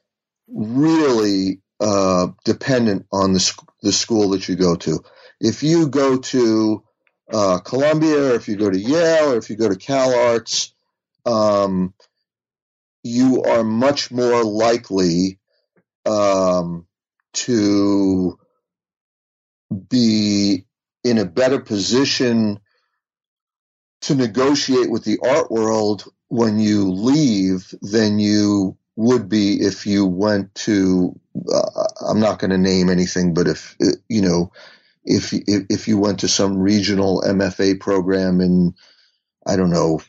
really 0.47 1.61
uh, 1.79 2.29
dependent 2.45 3.05
on 3.11 3.33
the, 3.33 3.39
sc- 3.39 3.69
the 3.83 3.91
school 3.91 4.29
that 4.29 4.47
you 4.47 4.55
go 4.55 4.75
to. 4.77 5.03
If 5.39 5.63
you 5.63 5.89
go 5.89 6.17
to 6.17 6.83
uh, 7.31 7.59
Columbia, 7.59 8.31
or 8.31 8.35
if 8.35 8.47
you 8.47 8.55
go 8.55 8.69
to 8.69 8.79
Yale, 8.79 9.33
or 9.33 9.37
if 9.37 9.49
you 9.49 9.57
go 9.57 9.69
to 9.69 9.75
Cal 9.75 10.13
Arts, 10.13 10.73
um, 11.25 11.93
you 13.03 13.43
are 13.43 13.63
much 13.63 14.11
more 14.11 14.43
likely 14.43 15.39
um, 16.05 16.87
to 17.33 18.39
be 19.89 20.65
in 21.03 21.17
a 21.17 21.25
better 21.25 21.59
position 21.59 22.59
to 24.01 24.15
negotiate 24.15 24.89
with 24.89 25.03
the 25.03 25.19
art 25.25 25.51
world 25.51 26.05
when 26.29 26.59
you 26.59 26.91
leave 26.91 27.73
than 27.81 28.19
you 28.19 28.77
would 28.95 29.29
be 29.29 29.61
if 29.61 29.85
you 29.85 30.05
went 30.05 30.53
to 30.55 31.17
uh, 31.53 31.87
I'm 32.07 32.19
not 32.19 32.39
going 32.39 32.51
to 32.51 32.57
name 32.57 32.89
anything 32.89 33.33
but 33.33 33.47
if 33.47 33.75
you 34.09 34.21
know 34.21 34.51
if, 35.05 35.33
if 35.33 35.65
if 35.69 35.87
you 35.87 35.97
went 35.97 36.19
to 36.21 36.27
some 36.27 36.57
regional 36.57 37.21
MFA 37.21 37.79
program 37.79 38.41
in 38.41 38.73
I 39.45 39.55
don't 39.55 39.69
know 39.69 40.01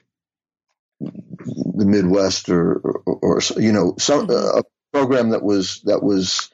the 1.00 1.86
Midwest 1.86 2.48
or 2.48 2.74
or, 2.78 3.18
or 3.22 3.40
you 3.58 3.72
know 3.72 3.94
some 3.98 4.26
mm-hmm. 4.26 4.58
a 4.58 4.62
program 4.92 5.30
that 5.30 5.42
was 5.42 5.82
that 5.84 6.02
was 6.02 6.50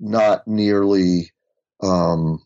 not 0.00 0.46
nearly 0.46 1.30
um, 1.82 2.42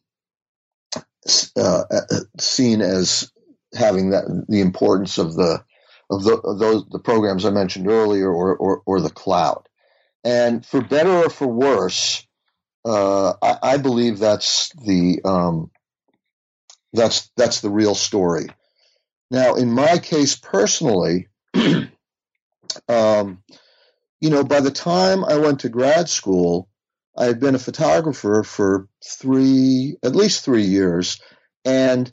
uh, 1.56 1.84
uh, 1.90 2.00
seen 2.38 2.80
as 2.80 3.30
having 3.74 4.10
that 4.10 4.46
the 4.48 4.60
importance 4.60 5.18
of 5.18 5.34
the 5.34 5.64
of, 6.10 6.24
the, 6.24 6.34
of 6.38 6.58
those 6.58 6.84
the 6.90 6.98
programs 6.98 7.44
I 7.44 7.50
mentioned 7.50 7.88
earlier, 7.88 8.28
or, 8.28 8.56
or, 8.56 8.82
or 8.84 9.00
the 9.00 9.10
cloud. 9.10 9.68
And 10.24 10.66
for 10.66 10.82
better 10.82 11.24
or 11.24 11.30
for 11.30 11.46
worse, 11.46 12.26
uh, 12.84 13.34
I, 13.40 13.58
I, 13.62 13.76
believe 13.76 14.18
that's 14.18 14.70
the 14.70 15.20
um, 15.24 15.70
that's 16.92 17.30
that's 17.36 17.60
the 17.60 17.70
real 17.70 17.94
story. 17.94 18.46
Now, 19.30 19.54
in 19.54 19.70
my 19.70 19.98
case 19.98 20.34
personally, 20.34 21.28
um, 22.88 23.42
you 24.20 24.30
know, 24.30 24.44
by 24.44 24.60
the 24.60 24.70
time 24.70 25.24
I 25.24 25.36
went 25.36 25.60
to 25.60 25.68
grad 25.68 26.08
school, 26.08 26.68
I 27.16 27.26
had 27.26 27.40
been 27.40 27.54
a 27.54 27.60
photographer 27.60 28.42
for 28.42 28.88
three, 29.04 29.96
at 30.02 30.16
least 30.16 30.44
three 30.44 30.64
years, 30.64 31.20
and 31.64 32.12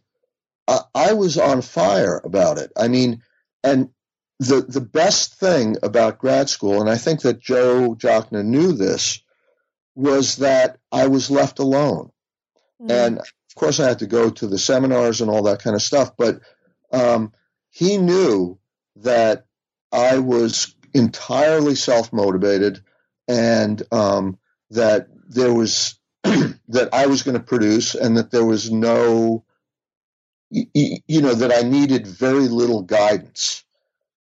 I, 0.68 0.80
I 0.94 1.14
was 1.14 1.38
on 1.38 1.62
fire 1.62 2.22
about 2.24 2.58
it. 2.58 2.72
I 2.76 2.88
mean, 2.88 3.24
and 3.64 3.90
the 4.40 4.62
the 4.62 4.82
best 4.82 5.36
thing 5.36 5.78
about 5.82 6.20
grad 6.20 6.50
school, 6.50 6.82
and 6.82 6.90
I 6.90 6.98
think 6.98 7.22
that 7.22 7.40
Joe 7.40 7.96
Jachna 7.98 8.44
knew 8.44 8.74
this, 8.74 9.22
was 9.96 10.38
that 10.38 10.78
I 10.92 11.08
was 11.08 11.32
left 11.32 11.60
alone. 11.60 12.12
Mm. 12.82 12.92
And 12.92 13.18
of 13.20 13.56
course, 13.56 13.80
I 13.80 13.88
had 13.88 14.00
to 14.00 14.08
go 14.08 14.30
to 14.30 14.48
the 14.48 14.60
seminars 14.60 15.22
and 15.22 15.32
all 15.32 15.44
that 15.44 15.64
kind 15.64 15.76
of 15.76 15.82
stuff. 15.82 16.12
But 16.18 16.42
um, 16.92 17.34
he 17.72 17.98
knew 17.98 18.60
that 18.98 19.46
I 19.92 20.20
was 20.20 20.76
entirely 20.94 21.76
self 21.76 22.14
motivated, 22.14 22.84
and 23.28 23.82
um, 23.92 24.38
that 24.72 25.08
there 25.28 25.54
was 25.54 25.98
that 26.24 26.90
I 26.94 27.08
was 27.08 27.24
going 27.24 27.38
to 27.38 27.44
produce, 27.44 27.96
and 27.96 28.18
that 28.18 28.30
there 28.30 28.46
was 28.46 28.72
no 28.72 29.44
you 30.50 31.22
know 31.22 31.34
that 31.34 31.52
I 31.52 31.68
needed 31.68 32.08
very 32.08 32.48
little 32.48 32.82
guidance, 32.82 33.64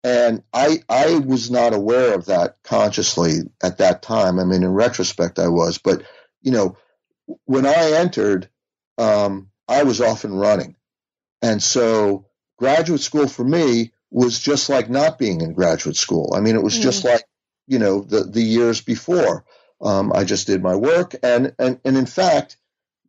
and 0.05 0.43
I 0.53 0.83
I 0.89 1.19
was 1.19 1.51
not 1.51 1.75
aware 1.75 2.15
of 2.15 2.27
that 2.27 2.57
consciously 2.63 3.39
at 3.63 3.79
that 3.79 4.03
time. 4.03 4.39
I 4.39 4.45
mean, 4.45 4.63
in 4.63 4.73
retrospect, 4.73 5.39
I 5.39 5.49
was, 5.49 5.79
but 5.79 6.03
you 6.41 6.53
know, 6.53 6.77
when 7.45 7.67
I 7.67 7.93
entered, 7.93 8.49
um, 8.99 9.51
I 9.69 9.83
was 9.83 10.01
off 10.01 10.25
and 10.25 10.39
running, 10.39 10.77
and 11.41 11.63
so 11.63 12.27
graduate 12.57 13.01
school 13.01 13.27
for 13.27 13.45
me 13.45 13.93
was 14.11 14.39
just 14.39 14.69
like 14.69 14.89
not 14.89 15.19
being 15.19 15.41
in 15.41 15.55
graduate 15.55 15.97
school. 15.97 16.35
I 16.37 16.41
mean, 16.41 16.55
it 16.55 16.63
was 16.63 16.79
mm. 16.79 16.83
just 16.83 17.05
like 17.05 17.25
you 17.67 17.79
know 17.79 18.01
the 18.01 18.25
the 18.25 18.43
years 18.43 18.81
before. 18.81 19.45
Um, 19.81 20.13
I 20.15 20.23
just 20.23 20.47
did 20.47 20.63
my 20.63 20.77
work, 20.77 21.17
and 21.25 21.55
and 21.59 21.81
and 21.85 21.97
in 21.97 22.07
fact, 22.07 22.57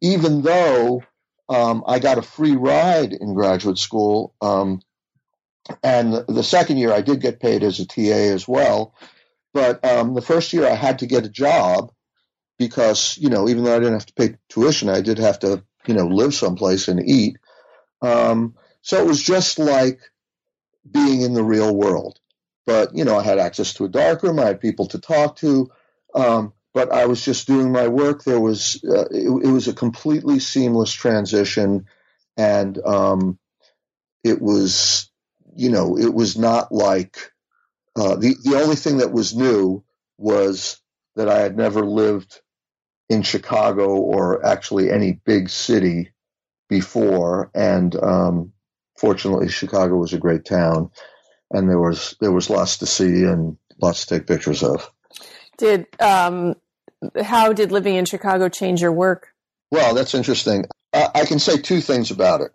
even 0.01 0.41
though 0.41 1.03
um, 1.49 1.83
I 1.87 1.99
got 1.99 2.17
a 2.17 2.21
free 2.21 2.55
ride 2.55 3.13
in 3.13 3.33
graduate 3.33 3.77
school. 3.77 4.33
Um, 4.41 4.81
and 5.81 6.13
the 6.27 6.43
second 6.43 6.77
year, 6.77 6.91
I 6.91 7.01
did 7.01 7.21
get 7.21 7.39
paid 7.39 7.63
as 7.63 7.79
a 7.79 7.85
TA 7.85 8.33
as 8.33 8.47
well. 8.47 8.93
but 9.53 9.83
um, 9.85 10.13
the 10.13 10.21
first 10.21 10.51
year 10.53 10.65
I 10.65 10.75
had 10.75 10.99
to 10.99 11.05
get 11.05 11.25
a 11.25 11.29
job 11.29 11.91
because 12.57 13.17
you 13.17 13.29
know 13.29 13.49
even 13.49 13.63
though 13.63 13.75
I 13.75 13.79
didn't 13.79 13.93
have 13.93 14.05
to 14.05 14.13
pay 14.13 14.35
tuition, 14.49 14.89
I 14.89 15.01
did 15.01 15.19
have 15.19 15.39
to 15.39 15.63
you 15.87 15.93
know 15.93 16.07
live 16.07 16.33
someplace 16.33 16.87
and 16.87 17.01
eat. 17.07 17.37
Um, 18.01 18.55
so 18.81 19.01
it 19.01 19.07
was 19.07 19.21
just 19.21 19.59
like 19.59 19.99
being 20.89 21.21
in 21.21 21.33
the 21.33 21.43
real 21.43 21.75
world. 21.75 22.19
But 22.65 22.95
you 22.95 23.05
know, 23.05 23.17
I 23.17 23.23
had 23.23 23.39
access 23.39 23.73
to 23.75 23.85
a 23.85 23.89
darkroom. 23.89 24.39
I 24.39 24.45
had 24.45 24.61
people 24.61 24.87
to 24.87 24.99
talk 24.99 25.37
to. 25.37 25.69
Um, 26.15 26.53
but 26.73 26.91
I 26.91 27.05
was 27.05 27.23
just 27.23 27.47
doing 27.47 27.71
my 27.71 27.87
work. 27.87 28.23
There 28.23 28.39
was 28.39 28.83
uh, 28.83 29.05
it, 29.11 29.27
it, 29.45 29.51
was 29.51 29.67
a 29.67 29.73
completely 29.73 30.39
seamless 30.39 30.91
transition, 30.91 31.85
and 32.35 32.77
um, 32.85 33.39
it 34.23 34.41
was 34.41 35.09
you 35.55 35.69
know 35.69 35.97
it 35.97 36.13
was 36.13 36.37
not 36.37 36.71
like 36.71 37.31
uh, 37.95 38.15
the 38.15 38.35
the 38.43 38.59
only 38.59 38.75
thing 38.75 38.97
that 38.97 39.13
was 39.13 39.35
new 39.35 39.83
was 40.17 40.81
that 41.15 41.29
I 41.29 41.39
had 41.39 41.55
never 41.55 41.85
lived 41.85 42.41
in 43.09 43.21
Chicago 43.21 43.95
or 43.95 44.43
actually 44.45 44.89
any 44.89 45.11
big 45.25 45.49
city 45.49 46.11
before, 46.69 47.51
and 47.53 47.95
um, 47.95 48.53
fortunately, 48.97 49.49
Chicago 49.49 49.97
was 49.97 50.13
a 50.13 50.17
great 50.17 50.43
town, 50.43 50.89
and 51.51 51.69
there 51.69 51.79
was 51.79 52.15
there 52.19 52.31
was 52.31 52.49
lots 52.49 52.79
to 52.79 52.87
see 52.87 53.25
and 53.25 53.57
lots 53.79 54.05
to 54.05 54.17
take 54.17 54.27
pictures 54.27 54.63
of. 54.63 54.89
Did 55.57 55.85
um, 55.99 56.55
how 57.21 57.53
did 57.53 57.71
living 57.71 57.95
in 57.95 58.05
Chicago 58.05 58.49
change 58.49 58.81
your 58.81 58.91
work? 58.91 59.29
Well, 59.71 59.93
that's 59.95 60.13
interesting. 60.13 60.65
I, 60.93 61.09
I 61.15 61.25
can 61.25 61.39
say 61.39 61.57
two 61.57 61.81
things 61.81 62.11
about 62.11 62.41
it. 62.41 62.51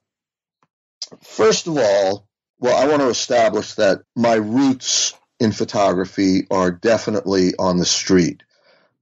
First 1.23 1.67
of 1.67 1.77
all, 1.77 2.29
well, 2.61 2.77
I 2.77 2.89
want 2.89 3.03
to 3.03 3.09
establish 3.09 3.75
that 3.75 4.03
my 4.17 4.35
roots 4.35 5.15
in 5.41 5.53
photography 5.53 6.47
are 6.51 6.71
definitely 6.71 7.55
on 7.59 7.79
the 7.79 7.85
street. 7.87 8.43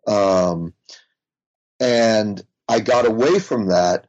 Um, 0.06 0.74
and 1.80 2.42
I 2.68 2.80
got 2.80 3.06
away 3.06 3.38
from 3.38 3.68
that 3.68 4.06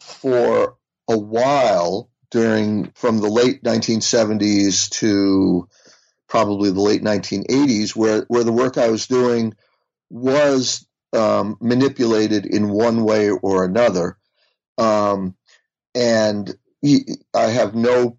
for 0.00 0.76
a 1.08 1.18
while 1.18 2.10
during 2.30 2.90
from 2.94 3.18
the 3.18 3.28
late 3.28 3.62
1970s 3.62 4.90
to 4.90 5.68
probably 6.28 6.70
the 6.70 6.80
late 6.80 7.02
1980s, 7.02 7.96
where, 7.96 8.24
where 8.28 8.44
the 8.44 8.52
work 8.52 8.76
I 8.76 8.90
was 8.90 9.06
doing 9.06 9.54
was 10.10 10.86
um, 11.12 11.56
manipulated 11.60 12.46
in 12.46 12.68
one 12.68 13.04
way 13.04 13.30
or 13.30 13.64
another. 13.64 14.18
Um, 14.76 15.36
and 15.94 16.54
I 17.34 17.46
have 17.46 17.74
no 17.74 18.18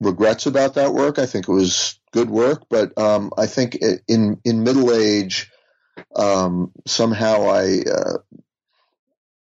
regrets 0.00 0.46
about 0.46 0.74
that 0.74 0.92
work. 0.92 1.18
I 1.18 1.26
think 1.26 1.48
it 1.48 1.52
was 1.52 1.98
good 2.12 2.30
work, 2.30 2.64
but 2.70 2.96
um, 2.98 3.32
I 3.36 3.46
think 3.46 3.78
in 4.06 4.40
in 4.44 4.62
middle 4.62 4.92
age, 4.92 5.50
um, 6.14 6.72
somehow 6.86 7.48
I 7.48 7.80
uh, 7.80 8.18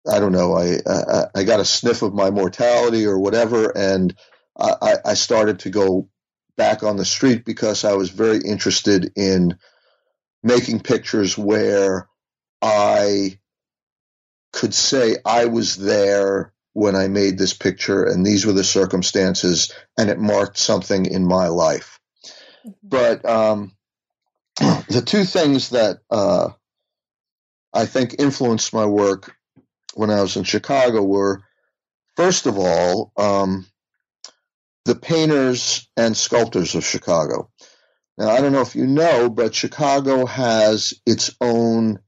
I 0.09 0.19
don't 0.19 0.31
know 0.31 0.55
I, 0.55 0.77
I, 0.87 1.25
I 1.35 1.43
got 1.43 1.59
a 1.59 1.65
sniff 1.65 2.01
of 2.01 2.13
my 2.13 2.29
mortality 2.29 3.05
or 3.05 3.19
whatever, 3.19 3.75
and 3.75 4.15
I, 4.57 4.95
I 5.03 5.13
started 5.15 5.59
to 5.59 5.69
go 5.69 6.07
back 6.55 6.83
on 6.83 6.95
the 6.95 7.05
street 7.05 7.43
because 7.43 7.83
I 7.83 7.93
was 7.93 8.09
very 8.09 8.39
interested 8.39 9.11
in 9.17 9.57
making 10.45 10.79
pictures 10.79 11.35
where 11.35 12.07
I 12.61 13.39
could 14.53 14.75
say 14.75 15.17
I 15.25 15.45
was 15.45 15.75
there 15.75 16.53
when 16.73 16.95
I 16.95 17.07
made 17.07 17.37
this 17.37 17.53
picture 17.53 18.05
and 18.05 18.23
these 18.23 18.45
were 18.45 18.53
the 18.53 18.63
circumstances 18.63 19.73
and 19.97 20.09
it 20.09 20.19
marked 20.19 20.59
something 20.59 21.07
in 21.07 21.25
my 21.25 21.47
life. 21.47 21.99
Mm-hmm. 22.65 22.71
But 22.83 23.25
um, 23.27 23.71
the 24.87 25.03
two 25.03 25.23
things 25.23 25.71
that 25.71 25.97
uh, 26.11 26.49
I 27.73 27.87
think 27.87 28.17
influenced 28.19 28.71
my 28.71 28.85
work 28.85 29.35
when 29.95 30.11
I 30.11 30.21
was 30.21 30.37
in 30.37 30.43
Chicago 30.43 31.01
were, 31.01 31.43
first 32.15 32.45
of 32.45 32.59
all, 32.59 33.11
um, 33.17 33.65
the 34.85 34.95
painters 34.95 35.89
and 35.97 36.15
sculptors 36.15 36.75
of 36.75 36.85
Chicago. 36.85 37.49
Now, 38.17 38.29
I 38.29 38.39
don't 38.39 38.53
know 38.53 38.61
if 38.61 38.75
you 38.75 38.87
know, 38.87 39.29
but 39.29 39.55
Chicago 39.55 40.25
has 40.25 40.93
its 41.05 41.35
own 41.41 41.99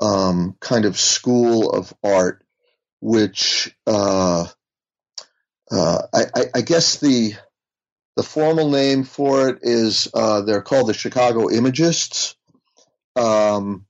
um, 0.00 0.56
kind 0.60 0.84
of 0.84 0.98
school 0.98 1.70
of 1.70 1.92
art, 2.02 2.44
which 3.00 3.74
uh, 3.86 4.46
uh, 5.70 6.02
I, 6.12 6.44
I, 6.54 6.60
guess 6.62 6.98
the 6.98 7.34
the 8.16 8.22
formal 8.22 8.70
name 8.70 9.04
for 9.04 9.48
it 9.48 9.58
is 9.62 10.08
uh, 10.14 10.42
they're 10.42 10.62
called 10.62 10.88
the 10.88 10.94
Chicago 10.94 11.48
Imagists. 11.48 12.34
Um, 13.14 13.86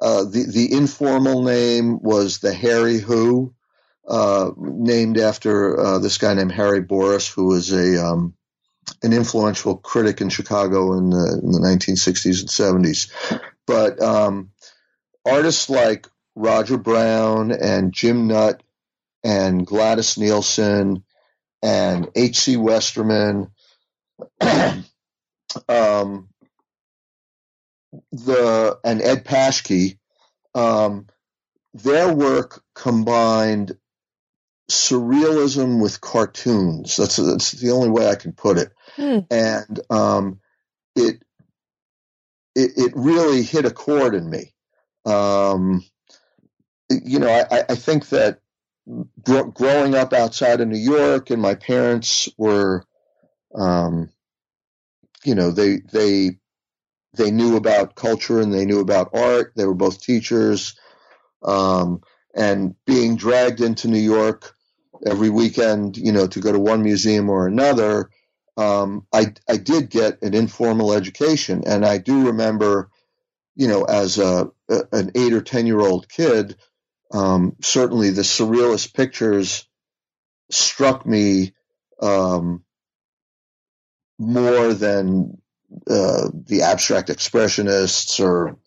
uh, 0.00 0.24
the 0.24 0.44
the 0.44 0.72
informal 0.72 1.42
name 1.42 2.00
was 2.00 2.38
the 2.38 2.54
Hairy 2.54 2.98
Who, 2.98 3.54
uh, 4.06 4.50
named 4.56 5.18
after 5.18 5.78
uh, 5.78 5.98
this 5.98 6.18
guy 6.18 6.34
named 6.34 6.52
Harry 6.52 6.82
Bouras, 6.82 7.30
who 7.30 7.46
was 7.46 7.72
a 7.72 8.04
um, 8.06 8.34
an 9.02 9.12
influential 9.12 9.76
critic 9.76 10.20
in 10.20 10.28
Chicago 10.28 10.96
in 10.96 11.10
the, 11.10 11.40
in 11.42 11.50
the 11.50 11.60
1960s 11.60 12.40
and 12.40 12.84
70s. 12.84 13.40
But 13.66 14.00
um, 14.00 14.50
artists 15.24 15.68
like 15.68 16.08
Roger 16.34 16.76
Brown 16.76 17.52
and 17.52 17.92
Jim 17.92 18.28
Nutt 18.28 18.62
and 19.24 19.66
Gladys 19.66 20.18
Nilsson 20.18 21.02
and 21.62 22.08
H.C. 22.14 22.56
Westermann, 22.56 23.50
um, 25.68 26.28
the 28.12 28.78
and 28.84 29.02
Ed 29.02 29.24
Paschke, 29.24 29.98
um, 30.54 31.06
their 31.74 32.12
work 32.14 32.62
combined 32.74 33.76
surrealism 34.70 35.80
with 35.80 36.00
cartoons. 36.00 36.96
That's 36.96 37.16
that's 37.16 37.52
the 37.52 37.70
only 37.70 37.90
way 37.90 38.08
I 38.08 38.14
can 38.14 38.32
put 38.32 38.58
it. 38.58 38.72
Mm. 38.96 39.26
And 39.30 39.80
um, 39.90 40.40
it, 40.94 41.22
it 42.54 42.72
it 42.76 42.92
really 42.96 43.42
hit 43.42 43.66
a 43.66 43.70
chord 43.70 44.14
in 44.14 44.28
me. 44.28 44.52
Um, 45.04 45.84
you 46.90 47.18
know, 47.18 47.28
I, 47.28 47.64
I 47.68 47.74
think 47.74 48.08
that 48.10 48.40
gr- 49.22 49.50
growing 49.52 49.94
up 49.94 50.12
outside 50.12 50.60
of 50.60 50.68
New 50.68 50.78
York, 50.78 51.30
and 51.30 51.40
my 51.40 51.54
parents 51.54 52.28
were, 52.36 52.84
um, 53.54 54.10
you 55.24 55.34
know, 55.34 55.50
they 55.50 55.78
they 55.92 56.38
they 57.14 57.30
knew 57.30 57.56
about 57.56 57.94
culture 57.94 58.40
and 58.40 58.52
they 58.52 58.64
knew 58.64 58.80
about 58.80 59.10
art. 59.14 59.52
They 59.56 59.66
were 59.66 59.74
both 59.74 60.00
teachers, 60.00 60.74
um, 61.42 62.02
and 62.34 62.74
being 62.86 63.16
dragged 63.16 63.60
into 63.60 63.88
New 63.88 63.98
York 63.98 64.54
every 65.04 65.30
weekend, 65.30 65.96
you 65.96 66.12
know, 66.12 66.26
to 66.26 66.40
go 66.40 66.52
to 66.52 66.58
one 66.58 66.82
museum 66.82 67.28
or 67.28 67.46
another, 67.46 68.10
um, 68.56 69.06
I, 69.12 69.34
I 69.48 69.56
did 69.56 69.90
get 69.90 70.22
an 70.22 70.34
informal 70.34 70.92
education. 70.92 71.64
And 71.66 71.84
I 71.84 71.98
do 71.98 72.28
remember, 72.28 72.90
you 73.54 73.68
know, 73.68 73.84
as 73.84 74.18
a, 74.18 74.50
a 74.68 74.82
an 74.92 75.12
eight 75.14 75.32
or 75.32 75.42
10 75.42 75.66
year 75.66 75.80
old 75.80 76.08
kid, 76.08 76.56
um, 77.12 77.56
certainly 77.62 78.10
the 78.10 78.22
surrealist 78.22 78.94
pictures 78.94 79.66
struck 80.50 81.06
me 81.06 81.52
um, 82.00 82.64
more 84.18 84.72
than 84.74 85.40
uh, 85.88 86.28
the 86.32 86.62
abstract 86.62 87.08
expressionists 87.08 88.20
or 88.20 88.58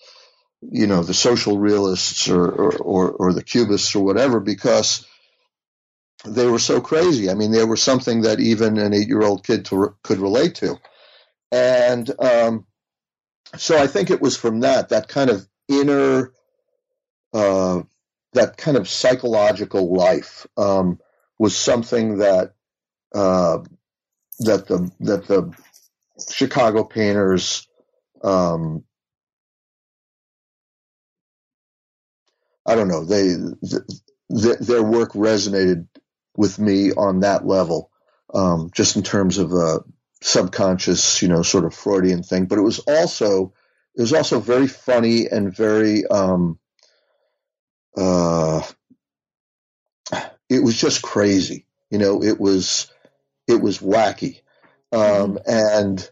you 0.62 0.88
know 0.88 1.02
the 1.04 1.13
social 1.13 1.58
realists 1.58 2.28
or, 2.30 2.45
or, 2.45 2.78
or, 2.78 3.12
or 3.12 3.34
the 3.34 3.43
cubists 3.43 3.95
or 3.95 4.04
whatever 4.04 4.41
because 4.41 5.06
they 6.25 6.47
were 6.47 6.60
so 6.60 6.82
crazy. 6.82 7.29
I 7.29 7.34
mean, 7.34 7.51
they 7.51 7.63
were 7.63 7.77
something 7.77 8.21
that 8.21 8.39
even 8.39 8.77
an 8.77 8.93
eight-year-old 8.93 9.45
kid 9.45 9.65
to, 9.65 9.95
could 10.03 10.20
relate 10.20 10.55
to, 10.55 10.76
and 11.51 12.09
um, 12.20 12.65
so 13.57 13.78
I 13.78 13.88
think 13.88 14.09
it 14.09 14.22
was 14.22 14.38
from 14.38 14.61
that 14.61 14.89
that 14.89 15.07
kind 15.07 15.30
of 15.30 15.47
inner, 15.67 16.34
uh, 17.34 17.82
that 18.34 18.57
kind 18.57 18.78
of 18.78 18.89
psychological 18.89 19.93
life 19.93 20.45
um, 20.57 20.99
was 21.38 21.55
something 21.55 22.20
that 22.20 22.53
uh, 23.15 23.59
that 24.39 24.67
the 24.67 24.91
that 25.01 25.28
the 25.28 25.53
Chicago 26.32 26.84
painters. 26.84 27.67
Um, 28.24 28.84
I 32.65 32.76
don't 32.76 32.88
know. 32.88 33.03
They 33.05 33.36
th- 33.67 34.59
their 34.59 34.84
work 34.84 35.13
resonated 35.13 35.88
with 36.40 36.58
me 36.58 36.94
on 36.94 37.20
that 37.20 37.46
level, 37.46 37.92
um, 38.34 38.72
just 38.74 38.96
in 38.96 39.04
terms 39.04 39.40
of 39.40 39.52
a 39.52 39.84
subconscious, 40.22 41.22
you 41.22 41.28
know, 41.28 41.42
sort 41.42 41.66
of 41.66 41.74
Freudian 41.74 42.24
thing. 42.24 42.46
But 42.46 42.60
it 42.60 42.62
was 42.62 42.80
also 42.80 43.52
it 43.94 44.00
was 44.00 44.14
also 44.14 44.40
very 44.40 44.70
funny 44.70 45.28
and 45.28 45.54
very 45.54 46.08
um, 46.08 46.58
uh, 47.98 48.62
it 50.48 50.64
was 50.64 50.80
just 50.80 51.02
crazy. 51.02 51.66
You 51.90 51.98
know, 51.98 52.24
it 52.24 52.40
was 52.40 52.90
it 53.46 53.62
was 53.62 53.80
wacky, 53.80 54.40
um, 54.94 55.02
mm-hmm. 55.02 55.38
and 55.46 56.10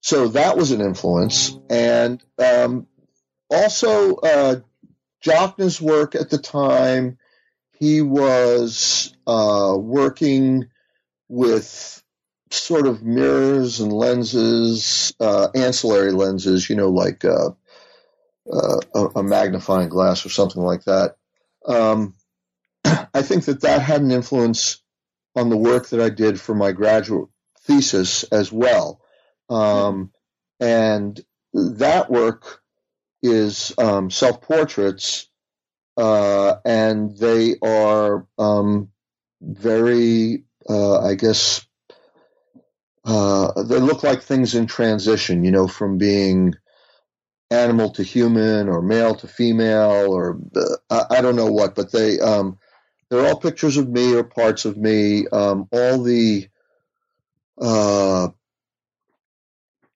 so 0.00 0.28
that 0.28 0.56
was 0.56 0.70
an 0.70 0.80
influence, 0.80 1.58
and 1.68 2.22
um, 2.38 2.86
also 3.50 4.14
uh, 4.14 4.60
work 5.80 6.14
at 6.14 6.30
the 6.30 6.38
time. 6.38 7.18
He 7.78 8.02
was 8.02 9.14
uh, 9.26 9.76
working 9.78 10.68
with 11.28 12.02
sort 12.50 12.86
of 12.86 13.02
mirrors 13.02 13.80
and 13.80 13.92
lenses, 13.92 15.12
uh, 15.20 15.48
ancillary 15.54 16.12
lenses, 16.12 16.70
you 16.70 16.76
know, 16.76 16.88
like 16.88 17.24
uh, 17.24 17.50
uh, 18.50 19.08
a, 19.14 19.22
magnifying 19.22 19.88
glass 19.88 20.24
or 20.24 20.30
something 20.30 20.62
like 20.62 20.84
that. 20.84 21.16
Um, 21.66 22.14
I 22.84 23.22
think 23.22 23.46
that 23.46 23.62
that 23.62 23.82
had 23.82 24.02
an 24.02 24.10
influence 24.10 24.82
on 25.34 25.50
the 25.50 25.56
work 25.56 25.88
that 25.88 26.00
I 26.00 26.08
did 26.08 26.40
for 26.40 26.54
my 26.54 26.72
graduate 26.72 27.28
thesis 27.62 28.22
as 28.24 28.50
well. 28.52 29.00
Um, 29.50 30.12
and 30.60 31.20
that 31.52 32.10
work 32.10 32.62
is 33.22 33.74
um, 33.78 34.10
self 34.10 34.40
portraits, 34.40 35.28
uh, 35.96 36.56
and 36.64 37.16
they 37.16 37.56
are 37.62 38.26
um, 38.38 38.90
very, 39.40 40.44
uh, 40.68 41.00
I 41.00 41.14
guess, 41.14 41.66
uh, 43.04 43.62
they 43.62 43.78
look 43.78 44.02
like 44.02 44.22
things 44.22 44.54
in 44.54 44.66
transition, 44.66 45.44
you 45.44 45.50
know, 45.50 45.68
from 45.68 45.98
being 45.98 46.54
animal 47.50 47.90
to 47.90 48.02
human 48.02 48.68
or 48.68 48.82
male 48.82 49.14
to 49.14 49.28
female 49.28 50.12
or 50.12 50.40
uh, 50.56 50.76
I, 50.90 51.18
I, 51.18 51.20
don't 51.20 51.36
know 51.36 51.52
what, 51.52 51.76
but 51.76 51.92
they 51.92 52.18
um, 52.18 52.58
they're 53.08 53.24
all 53.24 53.38
pictures 53.38 53.76
of 53.76 53.88
me 53.88 54.14
or 54.14 54.24
parts 54.24 54.64
of 54.64 54.76
me. 54.76 55.28
Um, 55.28 55.68
all 55.70 56.02
the 56.02 56.48
uh, 57.60 58.28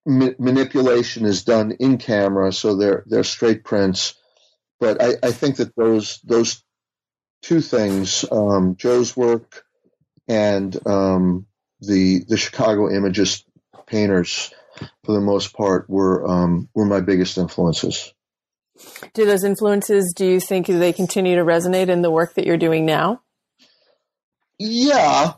ma- 0.06 0.36
manipulation 0.38 1.24
is 1.26 1.42
done 1.42 1.72
in 1.72 1.98
camera, 1.98 2.52
so 2.52 2.76
they're 2.76 3.04
they're 3.06 3.24
straight 3.24 3.64
prints. 3.64 4.14
But 4.80 5.02
I, 5.02 5.12
I 5.22 5.32
think 5.32 5.56
that 5.56 5.76
those 5.76 6.18
those 6.24 6.64
two 7.42 7.60
things, 7.60 8.24
um, 8.32 8.76
Joe's 8.76 9.16
work 9.16 9.64
and 10.26 10.74
um, 10.86 11.46
the 11.80 12.24
the 12.26 12.36
Chicago 12.36 12.90
Imagist 12.90 13.44
painters, 13.86 14.52
for 15.04 15.12
the 15.12 15.20
most 15.20 15.52
part, 15.52 15.90
were 15.90 16.26
um, 16.26 16.68
were 16.74 16.86
my 16.86 17.00
biggest 17.00 17.36
influences. 17.36 18.14
Do 19.12 19.26
those 19.26 19.44
influences? 19.44 20.14
Do 20.16 20.24
you 20.24 20.40
think 20.40 20.66
they 20.66 20.92
continue 20.92 21.36
to 21.36 21.44
resonate 21.44 21.88
in 21.88 22.00
the 22.00 22.10
work 22.10 22.34
that 22.34 22.46
you're 22.46 22.56
doing 22.56 22.86
now? 22.86 23.20
Yeah, 24.58 25.34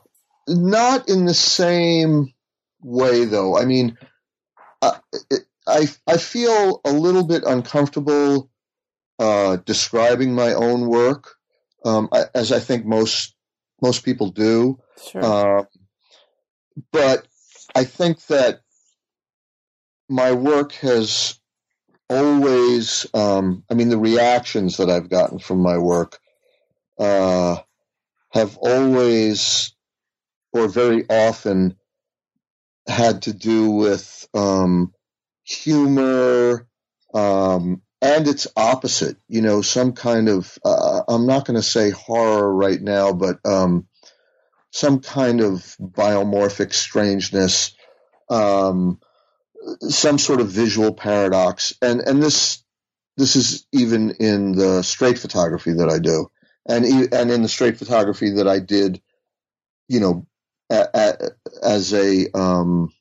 not 0.46 1.08
in 1.08 1.24
the 1.24 1.34
same 1.34 2.32
way 2.80 3.24
though. 3.24 3.58
I 3.58 3.64
mean, 3.64 3.98
I 4.80 4.98
I, 5.66 5.86
I 6.06 6.16
feel 6.18 6.80
a 6.84 6.92
little 6.92 7.26
bit 7.26 7.44
uncomfortable 7.44 8.50
uh, 9.22 9.56
describing 9.64 10.34
my 10.34 10.52
own 10.52 10.88
work, 10.88 11.36
um, 11.84 12.08
as 12.34 12.50
I 12.50 12.58
think 12.58 12.84
most 12.84 13.36
most 13.80 14.04
people 14.04 14.30
do. 14.30 14.80
Sure. 15.00 15.24
Uh, 15.24 15.64
but 16.90 17.26
I 17.74 17.84
think 17.84 18.26
that 18.26 18.62
my 20.08 20.32
work 20.32 20.72
has 20.72 21.38
always, 22.10 23.06
um, 23.14 23.64
I 23.70 23.74
mean, 23.74 23.90
the 23.90 23.98
reactions 23.98 24.76
that 24.78 24.90
I've 24.90 25.08
gotten 25.08 25.38
from 25.38 25.60
my 25.60 25.78
work 25.78 26.18
uh, 26.98 27.58
have 28.30 28.56
always, 28.58 29.72
or 30.52 30.68
very 30.68 31.04
often, 31.08 31.76
had 32.88 33.22
to 33.22 33.32
do 33.32 33.70
with 33.70 34.28
um, 34.34 34.92
humor 35.44 36.66
um, 37.14 37.82
and 38.02 38.26
its 38.26 38.48
opposite. 38.56 39.16
You 39.28 39.40
know, 39.40 39.62
some 39.62 39.92
kind 39.92 40.28
of, 40.28 40.58
uh, 40.64 41.02
I'm 41.08 41.26
not 41.26 41.46
going 41.46 41.56
to 41.56 41.62
say 41.62 41.90
horror 41.90 42.52
right 42.52 42.80
now, 42.80 43.12
but 43.12 43.38
um, 43.46 43.86
some 44.72 45.00
kind 45.00 45.40
of 45.40 45.54
biomorphic 45.80 46.74
strangeness, 46.74 47.74
um, 48.28 48.98
some 49.88 50.18
sort 50.18 50.40
of 50.40 50.48
visual 50.48 50.92
paradox, 50.92 51.74
and 51.80 52.00
and 52.00 52.20
this 52.20 52.64
this 53.16 53.36
is 53.36 53.66
even 53.70 54.10
in 54.18 54.52
the 54.52 54.82
straight 54.82 55.18
photography 55.18 55.74
that 55.74 55.88
I 55.88 56.00
do, 56.00 56.30
and 56.66 56.84
and 56.84 57.30
in 57.30 57.42
the 57.42 57.48
straight 57.48 57.78
photography 57.78 58.30
that 58.30 58.48
I 58.48 58.58
did, 58.58 59.00
you 59.86 60.00
know, 60.00 60.26
as 60.68 61.94
a 61.94 62.26
um, 62.36 62.92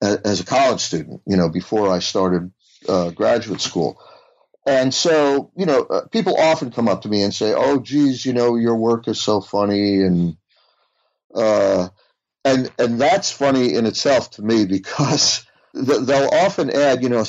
as 0.00 0.40
a 0.40 0.46
college 0.46 0.80
student, 0.80 1.20
you 1.26 1.36
know, 1.36 1.50
before 1.50 1.92
I 1.92 1.98
started 1.98 2.50
uh, 2.88 3.10
graduate 3.10 3.60
school. 3.60 4.00
And 4.66 4.94
so, 4.94 5.50
you 5.56 5.66
know, 5.66 5.82
uh, 5.82 6.06
people 6.08 6.36
often 6.38 6.70
come 6.70 6.88
up 6.88 7.02
to 7.02 7.08
me 7.08 7.22
and 7.22 7.34
say, 7.34 7.52
"Oh, 7.52 7.80
geez, 7.80 8.24
you 8.24 8.32
know, 8.32 8.54
your 8.56 8.76
work 8.76 9.08
is 9.08 9.20
so 9.20 9.40
funny," 9.40 10.02
and 10.02 10.36
uh, 11.34 11.88
and 12.44 12.70
and 12.78 13.00
that's 13.00 13.30
funny 13.32 13.74
in 13.74 13.86
itself 13.86 14.30
to 14.32 14.42
me 14.42 14.66
because 14.66 15.46
they'll 15.74 16.30
often 16.32 16.70
add, 16.70 17.02
you 17.02 17.08
know, 17.08 17.24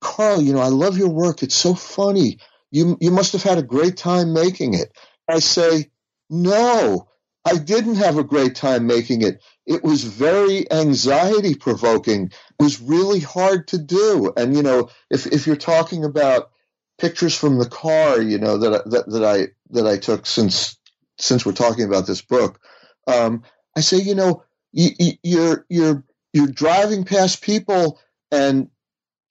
Karl, 0.00 0.42
you 0.42 0.52
know, 0.52 0.60
I 0.60 0.68
love 0.68 0.98
your 0.98 1.10
work. 1.10 1.42
It's 1.42 1.54
so 1.54 1.74
funny. 1.74 2.38
You 2.70 2.96
you 3.00 3.10
must 3.10 3.32
have 3.32 3.42
had 3.42 3.58
a 3.58 3.62
great 3.62 3.96
time 3.96 4.32
making 4.32 4.74
it. 4.74 4.92
I 5.28 5.38
say, 5.40 5.90
no, 6.30 7.08
I 7.44 7.56
didn't 7.56 7.96
have 7.96 8.18
a 8.18 8.24
great 8.24 8.54
time 8.54 8.86
making 8.86 9.22
it. 9.22 9.42
It 9.66 9.84
was 9.84 10.04
very 10.04 10.70
anxiety 10.72 11.54
provoking. 11.54 12.26
It 12.26 12.62
was 12.62 12.80
really 12.80 13.20
hard 13.20 13.68
to 13.68 13.78
do. 13.78 14.32
And 14.36 14.56
you 14.56 14.62
know, 14.62 14.90
if 15.10 15.26
if 15.26 15.46
you're 15.46 15.56
talking 15.56 16.04
about 16.04 16.50
pictures 16.98 17.36
from 17.36 17.58
the 17.58 17.68
car, 17.68 18.20
you 18.20 18.38
know 18.38 18.58
that 18.58 18.90
that 18.90 19.10
that 19.10 19.24
I 19.24 19.48
that 19.70 19.86
I 19.86 19.98
took 19.98 20.26
since 20.26 20.76
since 21.18 21.46
we're 21.46 21.52
talking 21.52 21.84
about 21.84 22.06
this 22.06 22.22
book, 22.22 22.60
um, 23.06 23.42
I 23.76 23.80
say, 23.80 23.98
you 23.98 24.14
know, 24.14 24.44
you, 24.72 24.90
you're 25.22 25.66
you're 25.68 26.04
you're 26.32 26.48
driving 26.48 27.04
past 27.04 27.42
people 27.42 28.00
and 28.30 28.68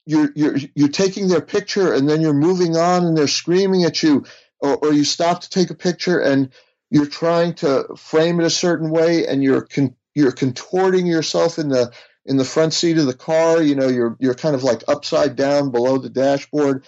you're 0.06 0.30
you're 0.34 0.56
you're 0.74 0.88
taking 0.88 1.28
their 1.28 1.40
picture 1.40 1.92
and 1.92 2.08
then 2.08 2.20
you're 2.20 2.32
moving 2.32 2.76
on 2.76 3.04
and 3.04 3.16
they're 3.16 3.28
screaming 3.28 3.84
at 3.84 4.02
you, 4.02 4.24
or, 4.60 4.76
or 4.78 4.92
you 4.92 5.04
stop 5.04 5.42
to 5.42 5.50
take 5.50 5.70
a 5.70 5.74
picture 5.74 6.20
and 6.20 6.50
you're 6.90 7.06
trying 7.06 7.54
to 7.54 7.86
frame 7.96 8.40
it 8.40 8.46
a 8.46 8.50
certain 8.50 8.90
way 8.90 9.26
and 9.26 9.42
you're 9.42 9.62
con- 9.62 9.94
you're 10.14 10.32
contorting 10.32 11.06
yourself 11.06 11.58
in 11.58 11.68
the 11.68 11.92
in 12.24 12.36
the 12.36 12.44
front 12.44 12.72
seat 12.72 12.98
of 12.98 13.06
the 13.06 13.14
car. 13.14 13.62
You 13.62 13.74
know, 13.74 13.88
you're 13.88 14.16
you're 14.20 14.34
kind 14.34 14.54
of 14.54 14.62
like 14.62 14.82
upside 14.88 15.36
down 15.36 15.70
below 15.70 15.98
the 15.98 16.10
dashboard, 16.10 16.84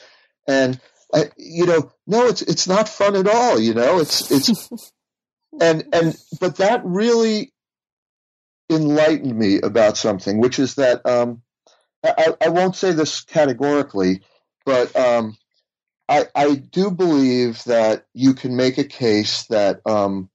and 0.46 0.80
I, 1.12 1.30
you 1.36 1.66
know, 1.66 1.92
no, 2.06 2.26
it's 2.26 2.42
it's 2.42 2.68
not 2.68 2.88
fun 2.88 3.16
at 3.16 3.28
all. 3.28 3.58
You 3.58 3.74
know, 3.74 3.98
it's 3.98 4.30
it's 4.30 4.68
and 5.60 5.84
and 5.92 6.16
but 6.40 6.56
that 6.56 6.82
really 6.84 7.52
enlightened 8.70 9.36
me 9.36 9.60
about 9.60 9.96
something, 9.96 10.38
which 10.38 10.58
is 10.58 10.76
that 10.76 11.04
um, 11.06 11.42
I, 12.02 12.34
I, 12.40 12.48
won't 12.48 12.76
say 12.76 12.92
this 12.92 13.22
categorically, 13.22 14.22
but 14.64 14.94
um, 14.96 15.36
I, 16.08 16.26
I, 16.34 16.54
do 16.54 16.90
believe 16.90 17.62
that 17.64 18.06
you 18.14 18.34
can 18.34 18.56
make 18.56 18.78
a 18.78 18.84
case 18.84 19.44
that 19.48 19.80
um, 19.86 20.30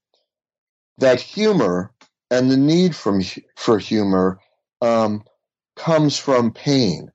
that 0.98 1.20
humor 1.20 1.92
and 2.30 2.50
the 2.50 2.56
need 2.56 2.94
from 2.94 3.22
for 3.56 3.78
humor 3.78 4.40
um, 4.80 5.24
comes 5.76 6.18
from 6.18 6.52
pain, 6.52 7.10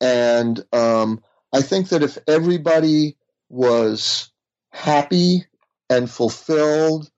and 0.00 0.62
um, 0.72 1.22
I 1.52 1.62
think 1.62 1.90
that 1.90 2.02
if 2.02 2.18
everybody 2.26 3.16
was 3.48 4.30
happy 4.70 5.46
and 5.90 6.10
fulfilled 6.10 7.10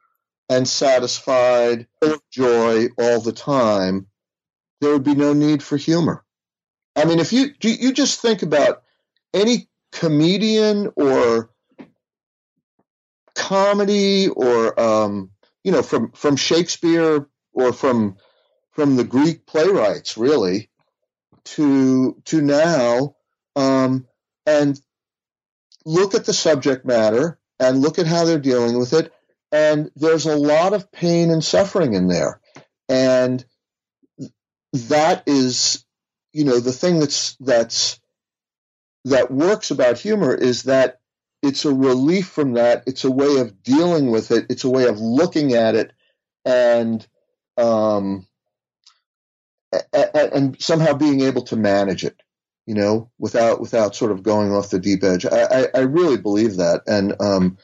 and 0.48 0.68
satisfied, 0.68 1.86
with 2.02 2.20
joy 2.30 2.88
all 2.98 3.20
the 3.20 3.32
time, 3.32 4.06
there 4.80 4.92
would 4.92 5.04
be 5.04 5.14
no 5.14 5.32
need 5.32 5.62
for 5.62 5.76
humor. 5.76 6.24
I 6.96 7.04
mean, 7.04 7.18
if 7.18 7.32
you 7.32 7.50
you 7.62 7.92
just 7.92 8.20
think 8.20 8.42
about 8.42 8.82
any 9.32 9.68
comedian 9.92 10.90
or 10.96 11.50
comedy 13.34 14.28
or 14.28 14.78
um, 14.78 15.30
you 15.64 15.72
know 15.72 15.82
from 15.82 16.12
from 16.12 16.36
Shakespeare 16.36 17.26
or 17.52 17.72
from 17.72 18.16
from 18.72 18.96
the 18.96 19.04
Greek 19.04 19.46
playwrights, 19.46 20.16
really, 20.16 20.70
to 21.44 22.20
to 22.26 22.40
now, 22.40 23.16
um, 23.56 24.06
and 24.46 24.80
look 25.84 26.14
at 26.14 26.24
the 26.24 26.32
subject 26.32 26.86
matter 26.86 27.38
and 27.58 27.80
look 27.80 27.98
at 27.98 28.06
how 28.06 28.24
they're 28.24 28.38
dealing 28.38 28.78
with 28.78 28.92
it 28.92 29.12
and 29.54 29.92
there's 29.94 30.26
a 30.26 30.36
lot 30.36 30.72
of 30.72 30.90
pain 30.90 31.30
and 31.30 31.44
suffering 31.44 31.94
in 31.94 32.08
there. 32.08 32.40
And 32.88 33.44
that 34.72 35.22
is, 35.28 35.84
you 36.32 36.44
know, 36.44 36.58
the 36.58 36.72
thing 36.72 36.98
that's, 36.98 37.36
that's, 37.36 38.00
that 39.04 39.30
works 39.30 39.70
about 39.70 40.00
humor 40.00 40.34
is 40.34 40.64
that 40.64 40.98
it's 41.44 41.66
a 41.66 41.74
relief 41.74 42.28
from 42.28 42.54
that. 42.54 42.84
It's 42.86 43.04
a 43.04 43.10
way 43.10 43.38
of 43.38 43.62
dealing 43.62 44.10
with 44.10 44.30
it. 44.30 44.46
It's 44.48 44.64
a 44.64 44.70
way 44.70 44.86
of 44.86 44.98
looking 44.98 45.52
at 45.52 45.74
it 45.74 45.92
and, 46.46 47.06
um, 47.58 48.26
and 50.02 50.60
somehow 50.60 50.94
being 50.94 51.20
able 51.20 51.42
to 51.42 51.56
manage 51.56 52.04
it, 52.04 52.16
you 52.64 52.74
know, 52.74 53.10
without 53.18 53.60
without 53.60 53.94
sort 53.94 54.12
of 54.12 54.22
going 54.22 54.52
off 54.52 54.70
the 54.70 54.78
deep 54.78 55.04
edge. 55.04 55.26
I, 55.26 55.42
I, 55.42 55.66
I 55.74 55.80
really 55.80 56.16
believe 56.16 56.56
that, 56.56 56.82
and 56.86 57.14
um, 57.20 57.58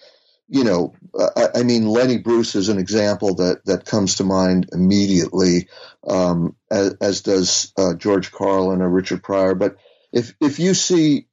you 0.48 0.64
know, 0.64 0.94
I, 1.36 1.48
I, 1.56 1.62
mean, 1.62 1.86
Lenny 1.86 2.18
Bruce 2.18 2.56
is 2.56 2.68
an 2.68 2.78
example 2.78 3.36
that 3.36 3.64
that 3.66 3.84
comes 3.84 4.16
to 4.16 4.24
mind 4.24 4.70
immediately, 4.72 5.68
um, 6.06 6.56
as, 6.70 6.94
as, 7.00 7.20
does 7.22 7.72
uh, 7.78 7.94
George 7.94 8.32
Carlin 8.32 8.82
or 8.82 8.88
Richard 8.88 9.22
Pryor. 9.22 9.54
But 9.54 9.76
if 10.12 10.34
if 10.40 10.58
you 10.58 10.74
see 10.74 11.28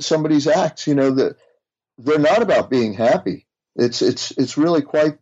somebody's 0.00 0.46
acts, 0.46 0.86
you 0.86 0.94
know 0.94 1.10
that 1.10 1.36
they're 2.04 2.18
not 2.18 2.42
about 2.42 2.70
being 2.70 2.94
happy. 2.94 3.46
It's 3.76 4.02
it's 4.02 4.32
it's 4.32 4.58
really 4.58 4.82
quite 4.82 5.18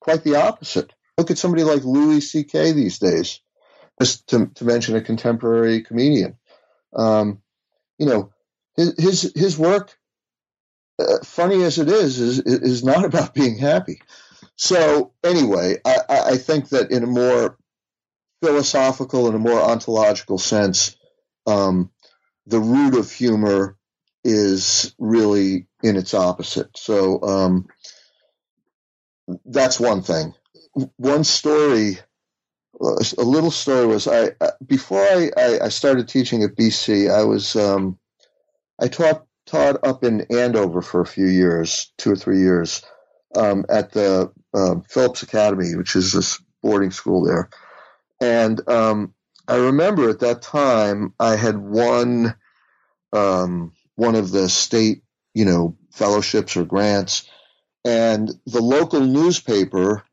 quite 0.00 0.24
the 0.24 0.36
opposite. 0.36 0.92
Look 1.16 1.30
at 1.30 1.38
somebody 1.38 1.64
like 1.64 1.84
Louis 1.84 2.20
C.K. 2.20 2.72
these 2.72 2.98
days, 2.98 3.40
just 4.00 4.26
to, 4.28 4.46
to 4.54 4.64
mention 4.64 4.96
a 4.96 5.02
contemporary 5.02 5.82
comedian. 5.82 6.36
Um, 6.94 7.42
you 7.98 8.06
know, 8.06 8.32
his 8.76 8.94
his, 8.98 9.32
his 9.34 9.58
work 9.58 9.96
uh, 10.98 11.18
funny 11.24 11.62
as 11.62 11.78
it 11.78 11.88
is, 11.88 12.18
is 12.20 12.38
is 12.40 12.84
not 12.84 13.04
about 13.06 13.34
being 13.34 13.58
happy. 13.58 14.00
So 14.56 15.12
anyway, 15.24 15.78
I, 15.84 15.98
I 16.08 16.36
think 16.36 16.70
that 16.70 16.90
in 16.90 17.02
a 17.02 17.06
more 17.06 17.56
philosophical 18.42 19.26
and 19.26 19.36
a 19.36 19.38
more 19.38 19.60
ontological 19.60 20.38
sense, 20.38 20.96
um, 21.46 21.90
the 22.46 22.60
root 22.60 22.94
of 22.94 23.10
humor 23.10 23.76
is 24.22 24.94
really 24.98 25.66
in 25.82 25.96
its 25.96 26.14
opposite. 26.14 26.76
So 26.76 27.22
um, 27.22 27.66
that's 29.44 29.80
one 29.80 30.02
thing. 30.02 30.34
One 30.96 31.24
story, 31.24 31.98
a 32.80 33.22
little 33.22 33.50
story 33.50 33.86
was 33.86 34.06
I 34.06 34.32
before 34.64 35.02
I, 35.02 35.30
I, 35.62 35.68
started 35.68 36.08
teaching 36.08 36.44
at 36.44 36.56
BC, 36.56 37.10
I 37.10 37.24
was 37.24 37.56
um, 37.56 37.98
I 38.80 38.88
taught 38.88 39.26
taught 39.46 39.84
up 39.84 40.04
in 40.04 40.22
Andover 40.30 40.80
for 40.80 41.00
a 41.00 41.06
few 41.06 41.26
years, 41.26 41.92
two 41.98 42.12
or 42.12 42.16
three 42.16 42.38
years, 42.38 42.82
um, 43.36 43.64
at 43.68 43.92
the 43.92 44.32
um, 44.54 44.82
Phillips 44.82 45.22
Academy, 45.22 45.74
which 45.74 45.96
is 45.96 46.12
this 46.12 46.40
boarding 46.62 46.92
school 46.92 47.24
there. 47.24 47.50
And 48.20 48.66
um, 48.68 49.14
I 49.48 49.56
remember 49.56 50.08
at 50.08 50.20
that 50.20 50.42
time 50.42 51.14
I 51.18 51.36
had 51.36 51.58
won 51.58 52.34
um, 53.12 53.72
one 53.96 54.14
of 54.14 54.30
the 54.30 54.48
state, 54.48 55.02
you 55.34 55.44
know, 55.44 55.76
fellowships 55.92 56.56
or 56.56 56.64
grants, 56.64 57.28
and 57.84 58.30
the 58.46 58.60
local 58.60 59.00
newspaper, 59.00 60.04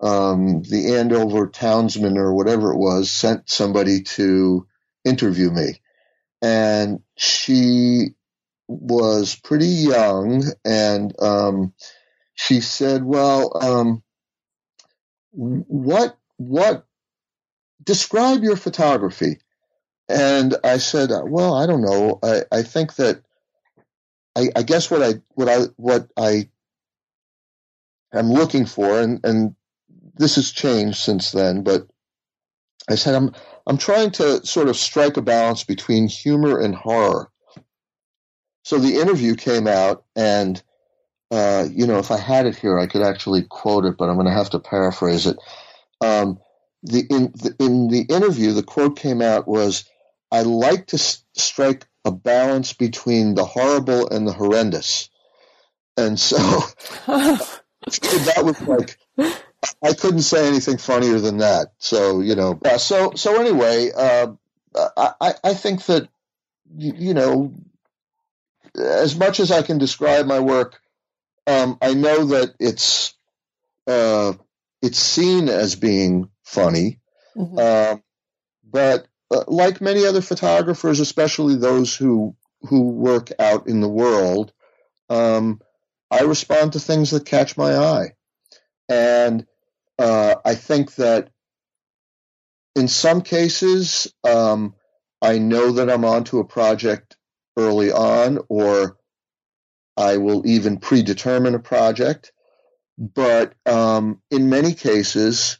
um, 0.00 0.62
the 0.62 0.94
Andover 0.96 1.48
Townsman 1.48 2.18
or 2.18 2.34
whatever 2.34 2.72
it 2.72 2.78
was, 2.78 3.10
sent 3.10 3.48
somebody 3.48 4.02
to 4.02 4.66
interview 5.04 5.50
me. 5.50 5.80
And 6.42 7.00
she 7.16 8.08
was 8.68 9.34
pretty 9.34 9.66
young, 9.66 10.44
and 10.64 11.14
um, 11.22 11.74
she 12.34 12.60
said, 12.60 13.04
"Well, 13.04 13.56
um, 13.60 14.02
what 15.30 16.18
what 16.36 16.86
describe 17.82 18.42
your 18.42 18.56
photography?" 18.56 19.38
And 20.08 20.56
I 20.64 20.78
said, 20.78 21.10
"Well, 21.10 21.54
I 21.54 21.66
don't 21.66 21.82
know. 21.82 22.18
I, 22.22 22.42
I 22.52 22.62
think 22.62 22.96
that 22.96 23.22
I, 24.36 24.48
I 24.56 24.62
guess 24.62 24.90
what 24.90 25.02
I 25.02 25.14
what 25.30 25.48
I 25.48 25.58
what 25.76 26.08
I 26.16 26.48
am 28.12 28.30
looking 28.32 28.66
for, 28.66 29.00
and 29.00 29.20
and 29.24 29.56
this 30.14 30.36
has 30.36 30.52
changed 30.52 30.98
since 30.98 31.32
then, 31.32 31.62
but." 31.62 31.88
I 32.90 32.96
said, 32.96 33.14
I'm, 33.14 33.32
I'm 33.66 33.78
trying 33.78 34.10
to 34.12 34.44
sort 34.46 34.68
of 34.68 34.76
strike 34.76 35.16
a 35.16 35.22
balance 35.22 35.64
between 35.64 36.08
humor 36.08 36.60
and 36.60 36.74
horror. 36.74 37.30
So 38.64 38.78
the 38.78 39.00
interview 39.00 39.36
came 39.36 39.66
out, 39.66 40.04
and 40.16 40.62
uh, 41.30 41.66
you 41.70 41.86
know, 41.86 41.98
if 41.98 42.10
I 42.10 42.18
had 42.18 42.46
it 42.46 42.56
here, 42.56 42.78
I 42.78 42.86
could 42.86 43.02
actually 43.02 43.42
quote 43.42 43.84
it, 43.84 43.96
but 43.98 44.08
I'm 44.08 44.16
going 44.16 44.26
to 44.26 44.32
have 44.32 44.50
to 44.50 44.58
paraphrase 44.58 45.26
it. 45.26 45.36
Um, 46.00 46.38
the, 46.82 47.00
in, 47.10 47.32
the, 47.34 47.56
in 47.58 47.88
the 47.88 48.02
interview, 48.02 48.52
the 48.52 48.62
quote 48.62 48.98
came 48.98 49.22
out 49.22 49.48
was, 49.48 49.84
"I 50.30 50.42
like 50.42 50.88
to 50.88 50.96
s- 50.96 51.24
strike 51.36 51.86
a 52.04 52.12
balance 52.12 52.72
between 52.72 53.34
the 53.34 53.44
horrible 53.44 54.08
and 54.08 54.26
the 54.26 54.32
horrendous," 54.32 55.10
and 55.96 56.18
so 56.18 56.36
that 57.06 58.42
was 58.42 58.60
like. 58.62 58.98
I 59.82 59.94
couldn't 59.94 60.22
say 60.22 60.46
anything 60.46 60.76
funnier 60.76 61.18
than 61.18 61.38
that. 61.38 61.72
So 61.78 62.20
you 62.20 62.34
know, 62.34 62.58
uh, 62.64 62.76
so 62.76 63.12
so 63.14 63.40
anyway, 63.40 63.90
uh, 63.96 64.32
I 64.74 65.34
I 65.42 65.54
think 65.54 65.86
that 65.86 66.08
you 66.76 67.14
know 67.14 67.52
as 68.74 69.16
much 69.16 69.40
as 69.40 69.50
I 69.50 69.62
can 69.62 69.78
describe 69.78 70.26
my 70.26 70.40
work, 70.40 70.80
um, 71.46 71.78
I 71.80 71.94
know 71.94 72.26
that 72.26 72.54
it's 72.58 73.14
uh, 73.86 74.32
it's 74.82 74.98
seen 74.98 75.48
as 75.48 75.76
being 75.76 76.30
funny, 76.42 77.00
mm-hmm. 77.36 77.58
uh, 77.58 77.96
but 78.64 79.06
uh, 79.34 79.44
like 79.48 79.80
many 79.80 80.06
other 80.06 80.20
photographers, 80.20 81.00
especially 81.00 81.56
those 81.56 81.94
who 81.96 82.36
who 82.62 82.82
work 82.82 83.30
out 83.38 83.66
in 83.66 83.80
the 83.80 83.88
world, 83.88 84.52
um, 85.10 85.60
I 86.10 86.22
respond 86.22 86.72
to 86.72 86.80
things 86.80 87.10
that 87.10 87.26
catch 87.26 87.56
my 87.56 87.76
eye, 87.76 88.12
and 88.88 89.46
uh, 89.98 90.36
I 90.44 90.54
think 90.54 90.94
that 90.96 91.30
in 92.76 92.88
some 92.88 93.22
cases, 93.22 94.12
um, 94.24 94.74
I 95.20 95.38
know 95.38 95.72
that 95.72 95.90
I'm 95.90 96.04
onto 96.04 96.38
a 96.38 96.44
project 96.44 97.16
early 97.56 97.92
on, 97.92 98.38
or 98.48 98.96
I 99.96 100.18
will 100.18 100.46
even 100.46 100.78
predetermine 100.78 101.54
a 101.54 101.60
project. 101.60 102.32
But 102.96 103.54
um, 103.66 104.20
in 104.30 104.50
many 104.50 104.74
cases, 104.74 105.58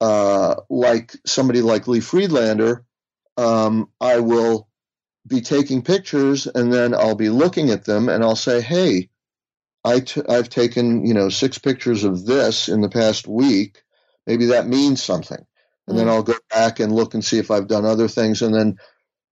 uh, 0.00 0.56
like 0.68 1.14
somebody 1.24 1.62
like 1.62 1.86
Lee 1.86 2.00
Friedlander, 2.00 2.85
um, 3.36 3.90
I 4.00 4.20
will 4.20 4.68
be 5.26 5.40
taking 5.40 5.82
pictures 5.82 6.46
and 6.46 6.72
then 6.72 6.94
I'll 6.94 7.16
be 7.16 7.30
looking 7.30 7.70
at 7.70 7.84
them 7.84 8.08
and 8.08 8.22
I'll 8.22 8.36
say, 8.36 8.60
hey, 8.60 9.10
i 9.84 10.00
t- 10.00 10.22
I've 10.28 10.48
taken, 10.48 11.06
you 11.06 11.14
know, 11.14 11.28
six 11.28 11.58
pictures 11.58 12.04
of 12.04 12.26
this 12.26 12.68
in 12.68 12.80
the 12.80 12.88
past 12.88 13.26
week. 13.26 13.82
Maybe 14.26 14.46
that 14.46 14.66
means 14.66 15.02
something. 15.02 15.44
And 15.88 15.96
then 15.96 16.08
I'll 16.08 16.24
go 16.24 16.34
back 16.50 16.80
and 16.80 16.92
look 16.92 17.14
and 17.14 17.24
see 17.24 17.38
if 17.38 17.52
I've 17.52 17.68
done 17.68 17.84
other 17.84 18.08
things. 18.08 18.42
And 18.42 18.52
then 18.52 18.78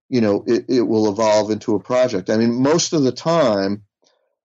you 0.09 0.21
know, 0.21 0.45
it, 0.47 0.67
it 0.69 0.83
will 0.83 1.11
evolve 1.11 1.51
into 1.51 1.75
a 1.75 1.81
project. 1.81 2.31
I 2.31 2.37
mean, 2.37 2.63
most 2.63 2.93
of 2.93 3.03
the 3.03 3.13
time, 3.13 3.85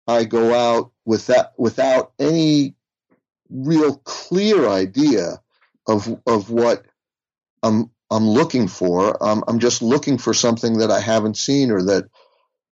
I 0.07 0.25
go 0.25 0.55
out 0.55 0.93
with 1.05 1.27
that 1.27 1.55
without 1.59 2.13
any 2.19 2.77
real 3.51 3.97
clear 3.97 4.69
idea 4.69 5.41
of 5.87 6.21
of 6.27 6.51
what 6.51 6.85
I'm 7.63 7.91
I'm 8.11 8.29
looking 8.29 8.69
for. 8.69 9.23
Um, 9.23 9.45
I'm 9.49 9.59
just 9.59 9.83
looking 9.83 10.19
for 10.19 10.35
something 10.35 10.79
that 10.79 10.91
I 10.91 11.01
haven't 11.01 11.37
seen 11.37 11.71
or 11.71 11.83
that 11.85 12.05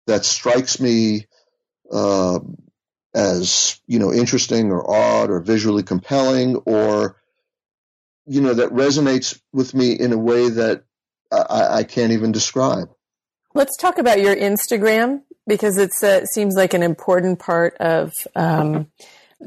that 0.06 0.24
strikes 0.24 0.80
me 0.80 1.26
uh, 1.90 2.40
as 3.14 3.80
you 3.86 3.98
know 3.98 4.12
interesting 4.12 4.70
or 4.70 4.90
odd 4.90 5.30
or 5.30 5.40
visually 5.40 5.82
compelling 5.82 6.56
or 6.56 7.16
you 8.26 8.40
know 8.40 8.54
that 8.54 8.70
resonates 8.70 9.40
with 9.52 9.74
me 9.74 9.92
in 9.92 10.12
a 10.12 10.18
way 10.18 10.48
that 10.48 10.84
I, 11.30 11.78
I 11.78 11.84
can't 11.84 12.12
even 12.12 12.32
describe. 12.32 12.90
Let's 13.54 13.76
talk 13.76 13.98
about 13.98 14.20
your 14.20 14.34
Instagram 14.34 15.22
because 15.46 15.76
it 15.76 15.92
seems 16.32 16.54
like 16.54 16.74
an 16.74 16.82
important 16.82 17.38
part 17.38 17.76
of 17.78 18.12
um, 18.34 18.88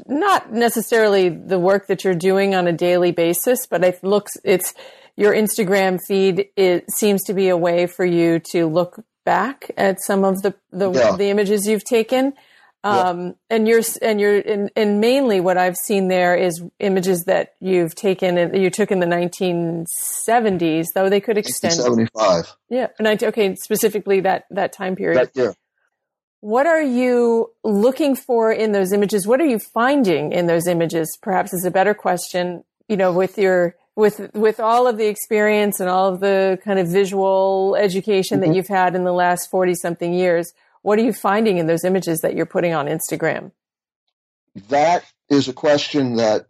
not 0.06 0.52
necessarily 0.52 1.28
the 1.28 1.58
work 1.58 1.86
that 1.86 2.04
you're 2.04 2.14
doing 2.14 2.54
on 2.54 2.66
a 2.66 2.72
daily 2.72 3.12
basis, 3.12 3.66
but 3.66 3.82
it 3.82 4.02
looks 4.04 4.32
it's 4.44 4.74
your 5.16 5.32
Instagram 5.32 5.98
feed. 6.06 6.48
It 6.56 6.90
seems 6.90 7.24
to 7.24 7.34
be 7.34 7.48
a 7.48 7.56
way 7.56 7.86
for 7.86 8.04
you 8.04 8.38
to 8.52 8.66
look 8.66 9.04
back 9.24 9.70
at 9.76 10.00
some 10.00 10.24
of 10.24 10.42
the 10.42 10.54
the, 10.70 10.90
yeah. 10.92 11.16
the 11.16 11.30
images 11.30 11.66
you've 11.66 11.84
taken 11.84 12.32
um, 12.86 13.34
and 13.50 13.66
you're 13.66 13.82
and 14.00 14.20
you're 14.20 14.38
and, 14.38 14.70
and, 14.76 15.00
mainly 15.00 15.40
what 15.40 15.58
I've 15.58 15.76
seen 15.76 16.08
there 16.08 16.36
is 16.36 16.62
images 16.78 17.24
that 17.24 17.54
you've 17.60 17.94
taken 17.94 18.38
and 18.38 18.56
you 18.56 18.70
took 18.70 18.92
in 18.92 19.00
the 19.00 19.06
1970s, 19.06 20.86
though 20.94 21.08
they 21.08 21.20
could 21.20 21.36
extend 21.36 21.74
75. 21.74 22.54
Yeah, 22.68 22.88
19, 23.00 23.28
okay, 23.30 23.54
specifically 23.56 24.20
that 24.20 24.44
that 24.50 24.72
time 24.72 24.94
period. 24.94 25.18
That 25.18 25.36
year. 25.36 25.54
What 26.40 26.66
are 26.66 26.82
you 26.82 27.50
looking 27.64 28.14
for 28.14 28.52
in 28.52 28.70
those 28.70 28.92
images? 28.92 29.26
What 29.26 29.40
are 29.40 29.46
you 29.46 29.58
finding 29.58 30.30
in 30.32 30.46
those 30.46 30.68
images? 30.68 31.18
Perhaps 31.20 31.54
is 31.54 31.64
a 31.64 31.70
better 31.72 31.94
question. 31.94 32.62
You 32.88 32.96
know, 32.96 33.12
with 33.12 33.36
your 33.36 33.74
with 33.96 34.30
with 34.34 34.60
all 34.60 34.86
of 34.86 34.98
the 34.98 35.06
experience 35.06 35.80
and 35.80 35.88
all 35.88 36.12
of 36.12 36.20
the 36.20 36.58
kind 36.64 36.78
of 36.78 36.86
visual 36.86 37.76
education 37.78 38.40
mm-hmm. 38.40 38.50
that 38.50 38.56
you've 38.56 38.68
had 38.68 38.94
in 38.94 39.04
the 39.04 39.12
last 39.12 39.50
40 39.50 39.74
something 39.74 40.12
years 40.12 40.52
what 40.86 41.00
are 41.00 41.02
you 41.02 41.12
finding 41.12 41.58
in 41.58 41.66
those 41.66 41.82
images 41.82 42.20
that 42.20 42.36
you're 42.36 42.46
putting 42.46 42.72
on 42.72 42.86
Instagram? 42.86 43.50
That 44.68 45.04
is 45.28 45.48
a 45.48 45.52
question 45.52 46.14
that, 46.18 46.46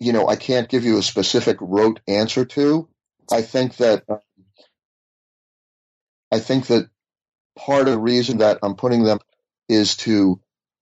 you 0.00 0.14
know, 0.14 0.26
I 0.26 0.36
can't 0.36 0.70
give 0.70 0.86
you 0.86 0.96
a 0.96 1.02
specific 1.02 1.58
rote 1.60 2.00
answer 2.08 2.46
to. 2.46 2.88
I 3.30 3.42
think 3.42 3.76
that, 3.76 4.04
I 6.32 6.38
think 6.38 6.68
that 6.68 6.88
part 7.58 7.82
of 7.82 7.92
the 7.92 7.98
reason 7.98 8.38
that 8.38 8.60
I'm 8.62 8.74
putting 8.74 9.04
them 9.04 9.18
is 9.68 9.98
to 9.98 10.40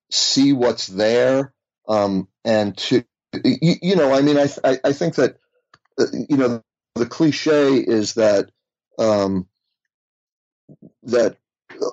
see 0.09 0.53
what's 0.53 0.87
there 0.87 1.53
um, 1.89 2.29
and 2.45 2.77
to 2.77 3.03
you, 3.43 3.75
you, 3.81 3.95
know 3.97 4.13
I 4.13 4.21
mean 4.21 4.37
I, 4.37 4.47
I, 4.63 4.79
I 4.81 4.93
think 4.93 5.15
that 5.15 5.39
you 5.97 6.37
know 6.37 6.61
the 6.95 7.05
cliche 7.05 7.75
is 7.77 8.15
that 8.15 8.49
um, 8.99 9.47
that 11.03 11.37
uh, 11.71 11.89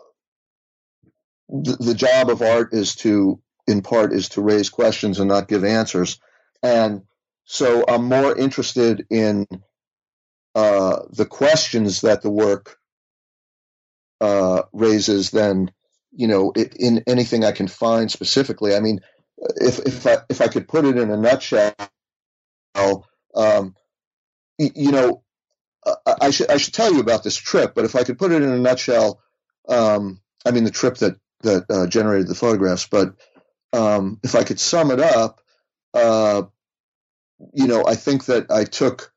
the, 1.48 1.76
the 1.80 1.94
job 1.94 2.30
of 2.30 2.42
art 2.42 2.72
is 2.74 2.94
to 2.96 3.40
in 3.66 3.82
part 3.82 4.12
is 4.12 4.30
to 4.30 4.42
raise 4.42 4.68
questions 4.70 5.20
and 5.20 5.28
not 5.28 5.48
give 5.48 5.64
answers 5.64 6.18
and 6.62 7.03
so 7.44 7.84
I'm 7.88 8.05
more 8.05 8.36
interested 8.36 9.07
in 9.11 9.46
uh, 10.55 11.01
the 11.11 11.26
questions 11.26 12.03
that 12.03 12.22
the 12.22 12.30
work 12.30 12.78
uh, 14.20 14.62
raises 14.72 15.30
than 15.30 15.72
you 16.12 16.28
know 16.28 16.53
in 16.53 17.03
anything 17.07 17.44
I 17.44 17.53
can 17.53 17.68
find 17.68 18.11
specifically. 18.11 18.74
I 18.74 18.80
mean, 18.80 19.01
if 19.57 19.78
if 19.80 20.07
I 20.07 20.18
if 20.28 20.40
I 20.40 20.48
could 20.48 20.68
put 20.68 20.84
it 20.84 20.96
in 20.96 21.11
a 21.11 21.16
nutshell, 21.16 21.74
um, 23.34 23.74
you 24.76 24.92
know, 24.92 25.22
I 26.20 26.30
should 26.30 26.50
I 26.50 26.58
should 26.58 26.74
tell 26.74 26.92
you 26.92 27.00
about 27.00 27.24
this 27.24 27.36
trip. 27.36 27.74
But 27.74 27.84
if 27.84 27.96
I 27.96 28.04
could 28.04 28.18
put 28.18 28.32
it 28.32 28.42
in 28.42 28.50
a 28.50 28.58
nutshell, 28.58 29.20
um, 29.68 30.20
I 30.46 30.52
mean 30.52 30.64
the 30.64 30.70
trip 30.70 30.96
that 30.98 31.16
that 31.42 31.64
uh, 31.70 31.86
generated 31.88 32.28
the 32.28 32.34
photographs. 32.34 32.86
But 32.88 33.14
um, 33.72 34.20
if 34.24 34.34
I 34.34 34.44
could 34.44 34.61
sum 34.61 34.90
it 34.90 35.00
up, 35.00 35.40
uh, 35.94 36.42
you 37.54 37.66
know, 37.68 37.84
I 37.86 37.96
think 37.96 38.26
that 38.26 38.50
I 38.50 38.64
took 38.64 39.12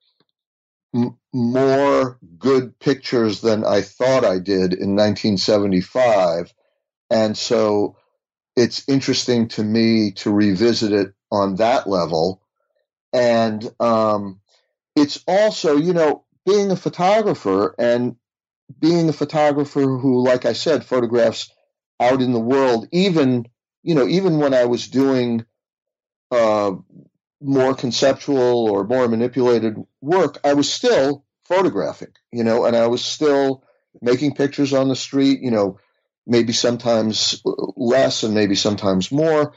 m- 0.95 1.17
more 1.33 2.19
good 2.39 2.79
pictures 2.79 3.41
than 3.41 3.65
I 3.65 3.81
thought 3.81 4.25
I 4.25 4.39
did 4.39 4.73
in 4.73 4.95
1975. 4.95 6.53
And 7.11 7.37
so 7.37 7.97
it's 8.55 8.87
interesting 8.89 9.49
to 9.49 9.63
me 9.63 10.11
to 10.13 10.31
revisit 10.31 10.93
it 10.93 11.13
on 11.31 11.55
that 11.57 11.87
level. 11.87 12.41
And 13.13 13.69
um, 13.79 14.41
it's 14.95 15.23
also, 15.27 15.77
you 15.77 15.93
know, 15.93 16.25
being 16.45 16.71
a 16.71 16.75
photographer 16.75 17.75
and 17.77 18.15
being 18.79 19.09
a 19.09 19.13
photographer 19.13 19.81
who, 19.81 20.23
like 20.23 20.45
I 20.45 20.53
said, 20.53 20.85
photographs 20.85 21.49
out 21.99 22.21
in 22.21 22.33
the 22.33 22.39
world, 22.39 22.87
even, 22.91 23.47
you 23.81 23.95
know, 23.95 24.07
even 24.07 24.39
when 24.39 24.53
I 24.53 24.65
was 24.65 24.87
doing 24.87 25.45
uh, 26.31 26.71
more 27.41 27.75
conceptual 27.75 28.69
or 28.69 28.85
more 28.85 29.07
manipulated 29.07 29.77
work, 30.01 30.39
I 30.43 30.53
was 30.53 30.71
still 30.71 31.25
photographing, 31.45 32.13
you 32.31 32.43
know, 32.43 32.65
and 32.65 32.75
I 32.75 32.87
was 32.87 33.03
still 33.03 33.63
making 34.01 34.35
pictures 34.35 34.73
on 34.73 34.87
the 34.89 34.95
street, 34.95 35.41
you 35.41 35.51
know, 35.51 35.79
maybe 36.25 36.53
sometimes 36.53 37.41
less 37.75 38.23
and 38.23 38.33
maybe 38.33 38.55
sometimes 38.55 39.11
more, 39.11 39.53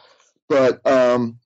but 0.49 0.85
um, 0.87 1.39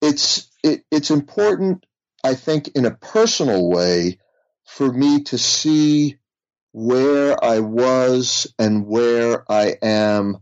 it's 0.00 0.48
it, 0.62 0.84
it's 0.90 1.10
important, 1.10 1.84
I 2.26 2.34
think, 2.34 2.70
in 2.74 2.86
a 2.86 2.90
personal 2.90 3.68
way, 3.68 4.18
for 4.64 4.92
me 4.92 5.22
to 5.24 5.38
see 5.38 6.16
where 6.72 7.42
I 7.42 7.60
was 7.60 8.52
and 8.58 8.84
where 8.84 9.50
I 9.50 9.76
am 9.80 10.38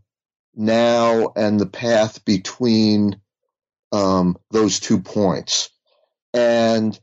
now 0.55 1.35
and 1.37 1.61
the 1.61 1.67
path 1.67 2.25
between 2.25 3.21
um, 3.93 4.39
those 4.51 4.81
two 4.81 5.03
points. 5.03 5.69
And 6.33 6.99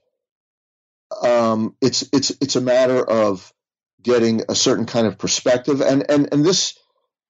um, 1.22 1.76
it's 1.80 2.10
it's 2.12 2.32
it's 2.42 2.56
a 2.56 2.62
matter 2.62 3.08
of 3.08 3.54
getting 4.02 4.42
a 4.50 4.56
certain 4.56 4.88
kind 4.88 5.06
of 5.06 5.20
perspective, 5.20 5.82
and 5.82 6.10
and 6.10 6.28
and 6.34 6.44
this, 6.44 6.76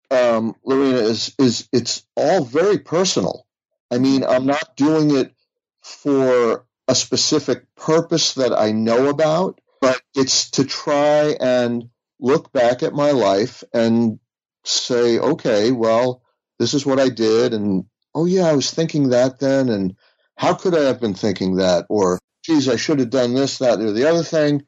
um, 0.09 0.55
Lorena, 0.63 0.99
is 0.99 1.35
is 1.37 1.67
it's 1.73 2.03
all 2.15 2.45
very 2.45 2.79
personal. 2.79 3.45
I 3.91 3.97
mean, 3.97 4.23
I'm 4.23 4.45
not 4.45 4.77
doing 4.77 5.13
it 5.17 5.35
for 5.81 6.65
a 6.91 6.95
specific 6.95 7.73
purpose 7.75 8.33
that 8.33 8.51
I 8.51 8.73
know 8.73 9.07
about, 9.07 9.61
but 9.79 10.01
it's 10.13 10.51
to 10.51 10.65
try 10.65 11.37
and 11.39 11.89
look 12.19 12.51
back 12.51 12.83
at 12.83 12.93
my 12.93 13.11
life 13.11 13.63
and 13.73 14.19
say, 14.65 15.17
okay, 15.17 15.71
well, 15.71 16.21
this 16.59 16.73
is 16.73 16.85
what 16.85 16.99
I 16.99 17.07
did, 17.07 17.53
and 17.53 17.85
oh 18.13 18.25
yeah, 18.25 18.43
I 18.43 18.55
was 18.55 18.69
thinking 18.69 19.11
that 19.11 19.39
then, 19.39 19.69
and 19.69 19.95
how 20.35 20.53
could 20.53 20.75
I 20.75 20.83
have 20.83 20.99
been 20.99 21.13
thinking 21.13 21.55
that? 21.55 21.85
Or, 21.87 22.19
geez, 22.43 22.67
I 22.67 22.75
should 22.75 22.99
have 22.99 23.09
done 23.09 23.35
this, 23.35 23.59
that, 23.59 23.79
or 23.79 23.93
the 23.93 24.09
other 24.09 24.23
thing. 24.23 24.65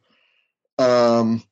Um, 0.80 1.44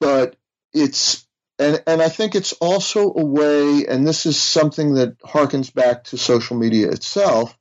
but 0.00 0.36
it's 0.72 1.26
and 1.58 1.82
and 1.86 2.00
I 2.00 2.08
think 2.08 2.34
it's 2.34 2.54
also 2.54 3.12
a 3.14 3.24
way, 3.24 3.84
and 3.86 4.08
this 4.08 4.24
is 4.24 4.40
something 4.40 4.94
that 4.94 5.18
harkens 5.20 5.72
back 5.72 6.04
to 6.04 6.16
social 6.16 6.56
media 6.56 6.88
itself. 6.88 7.54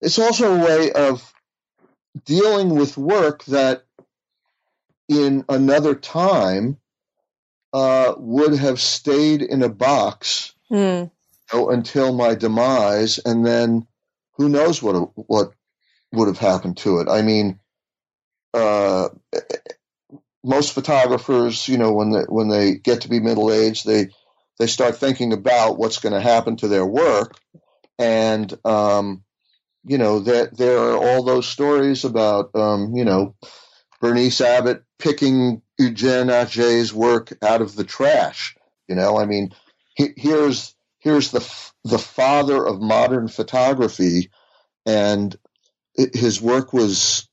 It's 0.00 0.18
also 0.18 0.54
a 0.54 0.64
way 0.64 0.92
of 0.92 1.32
dealing 2.24 2.74
with 2.74 2.96
work 2.96 3.44
that 3.44 3.84
in 5.08 5.44
another 5.48 5.94
time 5.94 6.78
uh, 7.72 8.14
would 8.16 8.56
have 8.58 8.80
stayed 8.80 9.42
in 9.42 9.62
a 9.62 9.68
box 9.68 10.54
mm 10.70 11.10
know, 11.52 11.70
until 11.70 12.12
my 12.12 12.34
demise, 12.34 13.18
and 13.18 13.44
then 13.44 13.86
who 14.32 14.48
knows 14.48 14.82
what 14.82 15.10
what 15.14 15.52
would 16.12 16.28
have 16.28 16.38
happened 16.38 16.76
to 16.78 17.00
it. 17.00 17.08
I 17.08 17.22
mean, 17.22 17.60
uh, 18.54 19.08
most 20.42 20.72
photographers, 20.72 21.68
you 21.68 21.78
know, 21.78 21.92
when 21.92 22.10
they, 22.10 22.22
when 22.22 22.48
they 22.48 22.74
get 22.74 23.02
to 23.02 23.08
be 23.08 23.20
middle 23.20 23.52
aged, 23.52 23.86
they 23.86 24.08
they 24.58 24.66
start 24.66 24.96
thinking 24.96 25.32
about 25.32 25.78
what's 25.78 25.98
going 25.98 26.12
to 26.12 26.20
happen 26.20 26.56
to 26.56 26.68
their 26.68 26.86
work, 26.86 27.38
and 27.98 28.52
um, 28.64 29.24
you 29.84 29.98
know, 29.98 30.20
that 30.20 30.56
there 30.56 30.78
are 30.78 30.96
all 30.96 31.22
those 31.22 31.48
stories 31.48 32.04
about 32.04 32.54
um, 32.54 32.94
you 32.94 33.04
know 33.04 33.34
Berenice 34.00 34.40
Abbott 34.40 34.82
picking 34.98 35.62
Eugene 35.78 36.30
Atget's 36.30 36.92
work 36.92 37.32
out 37.42 37.62
of 37.62 37.74
the 37.74 37.84
trash. 37.84 38.56
You 38.88 38.94
know, 38.94 39.18
I 39.18 39.26
mean, 39.26 39.54
he, 39.94 40.08
here's 40.16 40.74
here's 40.98 41.30
the 41.30 41.40
the 41.84 41.98
father 41.98 42.66
of 42.66 42.80
modern 42.80 43.28
photography, 43.28 44.30
and 44.86 45.36
his 45.94 46.40
work 46.40 46.72
was, 46.72 47.28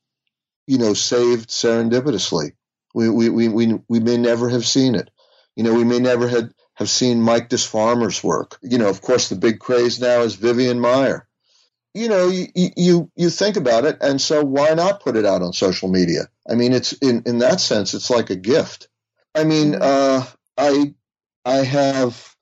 you 0.66 0.78
know, 0.78 0.94
saved 0.94 1.50
serendipitously. 1.50 2.52
We, 2.94 3.10
we, 3.10 3.30
we, 3.30 3.48
we, 3.48 3.80
we 3.88 4.00
may 4.00 4.18
never 4.18 4.50
have 4.50 4.66
seen 4.66 4.96
it. 4.96 5.10
You 5.56 5.64
know, 5.64 5.74
we 5.74 5.84
may 5.84 6.00
never 6.00 6.28
had, 6.28 6.54
have 6.76 6.90
seen 6.90 7.22
Mike 7.22 7.50
Disfarmer's 7.50 8.24
work. 8.24 8.58
You 8.62 8.78
know, 8.78 8.90
of 8.90 9.02
course, 9.02 9.30
the 9.30 9.36
big 9.36 9.60
craze 9.60 10.00
now 10.00 10.22
is 10.22 10.36
Vivian 10.36 10.80
Maier. 10.80 11.24
You 11.98 12.10
know, 12.10 12.28
you, 12.28 12.48
you, 12.54 13.12
you 13.16 13.30
think 13.30 13.58
about 13.58 13.86
it, 13.86 13.98
and 14.02 14.22
so 14.22 14.44
why 14.44 14.74
not 14.76 15.02
put 15.02 15.18
it 15.18 15.26
out 15.26 15.42
on 15.42 15.52
social 15.52 15.90
media? 15.90 16.30
I 16.48 16.54
mean, 16.54 16.74
it's 16.74 16.94
in, 16.94 17.24
in 17.26 17.40
that 17.40 17.60
sense, 17.60 17.96
it's 17.96 18.12
like 18.12 18.30
a 18.30 18.36
gift. 18.36 18.88
I 19.34 19.44
mean, 19.44 19.76
uh, 19.76 20.24
I, 20.58 20.94
I 21.44 21.56
have 21.56 22.36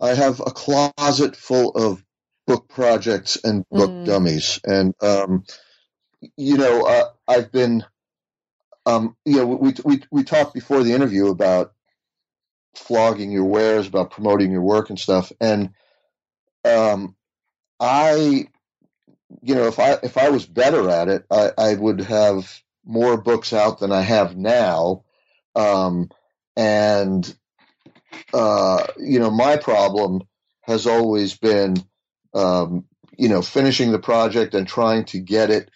I 0.00 0.14
have 0.14 0.40
a 0.40 0.50
closet 0.50 1.34
full 1.34 1.70
of 1.70 2.04
book 2.46 2.68
projects 2.68 3.38
and 3.42 3.64
book 3.70 3.90
mm. 3.90 4.06
dummies, 4.06 4.60
and 4.64 4.94
um, 5.00 5.44
you 6.36 6.56
know, 6.56 6.86
uh, 6.86 7.08
I've 7.26 7.50
been, 7.50 7.84
um, 8.86 9.16
you 9.24 9.36
know, 9.36 9.46
we 9.46 9.74
we 9.84 10.02
we 10.12 10.24
talked 10.24 10.54
before 10.54 10.84
the 10.84 10.92
interview 10.92 11.28
about 11.28 11.72
flogging 12.76 13.32
your 13.32 13.44
wares, 13.44 13.88
about 13.88 14.10
promoting 14.10 14.52
your 14.52 14.62
work 14.62 14.90
and 14.90 15.00
stuff, 15.00 15.32
and 15.40 15.70
um, 16.64 17.16
I, 17.80 18.48
you 19.42 19.54
know, 19.54 19.66
if 19.66 19.78
I 19.78 19.98
if 20.02 20.16
I 20.16 20.30
was 20.30 20.46
better 20.46 20.88
at 20.90 21.08
it, 21.08 21.24
I, 21.30 21.50
I 21.56 21.74
would 21.74 22.00
have 22.02 22.62
more 22.84 23.16
books 23.20 23.52
out 23.52 23.80
than 23.80 23.92
I 23.92 24.02
have 24.02 24.36
now, 24.36 25.04
um, 25.54 26.10
and 26.56 27.34
uh, 28.32 28.86
you 28.98 29.18
know, 29.18 29.30
my 29.30 29.56
problem 29.56 30.22
has 30.62 30.86
always 30.86 31.36
been, 31.36 31.76
um, 32.34 32.84
you 33.16 33.28
know, 33.28 33.42
finishing 33.42 33.92
the 33.92 33.98
project 33.98 34.54
and 34.54 34.66
trying 34.66 35.04
to 35.04 35.20
get 35.20 35.50
it 35.50 35.70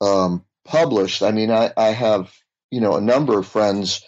um, 0.00 0.44
published. 0.64 1.22
I 1.22 1.30
mean, 1.30 1.50
I, 1.50 1.72
I, 1.76 1.88
have, 1.88 2.32
you 2.70 2.80
know, 2.80 2.96
a 2.96 3.00
number 3.00 3.38
of 3.38 3.46
friends 3.46 4.02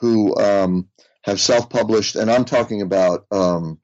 who 0.00 0.36
um, 0.36 0.88
have 1.22 1.40
self-published, 1.40 2.16
and 2.16 2.30
I'm 2.30 2.44
talking 2.44 2.82
about 2.82 3.26
um, 3.30 3.80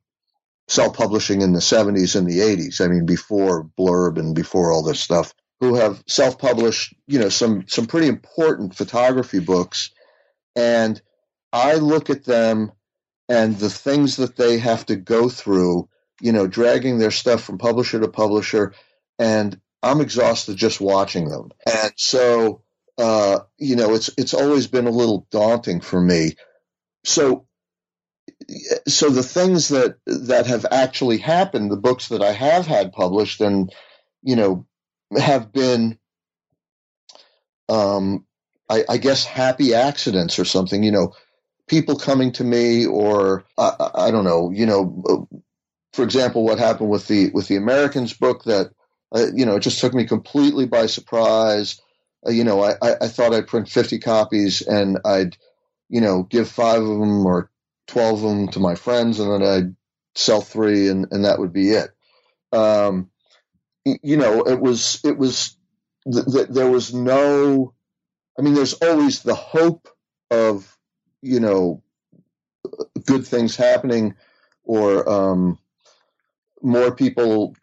self-publishing 0.69 1.43
in 1.43 1.53
the 1.53 1.61
70s 1.61 2.17
and 2.17 2.27
the 2.27 2.39
80s. 2.39 2.85
I 2.85 2.89
mean, 2.89 3.07
before 3.07 3.65
Blurb 3.79 4.19
and 4.19 4.35
before 4.35 4.73
all 4.73 4.83
this 4.83 5.01
stuff, 5.01 5.35
who 5.61 5.75
have 5.77 6.03
self-published, 6.07 6.95
you 7.07 7.19
know, 7.19 7.29
some 7.29 7.67
some 7.69 7.87
pretty 7.87 8.09
important 8.09 8.75
photography 8.75 9.39
books, 9.39 9.91
and 10.57 11.01
I 11.53 11.75
look 11.75 12.11
at 12.11 12.25
them 12.25 12.73
and 13.29 13.57
the 13.57 13.71
things 13.71 14.17
that 14.17 14.37
they 14.37 14.59
have 14.59 14.85
to 14.87 14.97
go 14.97 15.29
through, 15.29 15.89
you 16.21 16.33
know, 16.33 16.47
dragging 16.47 16.99
their 16.99 17.11
stuff 17.11 17.43
from 17.43 17.59
publisher 17.59 18.01
to 18.01 18.09
publisher. 18.09 18.75
And 19.19 19.59
I'm 19.83 20.01
exhausted 20.01 20.57
just 20.57 20.81
watching 20.81 21.29
them. 21.29 21.51
And 21.67 21.93
so 21.97 22.65
uh, 22.99 23.41
you 23.59 23.77
know, 23.77 23.95
it's 23.95 24.11
it's 24.17 24.35
always 24.35 24.67
been 24.67 24.87
a 24.87 24.91
little 24.91 25.27
daunting 25.31 25.81
for 25.81 26.01
me. 26.01 26.37
So, 27.05 27.47
so 28.87 29.11
the 29.11 29.23
things 29.23 29.69
that 29.69 29.97
that 30.07 30.47
have 30.47 30.67
actually 30.71 31.19
happened, 31.19 31.71
the 31.71 31.77
books 31.77 32.09
that 32.09 32.23
I 32.23 32.33
have 32.33 32.67
had 32.67 32.93
published, 32.93 33.41
and 33.41 33.73
you 34.23 34.37
know, 34.37 34.67
have 35.17 35.53
been, 35.53 35.99
um, 37.69 38.25
I, 38.69 38.85
I 38.89 38.97
guess, 38.97 39.25
happy 39.25 39.75
accidents 39.75 40.39
or 40.39 40.45
something. 40.45 40.83
You 40.83 40.93
know, 40.93 41.15
people 41.69 41.97
coming 41.97 42.33
to 42.33 42.45
me, 42.45 42.87
or 42.87 43.45
I, 43.59 43.91
I 43.95 44.11
don't 44.11 44.25
know, 44.25 44.51
you 44.51 44.67
know, 44.67 45.29
for 45.93 46.03
example, 46.03 46.45
what 46.45 46.59
happened 46.59 46.91
with 46.91 47.07
the 47.07 47.31
with 47.31 47.49
the 47.49 47.57
Americans 47.57 48.13
book 48.13 48.45
that 48.45 48.71
uh, 49.15 49.27
you 49.35 49.47
know 49.47 49.57
it 49.57 49.61
just 49.61 49.81
took 49.81 49.95
me 49.95 50.05
completely 50.07 50.67
by 50.67 50.87
surprise. 50.87 51.81
Uh, 52.27 52.31
you 52.31 52.45
know, 52.45 52.63
I, 52.63 52.75
I 52.83 53.09
thought 53.09 53.35
I'd 53.35 53.47
print 53.47 53.69
50 53.69 53.99
copies 53.99 54.63
and 54.63 54.99
I'd 55.05 55.37
you 55.89 56.01
know 56.01 56.25
give 56.25 56.49
five 56.49 56.83
of 56.83 56.89
them 56.89 57.25
or 57.27 57.51
12 57.89 58.25
of 58.25 58.31
them 58.31 58.49
to 58.49 58.61
my 58.61 58.75
friends 58.75 59.21
and 59.21 59.31
then 59.31 59.43
I'd 59.43 59.77
sell 60.15 60.41
three 60.41 60.89
and, 60.89 61.07
and 61.11 61.25
that 61.25 61.39
would 61.39 61.53
be 61.53 61.71
it. 61.71 61.91
Um, 62.53 63.11
you 63.85 64.17
know, 64.17 64.43
it 64.43 64.61
was 64.61 65.01
it 65.05 65.19
was 65.19 65.57
th- 66.11 66.27
th- 66.27 66.49
there 66.49 66.71
was 66.71 66.95
no. 66.95 67.75
I 68.39 68.43
mean, 68.43 68.55
there's 68.55 68.75
always 68.75 69.23
the 69.23 69.35
hope 69.35 69.89
of 70.31 70.77
you 71.21 71.41
know 71.41 71.83
good 73.05 73.27
things 73.27 73.57
happening 73.57 74.15
or 74.65 75.09
um, 75.09 75.59
more 76.63 76.95
people 76.95 77.55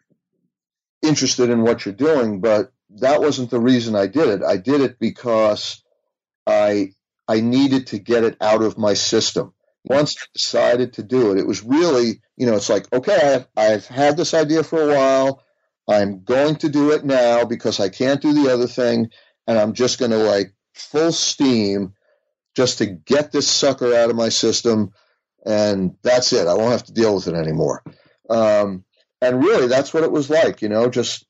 interested 1.02 1.50
in 1.50 1.62
what 1.62 1.84
you're 1.84 1.94
doing, 1.94 2.40
but 2.40 2.72
that 3.00 3.20
wasn't 3.20 3.50
the 3.50 3.60
reason 3.60 3.96
I 3.96 4.06
did 4.06 4.28
it. 4.28 4.42
I 4.42 4.56
did 4.56 4.80
it 4.80 4.98
because 4.98 5.82
I 6.46 6.92
I 7.26 7.40
needed 7.40 7.88
to 7.88 7.98
get 7.98 8.24
it 8.24 8.36
out 8.40 8.62
of 8.62 8.78
my 8.78 8.94
system. 8.94 9.54
Once 9.84 10.16
I 10.20 10.26
decided 10.34 10.92
to 10.94 11.02
do 11.02 11.32
it, 11.32 11.38
it 11.38 11.46
was 11.46 11.62
really, 11.62 12.20
you 12.36 12.46
know, 12.46 12.54
it's 12.54 12.68
like, 12.68 12.92
okay, 12.92 13.34
I've, 13.34 13.48
I've 13.56 13.86
had 13.86 14.16
this 14.16 14.34
idea 14.34 14.62
for 14.62 14.80
a 14.80 14.94
while. 14.94 15.42
I'm 15.88 16.22
going 16.22 16.56
to 16.56 16.68
do 16.68 16.92
it 16.92 17.04
now 17.04 17.44
because 17.44 17.80
I 17.80 17.88
can't 17.88 18.22
do 18.22 18.32
the 18.32 18.52
other 18.52 18.68
thing. 18.68 19.10
And 19.46 19.58
I'm 19.58 19.72
just 19.72 19.98
going 19.98 20.12
to 20.12 20.18
like 20.18 20.54
full 20.74 21.10
steam 21.10 21.94
just 22.54 22.78
to 22.78 22.86
get 22.86 23.32
this 23.32 23.48
sucker 23.48 23.94
out 23.94 24.10
of 24.10 24.16
my 24.16 24.28
system. 24.28 24.92
And 25.44 25.96
that's 26.02 26.32
it. 26.32 26.46
I 26.46 26.54
won't 26.54 26.70
have 26.70 26.84
to 26.84 26.92
deal 26.92 27.16
with 27.16 27.26
it 27.26 27.34
anymore. 27.34 27.82
Um, 28.30 28.84
and 29.22 29.42
really 29.42 29.68
that's 29.68 29.94
what 29.94 30.02
it 30.02 30.12
was 30.12 30.28
like 30.28 30.60
you 30.60 30.68
know 30.68 30.90
just 30.90 31.24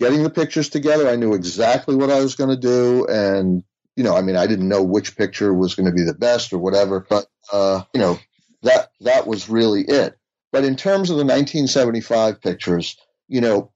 getting 0.00 0.24
the 0.24 0.30
pictures 0.30 0.70
together 0.70 1.08
i 1.08 1.14
knew 1.14 1.34
exactly 1.34 1.94
what 1.94 2.10
i 2.10 2.20
was 2.20 2.34
going 2.34 2.50
to 2.50 2.56
do 2.56 3.06
and 3.06 3.62
you 3.98 4.04
know 4.04 4.16
i 4.16 4.22
mean 4.22 4.36
i 4.36 4.46
didn't 4.46 4.68
know 4.68 4.82
which 4.82 5.16
picture 5.16 5.52
was 5.52 5.74
going 5.74 5.86
to 5.86 5.92
be 5.92 6.04
the 6.04 6.14
best 6.14 6.52
or 6.52 6.58
whatever 6.58 7.04
but 7.10 7.26
uh, 7.52 7.82
you 7.92 8.00
know 8.00 8.16
that 8.62 8.90
that 9.00 9.26
was 9.26 9.48
really 9.48 9.82
it 9.82 10.16
but 10.52 10.64
in 10.64 10.76
terms 10.76 11.10
of 11.10 11.16
the 11.16 11.24
1975 11.24 12.40
pictures 12.40 12.96
you 13.26 13.40
know 13.40 13.72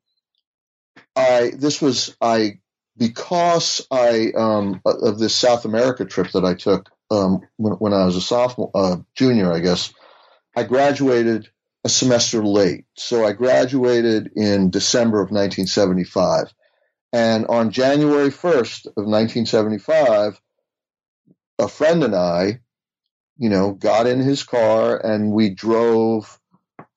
i 1.17 1.51
this 1.59 1.83
was 1.83 2.17
i 2.21 2.61
because 2.97 3.85
i 3.91 4.31
um, 4.37 4.81
of 4.87 5.19
this 5.19 5.35
south 5.35 5.65
america 5.65 6.05
trip 6.05 6.31
that 6.31 6.45
i 6.45 6.55
took 6.55 6.89
um, 7.11 7.41
when, 7.57 7.73
when 7.75 7.93
i 7.93 8.05
was 8.05 8.15
a 8.15 8.21
sophomore 8.21 8.71
uh, 8.77 8.97
junior 9.17 9.53
i 9.53 9.59
guess 9.59 9.93
i 10.55 10.63
graduated 10.63 11.51
a 11.85 11.89
semester 11.89 12.45
late. 12.45 12.85
So 12.95 13.27
I 13.27 13.33
graduated 13.33 14.31
in 14.37 14.71
December 14.71 15.19
of 15.19 15.33
1975. 15.33 16.55
And 17.13 17.47
on 17.47 17.71
January 17.71 18.31
1st 18.31 18.87
of 18.87 19.05
1975, 19.05 20.41
a 21.59 21.69
friend 21.69 22.03
and 22.05 22.15
I, 22.15 22.61
you 23.37 23.51
know, 23.51 23.73
got 23.73 24.07
in 24.07 24.21
his 24.21 24.43
car 24.43 24.97
and 24.97 25.33
we 25.33 25.51
drove 25.51 26.41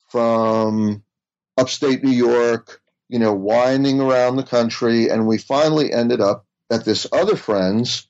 from 0.10 1.04
upstate 1.58 2.04
New 2.04 2.12
York, 2.12 2.82
you 3.10 3.20
know, 3.20 3.34
winding 3.34 4.00
around 4.00 4.36
the 4.36 4.44
country. 4.44 5.10
And 5.10 5.28
we 5.28 5.38
finally 5.38 5.92
ended 5.92 6.22
up 6.22 6.46
at 6.72 6.86
this 6.86 7.08
other 7.12 7.36
friend's, 7.36 8.08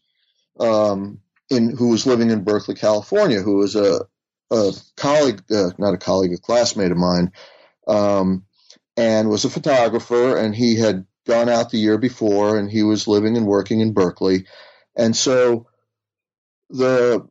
um, 0.60 1.20
in, 1.50 1.76
who 1.76 1.90
was 1.90 2.06
living 2.06 2.30
in 2.30 2.44
Berkeley, 2.44 2.76
California, 2.76 3.42
who 3.42 3.58
was 3.58 3.76
a, 3.76 4.06
a 4.52 4.72
colleague, 4.96 5.42
uh, 5.52 5.72
not 5.78 5.94
a 5.94 5.98
colleague, 5.98 6.34
a 6.34 6.38
classmate 6.38 6.92
of 6.92 6.98
mine, 6.98 7.32
um, 7.88 8.46
and 8.98 9.30
was 9.30 9.46
a 9.46 9.50
photographer, 9.50 10.38
and 10.38 10.56
he 10.56 10.76
had 10.76 11.06
gone 11.26 11.50
out 11.50 11.70
the 11.70 11.78
year 11.78 11.98
before, 11.98 12.58
and 12.58 12.70
he 12.70 12.84
was 12.84 13.08
living 13.08 13.38
and 13.38 13.48
working 13.48 13.80
in 13.80 13.94
Berkeley, 13.94 14.46
and 14.96 15.16
so 15.16 15.68
the 16.70 17.28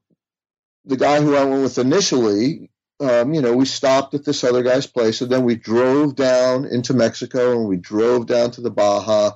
the 0.84 0.96
guy 0.96 1.20
who 1.20 1.34
I 1.34 1.44
went 1.44 1.62
with 1.62 1.78
initially, 1.78 2.70
um, 3.00 3.34
you 3.34 3.40
know, 3.40 3.54
we 3.54 3.64
stopped 3.64 4.14
at 4.14 4.24
this 4.24 4.44
other 4.44 4.62
guy's 4.62 4.86
place, 4.86 5.20
and 5.20 5.30
then 5.30 5.44
we 5.44 5.56
drove 5.56 6.14
down 6.14 6.66
into 6.66 6.94
Mexico, 6.94 7.52
and 7.52 7.68
we 7.68 7.76
drove 7.76 8.26
down 8.26 8.50
to 8.52 8.60
the 8.60 8.70
Baja, 8.70 9.32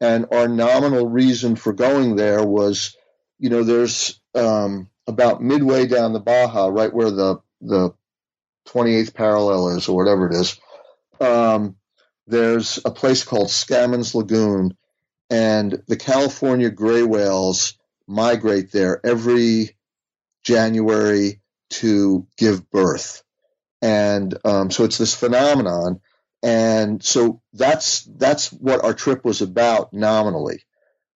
and 0.00 0.26
our 0.32 0.48
nominal 0.48 1.08
reason 1.08 1.56
for 1.56 1.72
going 1.72 2.16
there 2.16 2.44
was, 2.44 2.96
you 3.38 3.50
know, 3.50 3.64
there's 3.64 4.20
um, 4.34 4.88
about 5.06 5.42
midway 5.42 5.86
down 5.86 6.12
the 6.12 6.20
Baja, 6.20 6.68
right 6.68 6.92
where 6.92 7.10
the 7.10 7.40
the 7.60 7.94
28th 8.68 9.14
parallel 9.14 9.76
is, 9.76 9.88
or 9.88 9.96
whatever 9.96 10.28
it 10.28 10.34
is, 10.34 10.58
um, 11.20 11.76
there's 12.26 12.78
a 12.84 12.90
place 12.90 13.24
called 13.24 13.48
Scammons 13.48 14.14
Lagoon, 14.14 14.76
and 15.30 15.82
the 15.86 15.96
California 15.96 16.70
gray 16.70 17.02
whales 17.02 17.78
migrate 18.06 18.72
there 18.72 19.04
every 19.04 19.76
January 20.44 21.40
to 21.70 22.26
give 22.36 22.70
birth, 22.70 23.22
and 23.80 24.36
um, 24.44 24.70
so 24.70 24.84
it's 24.84 24.98
this 24.98 25.14
phenomenon, 25.14 26.00
and 26.42 27.02
so 27.02 27.40
that's 27.52 28.02
that's 28.02 28.52
what 28.52 28.84
our 28.84 28.94
trip 28.94 29.24
was 29.24 29.42
about 29.42 29.92
nominally, 29.92 30.64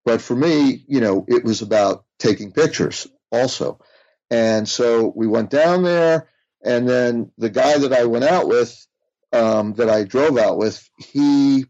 but 0.04 0.20
for 0.20 0.36
me, 0.36 0.84
you 0.86 1.00
know, 1.00 1.24
it 1.28 1.44
was 1.44 1.62
about 1.62 2.04
taking 2.18 2.52
pictures 2.52 3.06
also. 3.32 3.80
And 4.30 4.68
so 4.68 5.12
we 5.14 5.26
went 5.26 5.50
down 5.50 5.82
there, 5.82 6.28
and 6.64 6.88
then 6.88 7.30
the 7.38 7.50
guy 7.50 7.78
that 7.78 7.92
I 7.92 8.04
went 8.04 8.24
out 8.24 8.48
with, 8.48 8.86
um, 9.34 9.74
that 9.74 9.90
I 9.90 10.04
drove 10.04 10.38
out 10.38 10.56
with, 10.56 10.88
he 10.98 11.66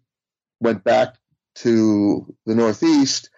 went 0.60 0.84
back 0.84 1.16
to 1.56 2.34
the 2.46 2.54
Northeast, 2.54 3.30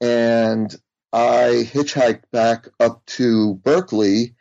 and 0.00 0.74
I 1.12 1.68
hitchhiked 1.70 2.24
back 2.30 2.68
up 2.78 3.04
to 3.06 3.54
Berkeley, 3.56 4.36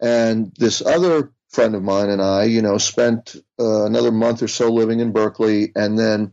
and 0.00 0.52
this 0.56 0.80
other 0.80 1.32
friend 1.48 1.74
of 1.74 1.82
mine 1.82 2.10
and 2.10 2.22
I, 2.22 2.44
you 2.44 2.62
know, 2.62 2.78
spent 2.78 3.36
uh, 3.58 3.84
another 3.84 4.12
month 4.12 4.42
or 4.42 4.48
so 4.48 4.72
living 4.72 5.00
in 5.00 5.12
Berkeley, 5.12 5.72
and 5.74 5.98
then 5.98 6.32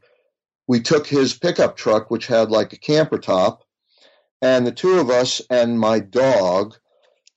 we 0.67 0.81
took 0.81 1.07
his 1.07 1.33
pickup 1.33 1.75
truck, 1.75 2.11
which 2.11 2.27
had 2.27 2.51
like 2.51 2.73
a 2.73 2.77
camper 2.77 3.17
top, 3.17 3.63
and 4.41 4.67
the 4.67 4.71
two 4.71 4.99
of 4.99 5.09
us 5.09 5.41
and 5.49 5.79
my 5.79 5.99
dog 5.99 6.75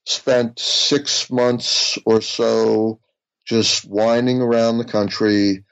spent 0.05 0.59
six 0.59 1.31
months 1.31 1.99
or 2.05 2.21
so 2.21 3.01
just 3.51 3.85
winding 3.85 4.41
around 4.41 4.79
the 4.79 4.85
country 4.85 5.65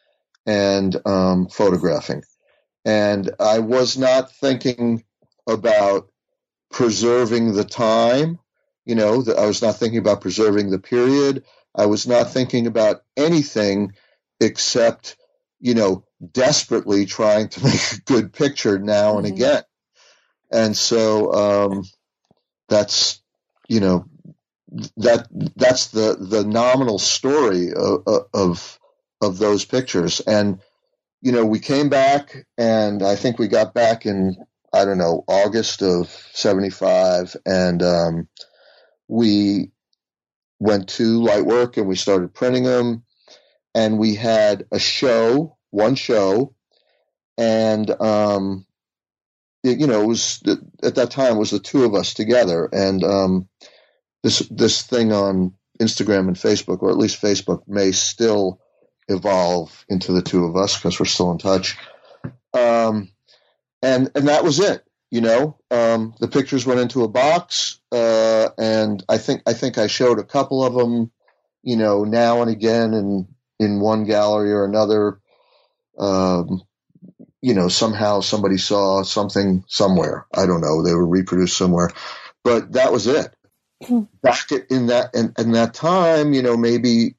and 0.44 0.96
um, 1.06 1.46
photographing. 1.46 2.24
And 2.84 3.30
I 3.38 3.60
was 3.60 3.96
not 3.96 4.32
thinking 4.32 5.04
about 5.48 6.10
preserving 6.72 7.52
the 7.52 7.64
time. 7.64 8.40
You 8.84 8.96
know, 8.96 9.22
I 9.38 9.46
was 9.46 9.62
not 9.62 9.76
thinking 9.76 10.00
about 10.00 10.22
preserving 10.22 10.70
the 10.70 10.80
period. 10.80 11.44
I 11.72 11.86
was 11.86 12.08
not 12.08 12.32
thinking 12.32 12.66
about 12.66 13.02
anything 13.16 13.92
except, 14.40 15.16
you 15.60 15.74
know, 15.74 16.04
desperately 16.32 17.06
trying 17.06 17.48
to 17.50 17.64
make 17.64 17.92
a 17.92 18.00
good 18.06 18.32
picture 18.32 18.76
now 18.80 19.18
and 19.18 19.26
mm-hmm. 19.26 19.36
again. 19.36 19.62
And 20.50 20.76
so 20.76 21.32
um, 21.32 21.84
that's, 22.68 23.22
you 23.68 23.78
know, 23.78 24.06
that 24.96 25.28
that's 25.56 25.88
the 25.88 26.16
the 26.18 26.44
nominal 26.44 26.98
story 26.98 27.72
of, 27.72 28.26
of 28.34 28.78
of 29.20 29.38
those 29.38 29.64
pictures. 29.64 30.20
And 30.20 30.60
you 31.20 31.32
know, 31.32 31.44
we 31.44 31.58
came 31.58 31.88
back, 31.88 32.46
and 32.56 33.02
I 33.02 33.16
think 33.16 33.38
we 33.38 33.48
got 33.48 33.74
back 33.74 34.06
in 34.06 34.36
I 34.72 34.84
don't 34.84 34.98
know 34.98 35.24
August 35.26 35.82
of 35.82 36.08
'75, 36.32 37.36
and 37.46 37.82
um, 37.82 38.28
we 39.08 39.70
went 40.60 40.88
to 40.88 41.20
Lightwork 41.20 41.76
and 41.76 41.86
we 41.86 41.96
started 41.96 42.34
printing 42.34 42.64
them, 42.64 43.04
and 43.74 43.98
we 43.98 44.14
had 44.14 44.66
a 44.70 44.78
show, 44.78 45.56
one 45.70 45.94
show, 45.94 46.54
and 47.38 47.90
um, 48.00 48.66
it, 49.64 49.78
you 49.78 49.86
know, 49.86 50.02
it 50.02 50.06
was 50.06 50.42
at 50.82 50.96
that 50.96 51.10
time 51.10 51.36
it 51.36 51.38
was 51.38 51.50
the 51.50 51.58
two 51.58 51.84
of 51.84 51.94
us 51.94 52.14
together, 52.14 52.68
and 52.70 53.02
um, 53.02 53.48
this 54.22 54.40
this 54.50 54.82
thing 54.82 55.12
on 55.12 55.54
Instagram 55.80 56.28
and 56.28 56.36
Facebook, 56.36 56.82
or 56.82 56.90
at 56.90 56.98
least 56.98 57.22
Facebook, 57.22 57.62
may 57.66 57.92
still 57.92 58.60
evolve 59.08 59.84
into 59.88 60.12
the 60.12 60.22
two 60.22 60.44
of 60.44 60.56
us 60.56 60.76
because 60.76 60.98
we're 60.98 61.06
still 61.06 61.30
in 61.30 61.38
touch. 61.38 61.76
Um, 62.52 63.10
and 63.82 64.10
and 64.14 64.28
that 64.28 64.44
was 64.44 64.58
it. 64.60 64.84
you 65.10 65.20
know, 65.20 65.58
um, 65.70 66.14
the 66.20 66.28
pictures 66.28 66.66
went 66.66 66.80
into 66.80 67.02
a 67.02 67.08
box, 67.08 67.80
uh, 67.92 68.48
and 68.58 69.02
I 69.08 69.18
think 69.18 69.42
I 69.46 69.54
think 69.54 69.78
I 69.78 69.86
showed 69.86 70.18
a 70.18 70.24
couple 70.24 70.64
of 70.64 70.74
them, 70.74 71.10
you 71.62 71.76
know, 71.76 72.04
now 72.04 72.42
and 72.42 72.50
again 72.50 72.92
in 72.92 73.28
in 73.58 73.80
one 73.80 74.04
gallery 74.04 74.52
or 74.52 74.64
another. 74.64 75.20
Um, 75.98 76.62
you 77.40 77.54
know, 77.54 77.68
somehow 77.68 78.20
somebody 78.20 78.58
saw 78.58 79.02
something 79.02 79.64
somewhere. 79.68 80.26
I 80.34 80.46
don't 80.46 80.60
know. 80.60 80.82
They 80.82 80.94
were 80.94 81.06
reproduced 81.06 81.56
somewhere, 81.56 81.90
but 82.44 82.72
that 82.72 82.92
was 82.92 83.06
it. 83.06 83.34
Back 84.22 84.50
in 84.70 84.86
that 84.86 85.14
in, 85.14 85.32
in 85.38 85.52
that 85.52 85.74
time, 85.74 86.32
you 86.32 86.42
know, 86.42 86.56
maybe 86.56 87.14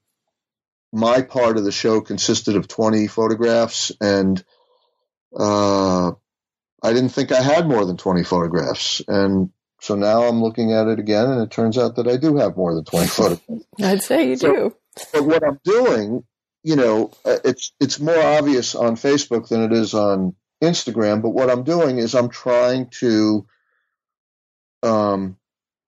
my 0.91 1.21
part 1.21 1.57
of 1.57 1.63
the 1.63 1.71
show 1.71 2.01
consisted 2.01 2.55
of 2.55 2.67
20 2.67 3.07
photographs 3.07 3.91
and 4.01 4.43
uh, 5.37 6.11
I 6.81 6.93
didn't 6.93 7.09
think 7.09 7.31
I 7.31 7.41
had 7.41 7.67
more 7.67 7.85
than 7.85 7.97
20 7.97 8.23
photographs. 8.23 9.01
And 9.07 9.51
so 9.81 9.95
now 9.95 10.23
I'm 10.23 10.41
looking 10.41 10.73
at 10.73 10.87
it 10.87 10.99
again, 10.99 11.29
and 11.29 11.41
it 11.41 11.51
turns 11.51 11.77
out 11.77 11.95
that 11.95 12.07
I 12.07 12.17
do 12.17 12.37
have 12.37 12.57
more 12.57 12.73
than 12.75 12.83
20 12.83 13.07
photographs. 13.07 13.65
I'd 13.81 14.03
say 14.03 14.29
you 14.29 14.35
so, 14.35 14.53
do. 14.53 14.75
But 15.13 15.25
what 15.25 15.43
I'm 15.43 15.59
doing, 15.63 16.23
you 16.63 16.75
know, 16.75 17.11
uh, 17.25 17.37
it's 17.43 17.71
it's 17.79 17.99
more 17.99 18.21
obvious 18.21 18.75
on 18.75 18.95
Facebook 18.95 19.47
than 19.47 19.63
it 19.63 19.73
is 19.73 19.93
on 19.93 20.35
Instagram. 20.61 21.21
But 21.21 21.29
what 21.29 21.49
I'm 21.49 21.63
doing 21.63 21.97
is 21.97 22.15
I'm 22.15 22.29
trying 22.29 22.89
to 22.99 23.45
um, 24.83 25.37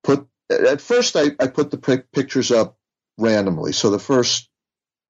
put. 0.03 0.27
At 0.51 0.81
first, 0.81 1.15
I, 1.15 1.31
I 1.39 1.47
put 1.47 1.71
the 1.71 2.03
pictures 2.13 2.51
up 2.51 2.77
randomly. 3.17 3.71
So 3.71 3.89
the 3.89 3.99
first 3.99 4.49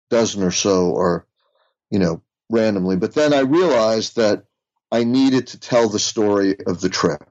dozen 0.09 0.43
or 0.43 0.51
so 0.51 0.95
are, 0.97 1.25
you 1.89 1.99
know, 1.99 2.21
randomly. 2.49 2.97
But 2.97 3.13
then 3.13 3.33
I 3.33 3.39
realized 3.39 4.17
that 4.17 4.45
I 4.91 5.03
needed 5.03 5.47
to 5.47 5.59
tell 5.59 5.89
the 5.89 5.99
story 5.99 6.57
of 6.65 6.81
the 6.81 6.89
trip 6.89 7.23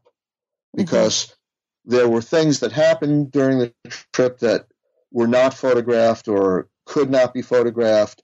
because 0.75 1.27
mm-hmm. 1.27 1.97
there 1.97 2.09
were 2.09 2.23
things 2.23 2.61
that 2.61 2.73
happened 2.73 3.31
during 3.31 3.59
the 3.59 3.75
trip 4.13 4.39
that 4.39 4.67
were 5.13 5.29
not 5.29 5.55
photographed 5.55 6.29
or 6.29 6.69
could 6.87 7.11
not 7.11 7.35
be 7.35 7.43
photographed. 7.43 8.23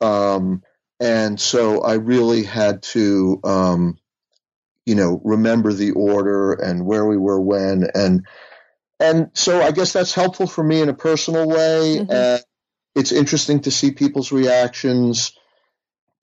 Um, 0.00 0.62
and 1.00 1.40
so 1.40 1.82
I 1.82 1.94
really 1.94 2.44
had 2.44 2.82
to, 2.82 3.40
um, 3.44 3.98
you 4.86 4.94
know, 4.94 5.20
remember 5.24 5.72
the 5.72 5.92
order 5.92 6.52
and 6.52 6.86
where 6.86 7.06
we 7.06 7.16
were 7.16 7.40
when. 7.40 7.88
And, 7.94 8.26
and 9.00 9.30
so 9.34 9.62
I 9.62 9.70
guess 9.70 9.92
that's 9.92 10.14
helpful 10.14 10.46
for 10.46 10.62
me 10.64 10.80
in 10.80 10.88
a 10.88 10.94
personal 10.94 11.48
way. 11.48 11.98
Mm-hmm. 11.98 12.10
And 12.10 12.42
it's 12.94 13.12
interesting 13.12 13.60
to 13.60 13.70
see 13.70 13.92
people's 13.92 14.32
reactions. 14.32 15.32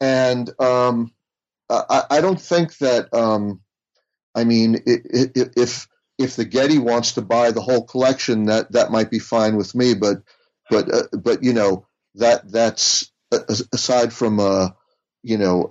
And, 0.01 0.49
um, 0.59 1.11
I, 1.69 2.03
I 2.09 2.21
don't 2.21 2.39
think 2.39 2.78
that. 2.80 3.13
Um, 3.13 3.61
I 4.34 4.43
mean, 4.43 4.76
it, 4.86 5.32
it, 5.36 5.53
if 5.55 5.88
if 6.17 6.36
the 6.36 6.45
Getty 6.45 6.78
wants 6.78 7.13
to 7.13 7.21
buy 7.21 7.51
the 7.51 7.61
whole 7.61 7.86
collection, 7.86 8.45
that 8.45 8.71
that 8.73 8.91
might 8.91 9.09
be 9.09 9.19
fine 9.19 9.55
with 9.55 9.73
me. 9.73 9.93
But 9.93 10.23
but 10.69 10.93
uh, 10.93 11.03
but 11.17 11.43
you 11.43 11.53
know 11.53 11.88
that 12.15 12.51
that's 12.51 13.11
aside 13.73 14.13
from 14.13 14.39
a 14.39 14.76
you 15.23 15.38
know 15.38 15.69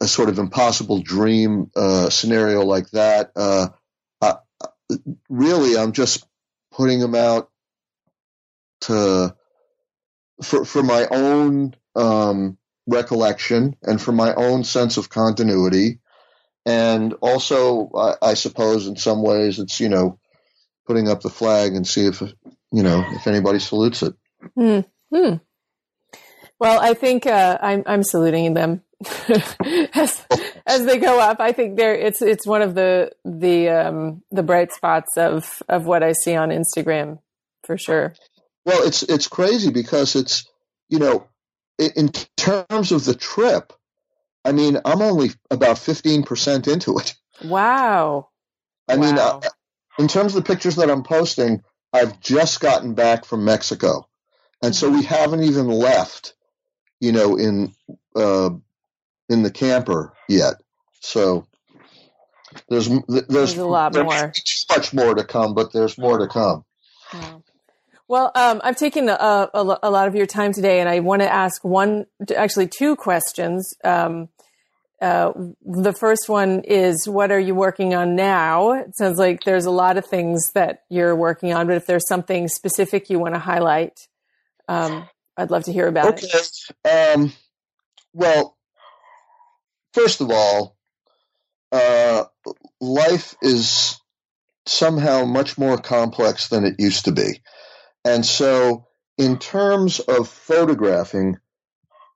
a, 0.00 0.06
sort 0.06 0.28
of 0.28 0.38
impossible 0.38 1.00
dream 1.02 1.70
uh, 1.74 2.10
scenario 2.10 2.62
like 2.62 2.90
that. 2.90 3.32
Uh, 3.34 3.68
really, 5.28 5.76
I'm 5.76 5.92
just 5.92 6.26
putting 6.72 7.00
them 7.00 7.14
out 7.14 7.50
to 8.82 9.34
for 10.42 10.64
for 10.64 10.82
my 10.82 11.06
own 11.10 11.74
um, 11.96 12.58
recollection 12.86 13.76
and 13.82 14.00
for 14.00 14.12
my 14.12 14.34
own 14.34 14.64
sense 14.64 14.96
of 14.96 15.10
continuity. 15.10 16.00
And 16.64 17.14
also, 17.20 17.90
I, 17.94 18.14
I 18.30 18.34
suppose 18.34 18.86
in 18.86 18.96
some 18.96 19.22
ways 19.22 19.58
it's, 19.58 19.80
you 19.80 19.88
know, 19.88 20.18
putting 20.86 21.08
up 21.08 21.22
the 21.22 21.30
flag 21.30 21.74
and 21.74 21.86
see 21.86 22.06
if, 22.06 22.20
you 22.20 22.82
know, 22.82 23.04
if 23.12 23.26
anybody 23.26 23.58
salutes 23.58 24.02
it. 24.02 24.14
Hmm. 24.54 24.80
hmm. 25.12 25.34
Well, 26.60 26.80
I 26.80 26.94
think 26.94 27.26
uh, 27.26 27.58
I'm, 27.62 27.84
I'm 27.86 28.02
saluting 28.02 28.54
them 28.54 28.82
as, 29.94 30.26
as 30.66 30.84
they 30.84 30.98
go 30.98 31.20
up. 31.20 31.40
I 31.40 31.52
think 31.52 31.76
there 31.76 31.94
it's 31.94 32.20
it's 32.20 32.46
one 32.46 32.62
of 32.62 32.74
the 32.74 33.12
the 33.24 33.68
um, 33.68 34.22
the 34.30 34.42
bright 34.42 34.72
spots 34.72 35.16
of 35.16 35.62
of 35.68 35.86
what 35.86 36.02
I 36.02 36.12
see 36.12 36.34
on 36.34 36.50
Instagram 36.50 37.18
for 37.64 37.78
sure. 37.78 38.14
Well, 38.64 38.86
it's 38.86 39.02
it's 39.04 39.28
crazy 39.28 39.70
because 39.70 40.16
it's 40.16 40.48
you 40.88 40.98
know 40.98 41.28
in 41.78 42.10
terms 42.36 42.92
of 42.92 43.04
the 43.04 43.14
trip, 43.14 43.72
I 44.44 44.52
mean, 44.52 44.78
I'm 44.84 45.02
only 45.02 45.30
about 45.50 45.76
15% 45.76 46.72
into 46.72 46.98
it. 46.98 47.14
Wow. 47.44 48.28
I 48.88 48.96
wow. 48.96 49.02
mean, 49.02 49.18
uh, 49.18 49.40
in 49.98 50.08
terms 50.08 50.34
of 50.34 50.42
the 50.42 50.52
pictures 50.52 50.76
that 50.76 50.90
I'm 50.90 51.02
posting, 51.02 51.62
I've 51.92 52.20
just 52.20 52.60
gotten 52.60 52.94
back 52.94 53.24
from 53.24 53.44
Mexico. 53.44 54.08
And 54.62 54.74
so 54.74 54.90
we 54.90 55.04
haven't 55.04 55.44
even 55.44 55.68
left, 55.68 56.34
you 57.00 57.12
know, 57.12 57.36
in 57.36 57.72
uh, 58.16 58.50
in 59.28 59.42
the 59.42 59.50
camper 59.50 60.12
yet. 60.28 60.54
So 61.00 61.46
there's 62.68 62.88
there's, 62.88 63.26
there's 63.28 63.56
a 63.56 63.66
lot 63.66 63.92
there's 63.92 64.04
more. 64.04 64.32
Much 64.70 64.94
more 64.94 65.14
to 65.14 65.24
come, 65.24 65.54
but 65.54 65.72
there's 65.72 65.98
more 65.98 66.18
to 66.18 66.26
come. 66.26 66.64
Wow. 67.12 67.42
Well, 68.08 68.32
um, 68.34 68.62
I've 68.64 68.76
taken 68.76 69.10
a, 69.10 69.12
a, 69.12 69.78
a, 69.82 69.90
lot 69.90 70.08
of 70.08 70.14
your 70.14 70.24
time 70.24 70.54
today, 70.54 70.80
and 70.80 70.88
I 70.88 71.00
want 71.00 71.20
to 71.20 71.30
ask 71.30 71.62
one, 71.62 72.06
actually, 72.34 72.66
two 72.66 72.96
questions. 72.96 73.74
Um, 73.84 74.30
uh, 75.02 75.32
the 75.62 75.92
first 75.92 76.26
one 76.26 76.62
is, 76.64 77.06
what 77.06 77.30
are 77.30 77.38
you 77.38 77.54
working 77.54 77.94
on 77.94 78.16
now? 78.16 78.72
It 78.72 78.96
sounds 78.96 79.18
like 79.18 79.44
there's 79.44 79.66
a 79.66 79.70
lot 79.70 79.98
of 79.98 80.06
things 80.06 80.52
that 80.54 80.84
you're 80.88 81.14
working 81.14 81.52
on, 81.52 81.66
but 81.66 81.76
if 81.76 81.86
there's 81.86 82.08
something 82.08 82.48
specific 82.48 83.10
you 83.10 83.18
want 83.18 83.34
to 83.34 83.40
highlight, 83.40 84.08
um, 84.68 85.06
I'd 85.36 85.50
love 85.50 85.64
to 85.64 85.72
hear 85.72 85.86
about 85.86 86.14
okay. 86.14 86.26
it. 86.32 87.14
Um, 87.14 87.32
well, 88.14 88.56
first 89.98 90.20
of 90.20 90.30
all, 90.30 90.76
uh, 91.72 92.24
life 92.80 93.34
is 93.42 94.00
somehow 94.66 95.24
much 95.24 95.58
more 95.58 95.78
complex 95.78 96.48
than 96.48 96.64
it 96.64 96.76
used 96.78 97.06
to 97.06 97.12
be. 97.12 97.42
And 98.04 98.24
so, 98.24 98.86
in 99.16 99.38
terms 99.38 99.98
of 100.00 100.28
photographing, 100.28 101.38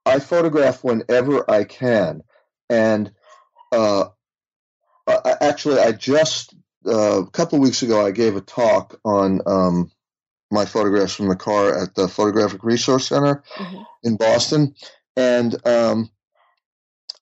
I 0.05 0.19
photograph 0.19 0.83
whenever 0.83 1.49
I 1.49 1.65
can. 1.65 2.23
And 2.69 3.11
uh, 3.71 4.05
actually, 5.07 5.79
I 5.79 5.91
just 5.91 6.55
uh, 6.85 7.23
a 7.23 7.29
couple 7.29 7.57
of 7.57 7.63
weeks 7.63 7.83
ago 7.83 8.05
I 8.05 8.11
gave 8.11 8.35
a 8.35 8.41
talk 8.41 8.99
on 9.03 9.41
um, 9.45 9.91
my 10.49 10.65
photographs 10.65 11.13
from 11.13 11.27
the 11.27 11.35
car 11.35 11.77
at 11.77 11.95
the 11.95 12.07
Photographic 12.07 12.63
Resource 12.63 13.07
Center 13.09 13.43
mm-hmm. 13.55 13.81
in 14.03 14.15
Boston, 14.15 14.75
and 15.17 15.55
um, 15.67 16.09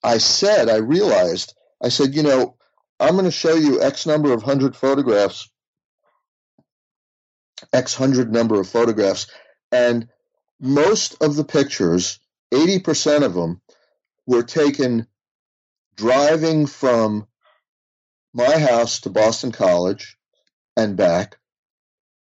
I 0.04 0.18
said 0.18 0.70
I 0.70 0.78
realized 0.78 1.54
I 1.82 1.90
said 1.90 2.16
you 2.16 2.24
know 2.24 2.56
I'm 3.00 3.14
going 3.14 3.26
to 3.26 3.32
show 3.32 3.56
you 3.56 3.82
X 3.82 4.06
number 4.06 4.34
of 4.34 4.44
hundred 4.44 4.76
photographs 4.76 5.50
X 7.74 7.94
hundred 7.94 8.32
number 8.32 8.60
of 8.60 8.68
photographs, 8.68 9.28
and 9.72 10.08
most 10.60 11.22
of 11.22 11.36
the 11.36 11.44
pictures, 11.44 12.20
80% 12.54 13.24
of 13.24 13.34
them, 13.34 13.62
were 14.26 14.44
taken 14.44 15.08
driving 15.96 16.68
from 16.68 17.28
my 18.34 18.58
house 18.58 19.02
to 19.02 19.10
Boston 19.10 19.52
College 19.52 20.18
and 20.78 20.96
back, 20.96 21.38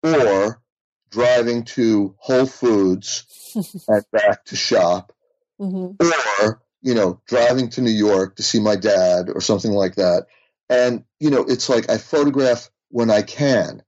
or 0.02 0.62
driving 1.10 1.64
to 1.64 2.16
Whole 2.18 2.48
Foods 2.48 3.26
and 3.88 4.04
back 4.12 4.46
to 4.46 4.56
shop, 4.56 5.14
mm-hmm. 5.60 6.46
or 6.46 6.62
you 6.84 6.94
know, 6.94 7.20
driving 7.28 7.70
to 7.70 7.82
New 7.82 7.92
York 7.92 8.36
to 8.36 8.44
see 8.44 8.60
my 8.60 8.76
dad 8.76 9.30
or 9.34 9.42
something 9.42 9.72
like 9.72 9.96
that. 9.96 10.28
And 10.70 11.04
you 11.20 11.32
know, 11.32 11.46
it's 11.48 11.70
like 11.70 11.90
I 11.90 11.98
photograph 11.98 12.70
when 12.90 13.10
I 13.10 13.24
can. 13.24 13.82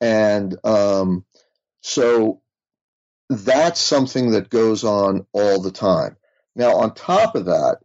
And 0.00 0.56
um, 0.64 1.24
so 1.80 2.42
that's 3.30 3.80
something 3.80 4.32
that 4.32 4.50
goes 4.50 4.84
on 4.84 5.26
all 5.32 5.62
the 5.62 5.70
time. 5.70 6.16
Now, 6.54 6.76
on 6.76 6.94
top 6.94 7.34
of 7.34 7.46
that, 7.46 7.78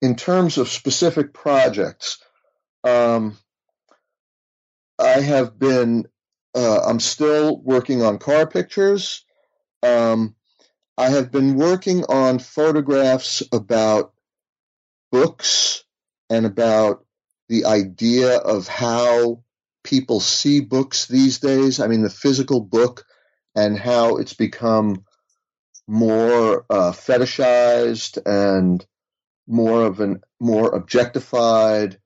in 0.00 0.14
terms 0.14 0.58
of 0.58 0.68
specific 0.68 1.32
projects, 1.32 2.18
um, 2.84 3.36
I 4.98 5.20
have 5.20 5.58
been, 5.58 6.06
uh, 6.54 6.80
I'm 6.84 7.00
still 7.00 7.60
working 7.60 8.02
on 8.02 8.18
car 8.18 8.46
pictures. 8.46 9.24
Um, 9.82 10.36
I 10.98 11.10
have 11.10 11.30
been 11.30 11.54
working 11.54 12.04
on 12.04 12.38
photographs 12.38 13.42
about 13.52 14.12
books 15.10 15.84
and 16.28 16.44
about 16.44 17.04
the 17.48 17.64
idea 17.64 18.36
of 18.36 18.68
how 18.68 19.42
people 19.84 20.20
see 20.20 20.60
books 20.60 21.06
these 21.06 21.38
days. 21.38 21.80
I 21.80 21.86
mean, 21.86 22.02
the 22.02 22.10
physical 22.10 22.60
book 22.60 23.04
and 23.54 23.78
how 23.78 24.16
it's 24.16 24.34
become 24.34 25.04
more 25.86 26.64
uh, 26.70 26.92
fetishized 26.92 28.18
and 28.24 28.84
more 29.46 29.84
of 29.84 30.00
an 30.00 30.22
more 30.38 30.74
objectified 30.74 31.98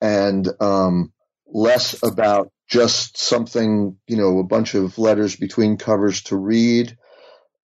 and 0.00 0.48
um, 0.60 1.12
less 1.46 2.02
about 2.02 2.52
just 2.68 3.18
something, 3.18 3.96
you 4.06 4.16
know, 4.16 4.38
a 4.38 4.44
bunch 4.44 4.74
of 4.74 4.98
letters 4.98 5.36
between 5.36 5.76
covers 5.76 6.22
to 6.22 6.36
read. 6.36 6.96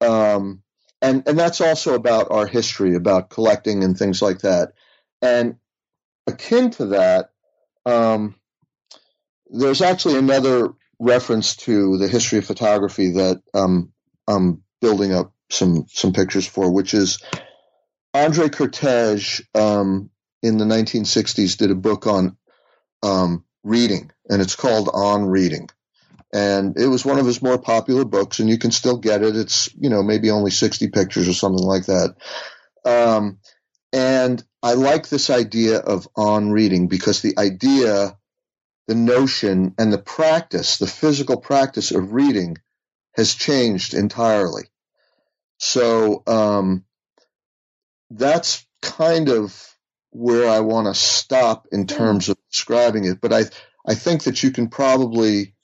Um, 0.01 0.63
and 1.01 1.23
and 1.27 1.39
that's 1.39 1.61
also 1.61 1.95
about 1.95 2.31
our 2.31 2.47
history, 2.47 2.95
about 2.95 3.31
collecting 3.31 3.85
and 3.85 3.97
things 3.97 4.21
like 4.21 4.41
that. 4.41 4.73
And 5.23 5.57
akin 6.27 6.71
to 6.73 6.87
that, 6.87 7.31
um, 7.87 8.35
there's 9.49 9.83
actually 9.83 10.19
another 10.19 10.71
reference 10.99 11.57
to 11.57 11.97
the 11.99 12.09
history 12.09 12.39
of 12.39 12.47
photography 12.47 13.13
that 13.13 13.41
um, 13.55 13.93
I'm 14.27 14.63
building 14.81 15.13
up 15.13 15.33
some 15.51 15.87
some 15.89 16.13
pictures 16.13 16.47
for, 16.47 16.73
which 16.73 16.95
is 16.95 17.23
Andre 18.15 18.49
Kertész 18.49 19.43
um, 19.55 20.11
in 20.43 20.59
the 20.59 20.65
1960s 20.65 21.57
did 21.57 21.71
a 21.71 21.75
book 21.75 22.07
on 22.07 22.37
um, 23.03 23.45
reading, 23.63 24.11
and 24.29 24.43
it's 24.43 24.57
called 24.57 24.91
On 24.93 25.27
Reading. 25.27 25.69
And 26.33 26.77
it 26.79 26.87
was 26.87 27.05
one 27.05 27.19
of 27.19 27.27
his 27.27 27.41
more 27.41 27.59
popular 27.59 28.05
books, 28.05 28.39
and 28.39 28.49
you 28.49 28.59
can 28.59 28.71
still 28.71 28.99
get 28.99 29.23
it. 29.23 29.35
It's, 29.37 29.75
you 29.75 29.89
know, 29.89 30.03
maybe 30.03 30.31
only 30.31 30.51
60 30.51 30.89
pictures 30.89 31.29
or 31.29 31.33
something 31.33 31.65
like 31.65 31.87
that. 31.87 32.17
Um, 32.85 33.39
and 33.93 34.43
I 34.63 34.75
like 34.75 35.09
this 35.09 35.31
idea 35.31 35.79
of 35.79 36.07
on 36.17 36.51
reading 36.51 36.89
because 36.89 37.23
the 37.23 37.39
idea, 37.39 38.19
the 38.87 38.95
notion, 38.95 39.75
and 39.79 39.93
the 39.93 39.99
practice, 39.99 40.79
the 40.79 40.87
physical 40.87 41.39
practice 41.39 41.93
of 41.93 42.13
reading 42.13 42.59
has 43.17 43.35
changed 43.35 43.95
entirely. 43.95 44.65
So 45.59 46.23
um, 46.27 46.85
that's 48.11 48.67
kind 48.83 49.29
of 49.29 49.75
where 50.11 50.49
I 50.49 50.61
want 50.61 50.87
to 50.87 50.95
stop 50.95 51.67
in 51.73 51.87
terms 51.87 52.29
of 52.29 52.37
describing 52.51 53.05
it. 53.05 53.21
But 53.21 53.33
I 53.33 53.45
I 53.87 53.95
think 53.95 54.25
that 54.25 54.43
you 54.43 54.51
can 54.51 54.69
probably, 54.69 55.55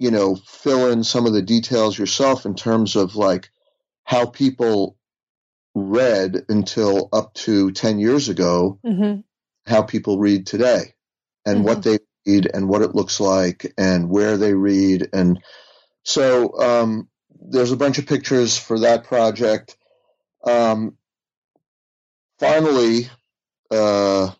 you 0.00 0.10
know, 0.10 0.34
fill 0.34 0.90
in 0.90 1.04
some 1.04 1.26
of 1.26 1.34
the 1.34 1.42
details 1.42 1.96
yourself 1.96 2.46
in 2.46 2.54
terms 2.54 2.96
of 2.96 3.16
like 3.16 3.50
how 4.02 4.24
people 4.24 4.96
read 5.74 6.46
until 6.48 7.10
up 7.12 7.34
to 7.34 7.70
10 7.70 7.98
years 7.98 8.30
ago, 8.30 8.78
mm-hmm. 8.84 9.20
how 9.70 9.82
people 9.82 10.18
read 10.18 10.46
today 10.46 10.94
and 11.44 11.58
mm-hmm. 11.58 11.66
what 11.66 11.82
they 11.82 11.98
read 12.26 12.50
and 12.52 12.66
what 12.66 12.80
it 12.80 12.94
looks 12.94 13.20
like 13.20 13.74
and 13.76 14.08
where 14.08 14.38
they 14.38 14.54
read. 14.54 15.10
And 15.12 15.42
so 16.02 16.58
um, 16.58 17.10
there's 17.38 17.72
a 17.72 17.76
bunch 17.76 17.98
of 17.98 18.06
pictures 18.06 18.56
for 18.56 18.80
that 18.80 19.04
project. 19.04 19.76
Um, 20.46 20.96
finally, 22.38 23.10
uh, 23.70 24.30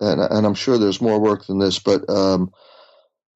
and, 0.00 0.20
and, 0.22 0.46
I'm 0.46 0.54
sure 0.54 0.78
there's 0.78 1.02
more 1.02 1.20
work 1.20 1.46
than 1.46 1.58
this, 1.58 1.78
but 1.78 2.08
um, 2.08 2.50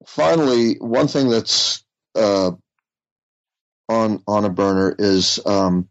finally, 0.07 0.75
one 0.79 1.07
thing 1.07 1.29
that's 1.29 1.83
uh, 2.15 2.51
on 3.87 4.23
on 4.27 4.45
a 4.45 4.49
burner 4.49 4.95
is 4.97 5.39
um, 5.45 5.89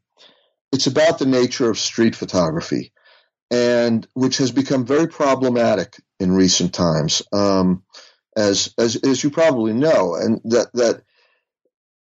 it's 0.73 0.87
about 0.87 1.19
the 1.19 1.27
nature 1.27 1.71
of 1.71 1.79
street 1.79 2.17
photography, 2.17 2.93
and 3.51 4.07
which 4.15 4.39
has 4.39 4.51
become 4.51 4.85
very 4.85 5.07
problematic 5.07 5.97
in 6.19 6.33
recent 6.33 6.75
times, 6.75 7.23
um, 7.33 7.85
as 8.37 8.75
as 8.79 8.97
as 8.97 9.23
you 9.23 9.31
probably 9.31 9.73
know, 9.73 10.17
and 10.17 10.41
that 10.47 10.73
that. 10.75 11.03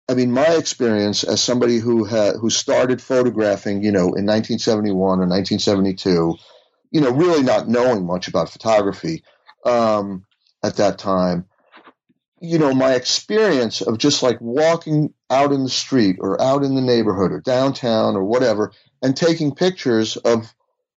I 0.09 0.13
mean, 0.13 0.33
my 0.33 0.55
experience 0.55 1.23
as 1.23 1.41
somebody 1.41 1.77
who 1.77 2.03
had 2.03 2.35
who 2.35 2.49
started 2.49 3.01
photographing, 3.01 3.81
you 3.81 3.93
know, 3.93 4.11
in 4.15 4.25
1971 4.25 4.97
or 4.97 5.27
1972, 5.27 6.35
you 6.91 6.99
know, 6.99 7.11
really 7.11 7.43
not 7.43 7.69
knowing 7.69 8.05
much 8.05 8.27
about 8.27 8.49
photography 8.49 9.23
um, 9.63 10.25
at 10.61 10.75
that 10.77 10.97
time, 10.97 11.45
you 12.41 12.57
know, 12.57 12.73
my 12.73 12.95
experience 12.95 13.81
of 13.81 13.99
just 13.99 14.23
like 14.23 14.41
walking 14.41 15.13
out 15.29 15.51
in 15.51 15.63
the 15.63 15.69
street 15.69 16.17
or 16.19 16.41
out 16.41 16.63
in 16.63 16.73
the 16.73 16.81
neighborhood 16.81 17.31
or 17.31 17.39
downtown 17.39 18.15
or 18.15 18.23
whatever 18.23 18.71
and 19.03 19.15
taking 19.15 19.53
pictures 19.53 20.17
of 20.17 20.51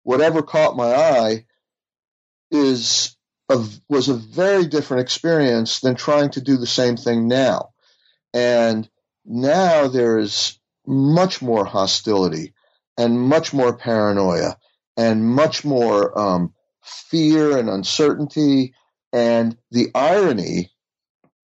whatever 0.03 0.41
caught 0.41 0.77
my 0.77 0.95
eye 0.95 1.45
is 2.49 3.17
a, 3.49 3.61
was 3.89 4.07
a 4.07 4.13
very 4.13 4.65
different 4.65 5.01
experience 5.01 5.81
than 5.81 5.95
trying 5.95 6.29
to 6.31 6.41
do 6.41 6.55
the 6.55 6.65
same 6.65 6.95
thing 6.95 7.27
now. 7.27 7.71
And 8.33 8.89
now 9.25 9.89
there 9.89 10.19
is 10.19 10.57
much 10.87 11.41
more 11.41 11.65
hostility 11.65 12.53
and 12.97 13.19
much 13.19 13.53
more 13.53 13.75
paranoia 13.75 14.57
and 14.95 15.27
much 15.27 15.65
more 15.65 16.17
um, 16.17 16.53
fear 16.81 17.57
and 17.57 17.69
uncertainty. 17.69 18.75
And 19.11 19.57
the 19.71 19.91
irony 19.93 20.72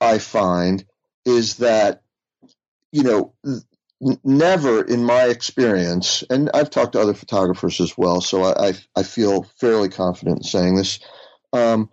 I 0.02 0.20
find 0.20 0.86
is 1.26 1.58
that, 1.58 2.02
you 2.92 3.04
know, 3.04 3.34
never 4.24 4.84
in 4.84 5.04
my 5.04 5.24
experience, 5.26 6.24
and 6.30 6.50
I've 6.54 6.70
talked 6.70 6.94
to 6.94 7.02
other 7.02 7.14
photographers 7.14 7.82
as 7.82 7.98
well, 7.98 8.22
so 8.22 8.44
I, 8.44 8.74
I 8.96 9.04
feel 9.04 9.44
fairly 9.60 9.90
confident 9.90 10.38
in 10.38 10.44
saying 10.44 10.76
this, 10.76 11.00
um, 11.52 11.90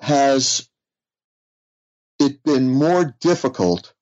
has 0.00 0.68
it 2.20 2.42
been 2.44 2.70
more 2.70 3.16
difficult 3.20 3.92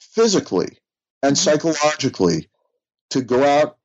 physically 0.00 0.78
and 1.22 1.36
mm-hmm. 1.36 1.50
psychologically 1.50 2.48
to 3.10 3.22
go 3.22 3.44
out 3.44 3.78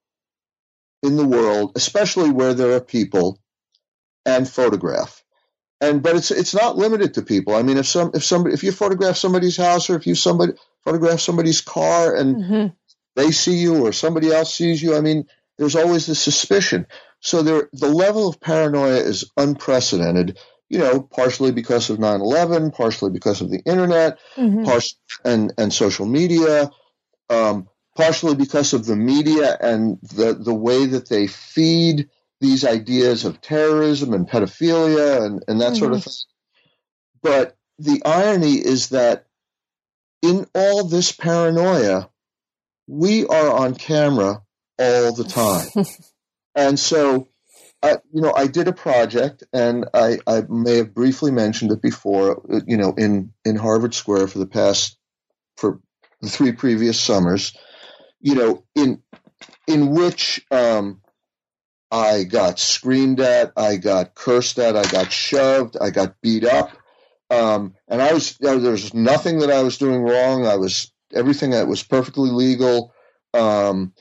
in 1.03 1.15
the 1.15 1.25
world, 1.25 1.73
especially 1.75 2.31
where 2.31 2.53
there 2.53 2.73
are 2.73 2.81
people, 2.81 3.39
and 4.25 4.49
photograph. 4.49 5.23
And 5.79 6.01
but 6.01 6.15
it's 6.15 6.31
it's 6.31 6.55
not 6.55 6.77
limited 6.77 7.13
to 7.15 7.21
people. 7.21 7.55
I 7.55 7.61
mean, 7.61 7.77
if 7.77 7.85
some 7.85 8.11
if 8.13 8.23
somebody 8.23 8.53
if 8.55 8.63
you 8.63 8.71
photograph 8.71 9.15
somebody's 9.15 9.57
house 9.57 9.89
or 9.89 9.95
if 9.95 10.07
you 10.07 10.15
somebody 10.15 10.53
photograph 10.83 11.19
somebody's 11.19 11.61
car 11.61 12.15
and 12.15 12.35
mm-hmm. 12.35 12.67
they 13.15 13.31
see 13.31 13.57
you 13.57 13.85
or 13.85 13.91
somebody 13.91 14.31
else 14.31 14.53
sees 14.53 14.81
you, 14.81 14.95
I 14.95 15.01
mean, 15.01 15.27
there's 15.57 15.75
always 15.75 16.07
the 16.07 16.15
suspicion. 16.15 16.87
So 17.19 17.43
there 17.43 17.69
the 17.73 17.89
level 17.89 18.27
of 18.27 18.39
paranoia 18.39 18.97
is 18.97 19.31
unprecedented. 19.37 20.39
You 20.69 20.79
know, 20.79 21.01
partially 21.01 21.53
because 21.53 21.89
of 21.89 21.97
9/11, 21.97 22.73
partially 22.73 23.11
because 23.11 23.39
of 23.39 23.49
the 23.49 23.59
internet, 23.59 24.19
mm-hmm. 24.35 24.65
partially, 24.65 24.99
and 25.23 25.53
and 25.57 25.71
social 25.71 26.05
media. 26.05 26.71
Um, 27.29 27.67
partially 27.97 28.35
because 28.35 28.73
of 28.73 28.85
the 28.85 28.95
media 28.95 29.57
and 29.59 29.97
the, 30.01 30.33
the 30.33 30.53
way 30.53 30.85
that 30.85 31.09
they 31.09 31.25
feed 31.27 32.07
these 32.39 32.65
ideas 32.65 33.25
of 33.25 33.41
terrorism 33.41 34.13
and 34.13 34.27
pedophilia 34.27 35.25
and, 35.25 35.43
and 35.47 35.61
that 35.61 35.73
mm-hmm. 35.73 35.75
sort 35.75 35.93
of 35.93 35.99
mm-hmm. 35.99 36.09
thing. 36.09 36.33
But 37.23 37.57
the 37.79 38.01
irony 38.05 38.53
is 38.53 38.89
that 38.89 39.25
in 40.21 40.47
all 40.53 40.83
this 40.83 41.11
paranoia, 41.11 42.09
we 42.87 43.25
are 43.25 43.51
on 43.51 43.75
camera 43.75 44.41
all 44.79 45.13
the 45.13 45.23
time. 45.23 45.85
and 46.55 46.79
so, 46.79 47.29
I, 47.83 47.97
you 48.11 48.21
know, 48.21 48.33
I 48.33 48.47
did 48.47 48.67
a 48.67 48.73
project, 48.73 49.43
and 49.53 49.85
I, 49.93 50.19
I 50.25 50.41
may 50.49 50.77
have 50.77 50.93
briefly 50.93 51.31
mentioned 51.31 51.71
it 51.71 51.81
before. 51.81 52.41
You 52.65 52.77
know, 52.77 52.93
in 52.97 53.33
in 53.45 53.55
Harvard 53.55 53.93
Square 53.93 54.29
for 54.29 54.39
the 54.39 54.47
past 54.47 54.97
for 55.57 55.79
the 56.21 56.29
three 56.29 56.53
previous 56.53 56.99
summers, 56.99 57.55
you 58.19 58.35
know, 58.35 58.63
in 58.73 59.03
in 59.67 59.91
which 59.91 60.43
um, 60.49 61.01
I 61.91 62.23
got 62.23 62.59
screamed 62.59 63.19
at, 63.19 63.53
I 63.55 63.77
got 63.77 64.13
cursed 64.13 64.59
at, 64.59 64.75
I 64.75 64.83
got 64.83 65.11
shoved, 65.11 65.77
I 65.79 65.89
got 65.89 66.19
beat 66.21 66.43
up, 66.43 66.71
um, 67.29 67.75
and 67.87 68.01
I 68.01 68.13
was 68.13 68.37
you 68.39 68.47
know, 68.47 68.59
there 68.59 68.71
was 68.71 68.93
nothing 68.93 69.39
that 69.39 69.51
I 69.51 69.63
was 69.63 69.77
doing 69.77 70.01
wrong. 70.01 70.45
I 70.45 70.55
was 70.55 70.91
everything 71.13 71.51
that 71.51 71.67
was 71.67 71.83
perfectly 71.83 72.29
legal, 72.29 72.93
um, 73.33 73.93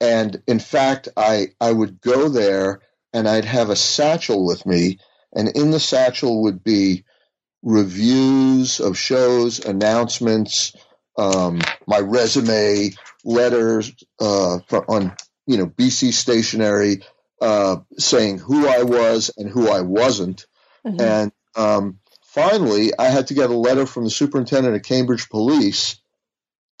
and 0.00 0.42
in 0.46 0.58
fact, 0.58 1.08
I 1.16 1.48
I 1.60 1.72
would 1.72 2.00
go 2.00 2.28
there 2.28 2.80
and 3.12 3.28
I'd 3.28 3.44
have 3.44 3.70
a 3.70 3.76
satchel 3.76 4.46
with 4.46 4.64
me, 4.66 4.98
and 5.34 5.48
in 5.48 5.70
the 5.70 5.80
satchel 5.80 6.42
would 6.42 6.62
be 6.62 7.04
reviews 7.62 8.80
of 8.80 8.96
shows, 8.96 9.64
announcements, 9.64 10.74
um, 11.18 11.60
my 11.86 11.98
resume, 11.98 12.92
letters 13.24 13.92
uh, 14.20 14.58
on 14.88 15.14
you 15.46 15.58
know 15.58 15.66
BC 15.66 16.12
stationery 16.12 17.02
uh, 17.40 17.76
saying 17.98 18.38
who 18.38 18.66
I 18.66 18.82
was 18.82 19.30
and 19.36 19.48
who 19.48 19.70
I 19.70 19.80
wasn't, 19.80 20.46
mm-hmm. 20.86 21.00
and 21.00 21.32
um, 21.56 21.98
finally 22.22 22.92
I 22.98 23.06
had 23.06 23.28
to 23.28 23.34
get 23.34 23.50
a 23.50 23.54
letter 23.54 23.86
from 23.86 24.04
the 24.04 24.10
superintendent 24.10 24.76
of 24.76 24.82
Cambridge 24.82 25.28
Police 25.28 26.00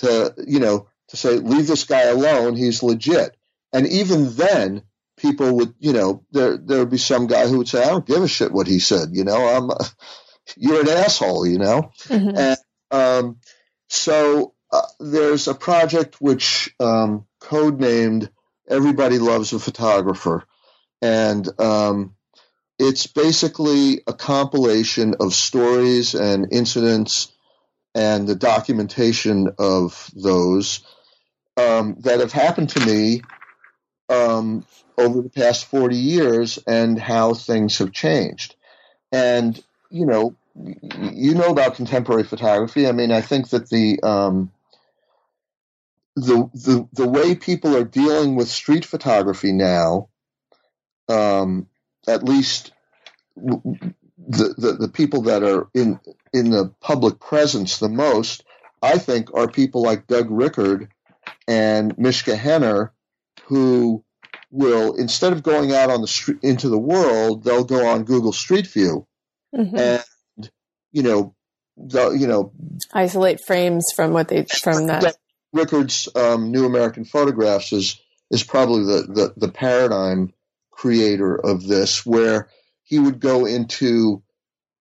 to 0.00 0.34
you 0.46 0.60
know 0.60 0.88
to 1.08 1.16
say 1.16 1.36
leave 1.36 1.66
this 1.66 1.84
guy 1.84 2.02
alone, 2.02 2.56
he's 2.56 2.82
legit. 2.82 3.36
And 3.72 3.86
even 3.86 4.34
then, 4.34 4.82
people 5.16 5.56
would 5.56 5.74
you 5.78 5.92
know 5.92 6.24
there 6.30 6.56
there 6.56 6.78
would 6.80 6.90
be 6.90 6.98
some 6.98 7.26
guy 7.26 7.46
who 7.46 7.58
would 7.58 7.68
say 7.68 7.82
I 7.82 7.88
don't 7.88 8.06
give 8.06 8.22
a 8.22 8.28
shit 8.28 8.52
what 8.52 8.66
he 8.66 8.78
said, 8.78 9.10
you 9.12 9.24
know 9.24 9.36
I'm 9.36 9.70
you're 10.56 10.80
an 10.80 10.88
asshole, 10.88 11.46
you 11.46 11.58
know, 11.58 11.90
mm-hmm. 12.04 12.36
and 12.36 12.58
um, 12.90 13.40
so 13.88 14.54
uh, 14.72 14.82
there's 14.98 15.48
a 15.48 15.54
project 15.54 16.20
which 16.20 16.74
um, 16.80 17.26
codenamed 17.40 18.30
Everybody 18.68 19.18
Loves 19.18 19.52
a 19.52 19.58
Photographer. 19.58 20.44
And 21.02 21.48
um, 21.60 22.14
it's 22.78 23.06
basically 23.06 24.02
a 24.06 24.12
compilation 24.12 25.14
of 25.20 25.34
stories 25.34 26.14
and 26.14 26.52
incidents 26.52 27.30
and 27.94 28.26
the 28.26 28.34
documentation 28.34 29.48
of 29.58 30.10
those 30.14 30.80
um, 31.56 31.96
that 32.00 32.20
have 32.20 32.32
happened 32.32 32.70
to 32.70 32.86
me 32.86 33.22
um, 34.08 34.64
over 34.96 35.20
the 35.22 35.30
past 35.30 35.66
40 35.66 35.96
years 35.96 36.58
and 36.66 36.98
how 36.98 37.34
things 37.34 37.78
have 37.78 37.92
changed. 37.92 38.54
And, 39.12 39.62
you 39.90 40.06
know, 40.06 40.36
you 40.54 41.34
know 41.34 41.50
about 41.50 41.74
contemporary 41.74 42.24
photography. 42.24 42.86
I 42.86 42.92
mean, 42.92 43.12
I 43.12 43.20
think 43.20 43.50
that 43.50 43.68
the, 43.68 44.00
um, 44.02 44.50
the, 46.16 46.50
the, 46.54 46.88
the 46.92 47.08
way 47.08 47.34
people 47.34 47.76
are 47.76 47.84
dealing 47.84 48.36
with 48.36 48.48
street 48.48 48.84
photography 48.84 49.52
now, 49.52 50.08
um, 51.10 51.66
at 52.06 52.22
least 52.22 52.72
the, 53.36 54.54
the, 54.56 54.76
the 54.80 54.88
people 54.88 55.22
that 55.22 55.42
are 55.42 55.68
in 55.74 55.98
in 56.32 56.50
the 56.50 56.72
public 56.80 57.18
presence 57.18 57.78
the 57.78 57.88
most, 57.88 58.44
I 58.82 58.98
think, 58.98 59.34
are 59.34 59.48
people 59.48 59.82
like 59.82 60.06
Doug 60.06 60.30
Rickard 60.30 60.88
and 61.48 61.96
Mishka 61.98 62.36
Henner, 62.36 62.92
who 63.44 64.04
will 64.50 64.94
instead 64.94 65.32
of 65.32 65.42
going 65.42 65.72
out 65.72 65.90
on 65.90 66.00
the 66.00 66.06
street 66.06 66.38
into 66.42 66.68
the 66.68 66.78
world, 66.78 67.44
they'll 67.44 67.64
go 67.64 67.86
on 67.86 68.04
Google 68.04 68.32
Street 68.32 68.66
View, 68.68 69.06
mm-hmm. 69.54 69.76
and 69.76 70.50
you 70.92 71.02
know, 71.02 71.34
the, 71.76 72.10
you 72.10 72.26
know, 72.26 72.52
isolate 72.92 73.40
frames 73.44 73.86
from 73.94 74.12
what 74.12 74.28
they 74.28 74.44
from 74.44 74.86
that. 74.86 75.16
Rickard's 75.52 76.08
um, 76.14 76.52
New 76.52 76.64
American 76.66 77.04
Photographs 77.04 77.72
is 77.72 78.00
is 78.30 78.44
probably 78.44 78.84
the, 78.84 79.06
the 79.08 79.46
the 79.46 79.52
paradigm 79.52 80.32
creator 80.80 81.36
of 81.36 81.66
this, 81.66 82.06
where 82.06 82.48
he 82.84 82.98
would 82.98 83.20
go 83.20 83.44
into 83.44 84.22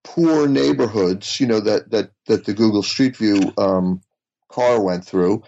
poor 0.05 0.47
neighborhoods, 0.47 1.41
you 1.41 1.45
know, 1.45 1.59
that, 1.59 1.91
that, 1.91 2.11
that 2.27 2.45
the 2.45 2.53
Google 2.53 2.83
Street 2.83 3.17
View 3.17 3.51
um, 3.57 3.99
car 4.47 4.81
went 4.81 5.03
through, 5.03 5.43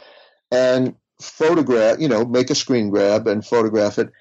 and 0.51 0.95
photograph, 1.21 1.99
you 1.99 2.09
know, 2.09 2.25
make 2.25 2.49
a 2.49 2.55
screen 2.55 2.89
grab 2.89 3.27
and 3.27 3.45
photograph 3.45 3.97
it, 3.97 4.11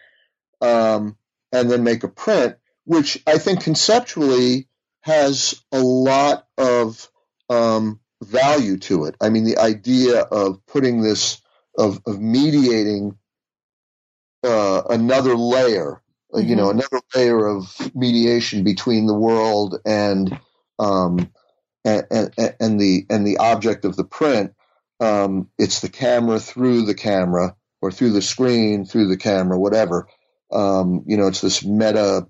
um, 0.60 1.16
and 1.50 1.68
then 1.68 1.82
make 1.82 2.04
a 2.04 2.08
print, 2.08 2.54
which 2.84 3.20
I 3.26 3.38
think 3.38 3.64
conceptually 3.64 4.68
has 5.00 5.60
a 5.72 5.80
lot 5.80 6.46
of 6.56 7.10
um, 7.48 7.98
value 8.22 8.76
to 8.78 9.06
it. 9.06 9.16
I 9.20 9.30
mean, 9.30 9.42
the 9.42 9.58
idea 9.58 10.20
of 10.20 10.64
putting 10.66 11.02
this, 11.02 11.42
of, 11.76 12.00
of 12.06 12.20
mediating 12.20 13.18
uh, 14.44 14.82
another 14.88 15.34
layer 15.34 16.00
mm-hmm. 16.32 16.48
you 16.48 16.56
know, 16.56 16.68
mm-hmm. 16.68 16.78
another 16.78 17.00
layer 17.14 17.46
of 17.46 17.74
mediation 17.94 18.64
between 18.64 19.06
the 19.06 19.18
world 19.18 19.76
and, 19.84 20.38
um, 20.78 21.30
and, 21.84 22.04
and, 22.10 22.54
and 22.60 22.80
the 22.80 23.06
and 23.08 23.26
the 23.26 23.38
object 23.38 23.84
of 23.84 23.96
the 23.96 24.04
print. 24.04 24.52
Um, 25.00 25.48
it's 25.58 25.80
the 25.80 25.88
camera 25.88 26.38
through 26.38 26.84
the 26.84 26.94
camera 26.94 27.56
or 27.80 27.90
through 27.90 28.12
the 28.12 28.22
screen 28.22 28.84
through 28.84 29.08
the 29.08 29.16
camera, 29.16 29.58
whatever. 29.58 30.08
Um, 30.52 31.04
you 31.06 31.16
know, 31.16 31.28
it's 31.28 31.40
this 31.40 31.64
meta 31.64 32.26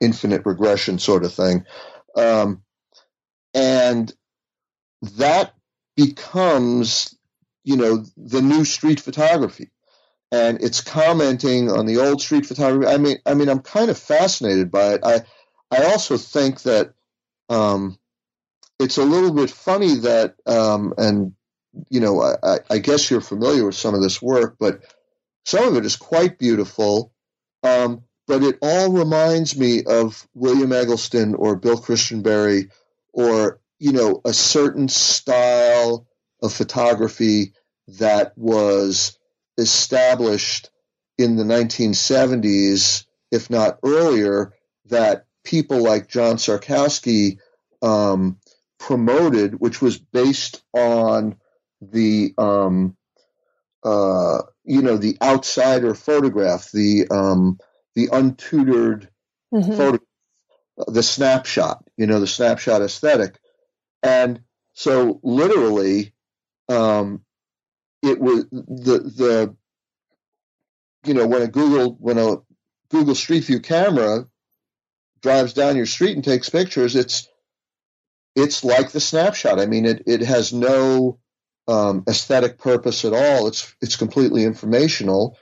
infinite 0.00 0.42
regression 0.44 0.98
sort 0.98 1.24
of 1.24 1.32
thing. 1.32 1.64
Um, 2.16 2.62
and 3.54 4.12
that 5.16 5.54
becomes, 5.96 7.16
you 7.64 7.76
know, 7.76 8.04
the 8.16 8.42
new 8.42 8.64
street 8.64 9.00
photography 9.00 9.70
and 10.32 10.62
it's 10.62 10.80
commenting 10.80 11.70
on 11.70 11.86
the 11.86 11.98
old 11.98 12.20
street 12.20 12.46
photography. 12.46 12.92
I 12.92 12.98
mean, 12.98 13.18
I 13.24 13.34
mean, 13.34 13.48
I'm 13.48 13.60
kind 13.60 13.90
of 13.90 13.98
fascinated 13.98 14.70
by 14.70 14.94
it. 14.94 15.00
I, 15.04 15.22
I 15.70 15.84
also 15.84 16.16
think 16.16 16.62
that 16.62 16.92
um, 17.48 17.98
it's 18.78 18.98
a 18.98 19.04
little 19.04 19.32
bit 19.32 19.50
funny 19.50 19.94
that, 19.96 20.36
um, 20.46 20.94
and 20.98 21.34
you 21.90 22.00
know, 22.00 22.22
I, 22.22 22.58
I, 22.70 22.78
guess 22.78 23.10
you're 23.10 23.20
familiar 23.20 23.66
with 23.66 23.74
some 23.74 23.94
of 23.94 24.02
this 24.02 24.20
work, 24.20 24.56
but 24.58 24.80
some 25.44 25.68
of 25.68 25.76
it 25.76 25.84
is 25.84 25.96
quite 25.96 26.38
beautiful. 26.38 27.12
Um, 27.62 28.02
but 28.26 28.42
it 28.42 28.58
all 28.62 28.92
reminds 28.92 29.56
me 29.56 29.84
of 29.84 30.26
William 30.34 30.72
Eggleston 30.72 31.34
or 31.34 31.54
Bill 31.54 31.76
Christenberry 31.76 32.70
or, 33.12 33.60
you 33.78 33.92
know, 33.92 34.20
a 34.24 34.32
certain 34.32 34.88
style 34.88 36.06
of 36.42 36.52
photography 36.52 37.52
that 37.86 38.36
was 38.36 39.18
established 39.58 40.70
in 41.18 41.36
the 41.36 41.44
1970s, 41.44 43.04
if 43.30 43.50
not 43.50 43.78
earlier, 43.82 44.52
that 44.86 45.26
people 45.44 45.82
like 45.82 46.08
John 46.08 46.36
Szarkowski 46.36 47.38
um, 47.82 48.38
promoted, 48.78 49.54
which 49.54 49.80
was 49.80 49.98
based 49.98 50.62
on 50.72 51.36
the 51.80 52.34
um, 52.36 52.96
uh, 53.82 54.42
you 54.64 54.82
know 54.82 54.96
the 54.96 55.16
outsider 55.22 55.94
photograph, 55.94 56.70
the 56.72 57.06
um, 57.10 57.58
the 57.94 58.08
untutored 58.08 59.08
mm-hmm. 59.54 59.76
photograph, 59.76 60.00
the 60.88 61.02
snapshot, 61.02 61.84
you 61.96 62.06
know, 62.06 62.20
the 62.20 62.26
snapshot 62.26 62.82
aesthetic, 62.82 63.38
and 64.02 64.40
so 64.74 65.20
literally, 65.22 66.12
um, 66.68 67.22
it 68.06 68.20
was 68.20 68.46
the 68.50 68.98
the 68.98 69.56
you 71.04 71.14
know 71.14 71.26
when 71.26 71.42
a 71.42 71.48
Google 71.48 71.96
when 71.98 72.18
a 72.18 72.36
Google 72.88 73.14
Street 73.14 73.44
View 73.44 73.60
camera 73.60 74.26
drives 75.22 75.52
down 75.52 75.76
your 75.76 75.86
street 75.86 76.14
and 76.14 76.24
takes 76.24 76.48
pictures, 76.48 76.94
it's 76.94 77.28
it's 78.34 78.62
like 78.62 78.90
the 78.90 79.00
snapshot. 79.00 79.60
I 79.60 79.66
mean, 79.66 79.86
it 79.86 80.02
it 80.06 80.20
has 80.20 80.52
no 80.52 81.18
um, 81.66 82.04
aesthetic 82.08 82.58
purpose 82.58 83.04
at 83.04 83.12
all. 83.12 83.48
It's 83.48 83.74
it's 83.80 83.96
completely 83.96 84.44
informational, 84.44 85.38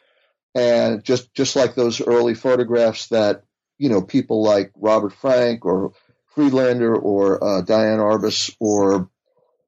and 0.55 1.05
just 1.05 1.35
just 1.35 1.57
like 1.57 1.75
those 1.75 2.01
early 2.01 2.35
photographs 2.35 3.09
that 3.09 3.45
you 3.79 3.91
know 3.91 4.01
people 4.01 4.43
like 4.43 4.73
Robert 4.77 5.13
Frank 5.13 5.67
or 5.67 5.93
Friedlander 6.35 6.97
or 6.97 7.43
uh, 7.45 7.61
Diane 7.61 7.99
Arbus 7.99 8.55
or 8.59 9.11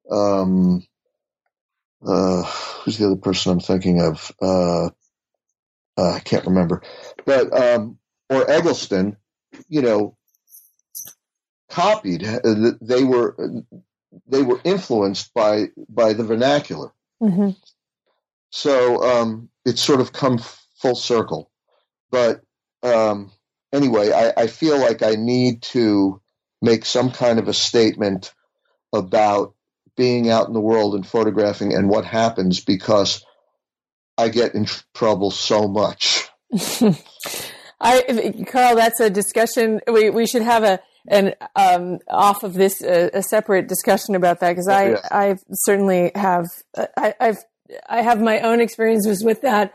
um, 0.09 0.83
uh, 2.05 2.43
who's 2.43 2.97
the 2.97 3.05
other 3.07 3.15
person 3.15 3.51
I'm 3.51 3.59
thinking 3.59 4.01
of? 4.01 4.31
Uh, 4.41 4.89
uh, 5.97 6.11
I 6.11 6.19
can't 6.19 6.45
remember, 6.45 6.83
but 7.25 7.51
um, 7.59 7.97
or 8.29 8.49
Eggleston, 8.49 9.17
you 9.67 9.81
know, 9.81 10.15
copied. 11.69 12.23
Uh, 12.23 12.71
they 12.81 13.03
were 13.03 13.35
they 14.27 14.43
were 14.43 14.61
influenced 14.63 15.33
by 15.33 15.67
by 15.89 16.13
the 16.13 16.23
vernacular. 16.23 16.91
Mm-hmm. 17.21 17.51
So 18.49 19.03
um, 19.03 19.49
it's 19.65 19.81
sort 19.81 20.01
of 20.01 20.13
come 20.13 20.39
full 20.75 20.95
circle. 20.95 21.51
But 22.11 22.41
um, 22.83 23.31
anyway, 23.73 24.11
I, 24.11 24.43
I 24.43 24.47
feel 24.47 24.79
like 24.79 25.03
I 25.03 25.15
need 25.15 25.61
to 25.63 26.21
make 26.61 26.85
some 26.85 27.11
kind 27.11 27.39
of 27.39 27.47
a 27.47 27.53
statement 27.53 28.33
about 28.93 29.53
being 29.97 30.29
out 30.29 30.47
in 30.47 30.53
the 30.53 30.61
world 30.61 30.95
and 30.95 31.05
photographing 31.05 31.73
and 31.73 31.89
what 31.89 32.05
happens 32.05 32.63
because 32.63 33.25
I 34.17 34.29
get 34.29 34.55
in 34.55 34.67
trouble 34.93 35.31
so 35.31 35.67
much. 35.67 36.29
I, 37.79 38.45
Karl, 38.47 38.75
that's 38.75 38.99
a 38.99 39.09
discussion. 39.09 39.81
We 39.91 40.09
we 40.09 40.25
should 40.25 40.41
have 40.41 40.63
a 40.63 40.79
an 41.07 41.33
um, 41.55 41.99
off 42.07 42.43
of 42.43 42.53
this 42.53 42.81
uh, 42.81 43.09
a 43.13 43.21
separate 43.21 43.67
discussion 43.67 44.15
about 44.15 44.39
that 44.39 44.51
because 44.51 44.67
I 44.67 44.89
yeah. 44.91 45.07
I 45.11 45.35
certainly 45.51 46.11
have 46.15 46.45
I, 46.97 47.13
I've 47.19 47.37
I 47.87 48.01
have 48.01 48.21
my 48.21 48.39
own 48.39 48.61
experiences 48.61 49.23
with 49.23 49.41
that, 49.41 49.73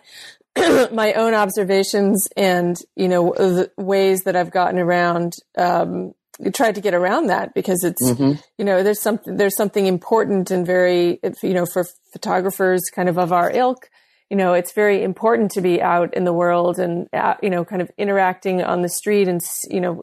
my 0.92 1.12
own 1.12 1.34
observations, 1.34 2.26
and 2.36 2.76
you 2.96 3.08
know 3.08 3.34
the 3.36 3.70
ways 3.76 4.22
that 4.22 4.34
I've 4.34 4.50
gotten 4.50 4.78
around 4.78 5.34
um, 5.56 6.14
tried 6.50 6.74
to 6.74 6.80
get 6.80 6.94
around 6.94 7.28
that 7.28 7.54
because 7.54 7.84
it's 7.84 8.02
mm-hmm. 8.02 8.40
you 8.58 8.64
know 8.64 8.82
there's 8.82 9.00
something 9.00 9.36
there's 9.36 9.56
something 9.56 9.86
important 9.86 10.50
and 10.50 10.66
very 10.66 11.20
you 11.42 11.54
know 11.54 11.66
for 11.66 11.84
photographers 12.12 12.82
kind 12.94 13.08
of 13.08 13.18
of 13.18 13.32
our 13.32 13.50
ilk 13.50 13.88
you 14.30 14.36
know 14.36 14.54
it's 14.54 14.72
very 14.72 15.02
important 15.02 15.50
to 15.52 15.60
be 15.60 15.80
out 15.80 16.14
in 16.14 16.24
the 16.24 16.32
world 16.32 16.78
and 16.78 17.08
uh, 17.12 17.34
you 17.42 17.50
know 17.50 17.64
kind 17.64 17.82
of 17.82 17.90
interacting 17.98 18.62
on 18.62 18.82
the 18.82 18.88
street 18.88 19.28
and 19.28 19.40
you 19.70 19.80
know 19.80 20.02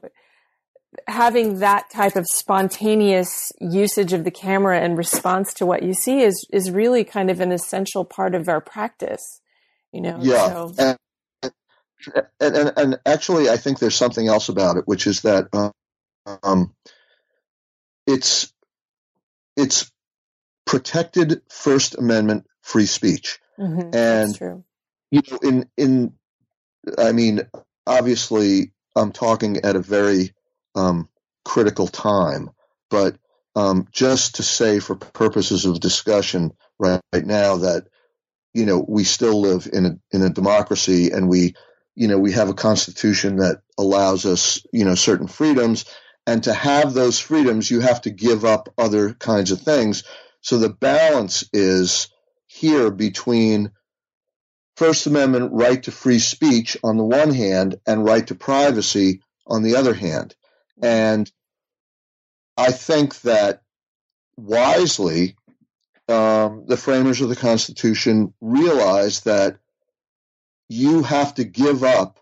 having 1.08 1.60
that 1.60 1.90
type 1.92 2.16
of 2.16 2.26
spontaneous 2.28 3.52
usage 3.60 4.14
of 4.14 4.24
the 4.24 4.32
camera 4.32 4.80
and 4.80 4.98
response 4.98 5.54
to 5.54 5.66
what 5.66 5.84
you 5.84 5.94
see 5.94 6.22
is 6.22 6.46
is 6.52 6.72
really 6.72 7.04
kind 7.04 7.30
of 7.30 7.40
an 7.40 7.52
essential 7.52 8.06
part 8.06 8.36
of 8.36 8.48
our 8.48 8.62
practice 8.62 9.42
you 9.92 10.02
know 10.02 10.18
yeah 10.22 10.48
so. 10.48 10.74
and, 10.78 10.98
and, 12.40 12.56
and, 12.56 12.74
and 12.78 13.00
actually 13.06 13.50
i 13.50 13.58
think 13.58 13.80
there's 13.80 13.96
something 13.96 14.28
else 14.28 14.48
about 14.48 14.78
it 14.78 14.84
which 14.86 15.08
is 15.08 15.22
that 15.22 15.48
um, 16.26 16.74
it's 18.08 18.54
it's 19.56 19.92
protected 20.66 21.42
First 21.50 21.98
Amendment 21.98 22.46
free 22.62 22.86
speech, 22.86 23.40
mm-hmm. 23.58 23.94
and 23.94 24.64
you 25.12 25.22
know, 25.30 25.40
in 25.42 25.70
in 25.78 26.14
I 26.98 27.12
mean, 27.12 27.42
obviously, 27.86 28.72
I'm 28.96 29.12
talking 29.12 29.58
at 29.64 29.76
a 29.76 29.82
very 29.82 30.34
um, 30.76 31.10
critical 31.46 31.88
time, 31.88 32.50
but 32.90 33.18
um, 33.56 33.88
just 33.92 34.36
to 34.36 34.44
say 34.44 34.80
for 34.80 34.96
purposes 34.96 35.66
of 35.66 35.80
discussion 35.80 36.54
right, 36.78 37.02
right 37.14 37.26
now 37.26 37.58
that 37.58 37.88
you 38.54 38.66
know 38.66 38.84
we 38.88 39.04
still 39.04 39.42
live 39.42 39.68
in 39.72 39.86
a 39.86 40.00
in 40.12 40.22
a 40.22 40.30
democracy 40.30 41.12
and 41.12 41.28
we 41.28 41.56
you 41.96 42.08
know 42.08 42.18
we 42.18 42.32
have 42.32 42.50
a 42.50 42.54
constitution 42.54 43.38
that 43.38 43.62
allows 43.78 44.26
us 44.26 44.66
you 44.72 44.86
know 44.86 44.96
certain 44.96 45.28
freedoms 45.28 45.86
and 46.30 46.44
to 46.44 46.54
have 46.54 46.94
those 46.94 47.20
freedoms 47.20 47.72
you 47.72 47.80
have 47.80 48.02
to 48.02 48.12
give 48.12 48.46
up 48.46 48.74
other 48.78 49.14
kinds 49.14 49.52
of 49.52 49.60
things 49.60 50.04
so 50.42 50.58
the 50.58 50.70
balance 50.70 51.44
is 51.54 52.10
here 52.46 52.92
between 52.92 53.72
First 54.76 55.08
Amendment 55.08 55.52
right 55.52 55.84
to 55.84 55.92
free 55.92 56.20
speech 56.20 56.78
on 56.84 56.96
the 56.96 57.04
one 57.04 57.34
hand 57.34 57.82
and 57.86 58.06
right 58.06 58.26
to 58.28 58.36
privacy 58.36 59.22
on 59.46 59.62
the 59.62 59.76
other 59.76 59.94
hand. 59.94 60.36
And 60.82 61.30
I 62.56 62.72
think 62.72 63.20
that 63.22 63.62
wisely, 64.38 65.36
um, 66.08 66.64
the 66.66 66.78
framers 66.78 67.20
of 67.20 67.28
the 67.28 67.36
Constitution 67.36 68.34
realized 68.40 69.26
that 69.26 69.58
you 70.70 71.04
have 71.04 71.34
to 71.34 71.44
give 71.44 71.84
up 71.84 72.20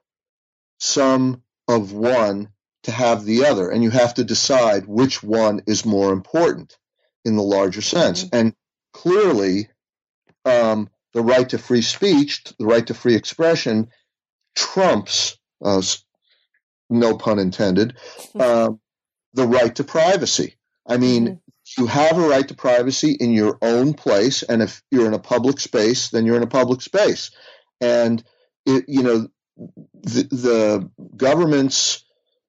some 0.79 1.43
of 1.67 1.93
one 1.93 2.49
to 2.87 2.91
have 2.93 3.25
the 3.25 3.45
other, 3.45 3.69
and 3.69 3.83
you 3.83 3.89
have 3.89 4.13
to 4.13 4.23
decide 4.23 4.87
which 4.87 5.21
one 5.21 5.61
is 5.67 5.85
more 5.85 6.13
important 6.13 6.77
in 7.25 7.35
the 7.35 7.43
larger 7.43 7.81
sense. 7.81 8.23
Mm-hmm. 8.23 8.35
And 8.37 8.53
clearly, 8.93 9.67
um, 10.45 10.89
the 11.13 11.21
right 11.21 11.49
to 11.49 11.57
free 11.57 11.81
speech, 11.81 12.45
the 12.57 12.65
right 12.65 12.87
to 12.87 12.93
free 12.93 13.15
expression, 13.15 13.89
trumps, 14.55 15.37
uh, 15.61 15.81
no 16.89 17.17
pun 17.17 17.39
intended, 17.39 17.97
uh, 18.39 18.69
the 19.33 19.47
right 19.47 19.75
to 19.75 19.83
privacy. 19.83 20.55
I 20.87 20.95
mean, 20.95 21.27
mm-hmm. 21.27 21.81
you 21.81 21.87
have 21.87 22.17
a 22.17 22.25
right 22.25 22.47
to 22.47 22.55
privacy 22.55 23.17
in 23.19 23.33
your 23.33 23.57
own 23.61 23.95
place, 23.95 24.43
and 24.43 24.61
if 24.61 24.81
you're 24.91 25.07
in 25.07 25.13
a 25.13 25.19
public 25.19 25.59
space, 25.59 26.07
then 26.07 26.25
you're 26.25 26.37
in 26.37 26.43
a 26.43 26.47
public 26.47 26.81
space. 26.81 27.31
And 27.81 28.23
it, 28.65 28.85
you 28.87 29.03
know, 29.03 29.27
the, 29.57 30.23
the 30.31 30.89
governments, 31.17 32.05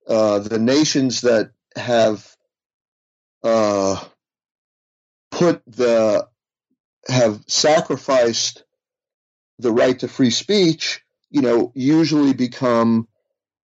uh, 0.08 0.38
the 0.40 0.58
nations 0.58 1.20
that 1.22 1.50
have 1.76 2.26
uh, 3.44 4.02
put 5.30 5.62
the 5.66 6.26
have 7.08 7.42
sacrificed 7.46 8.64
the 9.58 9.72
right 9.72 9.98
to 9.98 10.08
free 10.08 10.30
speech, 10.30 11.02
you 11.30 11.42
know, 11.42 11.72
usually 11.74 12.32
become 12.32 13.08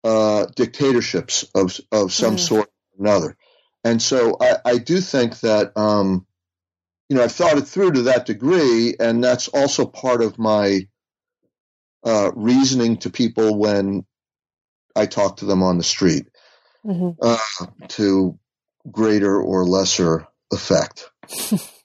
uh, 0.04 0.46
dictatorships 0.56 1.44
of 1.54 1.78
of 1.90 2.12
some 2.12 2.36
mm. 2.36 2.40
sort 2.40 2.66
or 2.66 3.06
another. 3.06 3.36
And 3.84 4.00
so 4.00 4.36
I, 4.40 4.56
I 4.64 4.78
do 4.78 5.00
think 5.00 5.40
that 5.40 5.76
um, 5.76 6.26
you 7.08 7.16
know 7.16 7.24
I've 7.24 7.32
thought 7.32 7.58
it 7.58 7.68
through 7.68 7.92
to 7.92 8.02
that 8.02 8.26
degree, 8.26 8.96
and 8.98 9.22
that's 9.22 9.48
also 9.48 9.86
part 9.86 10.22
of 10.22 10.38
my 10.38 10.86
uh, 12.04 12.32
reasoning 12.34 12.96
to 12.98 13.10
people 13.10 13.58
when 13.58 14.04
I 14.94 15.06
talk 15.06 15.38
to 15.38 15.46
them 15.46 15.62
on 15.62 15.78
the 15.78 15.84
street, 15.84 16.26
mm-hmm. 16.84 17.10
uh, 17.20 17.66
to 17.88 18.38
greater 18.90 19.40
or 19.40 19.64
lesser 19.64 20.26
effect. 20.52 21.10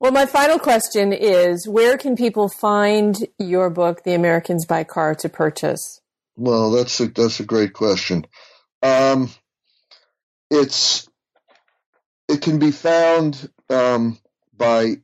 Well, 0.00 0.12
my 0.12 0.26
final 0.26 0.60
question 0.60 1.12
is 1.12 1.66
where 1.66 1.98
can 1.98 2.14
people 2.14 2.48
find 2.48 3.16
your 3.36 3.68
book, 3.68 4.04
The 4.04 4.14
Americans 4.14 4.64
by 4.64 4.84
Car, 4.84 5.16
to 5.16 5.28
purchase? 5.28 6.00
Well, 6.36 6.70
that's 6.70 7.00
a, 7.00 7.08
that's 7.08 7.40
a 7.40 7.44
great 7.44 7.72
question. 7.72 8.24
Um, 8.80 9.28
it's 10.52 11.08
it 12.28 12.42
can 12.42 12.60
be 12.60 12.70
found 12.70 13.50
um, 13.70 14.18
by 14.56 14.98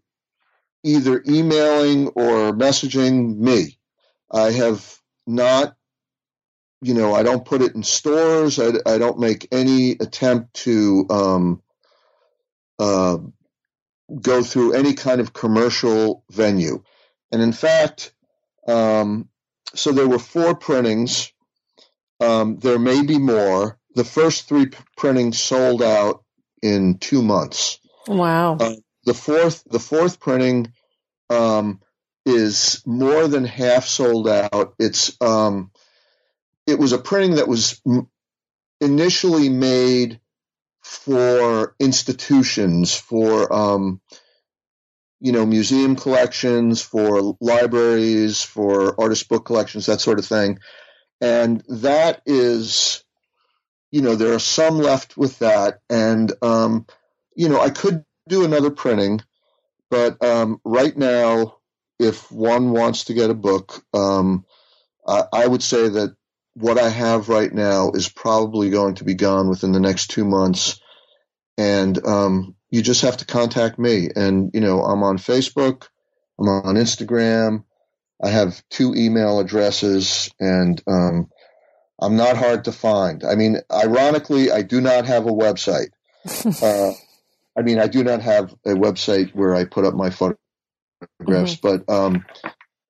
either 0.84 1.24
emailing 1.26 2.08
or 2.08 2.52
messaging 2.52 3.36
me. 3.36 3.78
I 4.30 4.52
have 4.52 4.98
not, 5.26 5.74
you 6.84 6.92
know, 6.92 7.14
I 7.14 7.22
don't 7.22 7.46
put 7.46 7.62
it 7.62 7.74
in 7.74 7.82
stores. 7.82 8.58
I, 8.58 8.72
I 8.84 8.98
don't 8.98 9.18
make 9.18 9.48
any 9.50 9.92
attempt 9.92 10.52
to 10.64 11.06
um, 11.08 11.62
uh, 12.78 13.16
go 14.20 14.42
through 14.42 14.74
any 14.74 14.92
kind 14.92 15.22
of 15.22 15.32
commercial 15.32 16.24
venue. 16.30 16.82
And 17.32 17.40
in 17.40 17.52
fact, 17.52 18.12
um, 18.68 19.30
so 19.74 19.92
there 19.92 20.06
were 20.06 20.18
four 20.18 20.54
printings. 20.54 21.32
Um, 22.20 22.58
there 22.58 22.78
may 22.78 23.02
be 23.02 23.18
more. 23.18 23.78
The 23.94 24.04
first 24.04 24.46
three 24.46 24.68
printings 24.94 25.40
sold 25.40 25.82
out 25.82 26.22
in 26.62 26.98
two 26.98 27.22
months. 27.22 27.78
Wow. 28.06 28.58
Uh, 28.58 28.74
the 29.06 29.14
fourth, 29.14 29.64
the 29.70 29.80
fourth 29.80 30.20
printing 30.20 30.74
um, 31.30 31.80
is 32.26 32.82
more 32.84 33.26
than 33.26 33.46
half 33.46 33.86
sold 33.86 34.28
out. 34.28 34.74
It's 34.78 35.16
um, 35.22 35.70
it 36.66 36.78
was 36.78 36.92
a 36.92 36.98
printing 36.98 37.36
that 37.36 37.48
was 37.48 37.80
initially 38.80 39.48
made 39.48 40.20
for 40.82 41.74
institutions, 41.80 42.94
for 42.94 43.52
um, 43.52 44.00
you 45.20 45.32
know 45.32 45.46
museum 45.46 45.96
collections, 45.96 46.82
for 46.82 47.36
libraries, 47.40 48.42
for 48.42 49.00
artist 49.00 49.28
book 49.28 49.44
collections, 49.46 49.86
that 49.86 50.00
sort 50.00 50.18
of 50.18 50.26
thing. 50.26 50.58
And 51.20 51.62
that 51.68 52.20
is, 52.26 53.02
you 53.90 54.02
know, 54.02 54.14
there 54.14 54.34
are 54.34 54.40
some 54.40 54.78
left 54.78 55.16
with 55.16 55.38
that, 55.38 55.78
and 55.88 56.32
um, 56.42 56.86
you 57.34 57.48
know, 57.48 57.60
I 57.60 57.70
could 57.70 58.04
do 58.28 58.44
another 58.44 58.70
printing, 58.70 59.20
but 59.90 60.22
um, 60.24 60.60
right 60.64 60.96
now, 60.96 61.56
if 61.98 62.30
one 62.30 62.72
wants 62.72 63.04
to 63.04 63.14
get 63.14 63.30
a 63.30 63.34
book, 63.34 63.82
um, 63.94 64.44
I, 65.06 65.24
I 65.32 65.46
would 65.46 65.62
say 65.62 65.88
that 65.88 66.16
what 66.54 66.78
I 66.78 66.88
have 66.88 67.28
right 67.28 67.52
now 67.52 67.90
is 67.92 68.08
probably 68.08 68.70
going 68.70 68.96
to 68.96 69.04
be 69.04 69.14
gone 69.14 69.48
within 69.48 69.72
the 69.72 69.80
next 69.80 70.08
two 70.08 70.24
months. 70.24 70.80
And 71.58 72.04
um, 72.06 72.56
you 72.70 72.82
just 72.82 73.02
have 73.02 73.18
to 73.18 73.26
contact 73.26 73.78
me. 73.78 74.08
And, 74.14 74.50
you 74.54 74.60
know, 74.60 74.82
I'm 74.82 75.02
on 75.02 75.18
Facebook, 75.18 75.88
I'm 76.38 76.48
on 76.48 76.74
Instagram, 76.76 77.64
I 78.22 78.28
have 78.28 78.62
two 78.70 78.94
email 78.94 79.40
addresses, 79.40 80.30
and 80.40 80.80
um, 80.86 81.30
I'm 82.00 82.16
not 82.16 82.36
hard 82.36 82.64
to 82.64 82.72
find. 82.72 83.24
I 83.24 83.34
mean, 83.34 83.58
ironically, 83.70 84.50
I 84.50 84.62
do 84.62 84.80
not 84.80 85.06
have 85.06 85.26
a 85.26 85.32
website. 85.32 85.88
uh, 86.62 86.92
I 87.56 87.62
mean, 87.62 87.78
I 87.78 87.86
do 87.86 88.02
not 88.02 88.22
have 88.22 88.52
a 88.64 88.70
website 88.70 89.34
where 89.34 89.54
I 89.54 89.64
put 89.64 89.84
up 89.84 89.94
my 89.94 90.10
photographs, 90.10 90.38
mm-hmm. 91.56 91.82
but 91.84 91.92
um, 91.92 92.24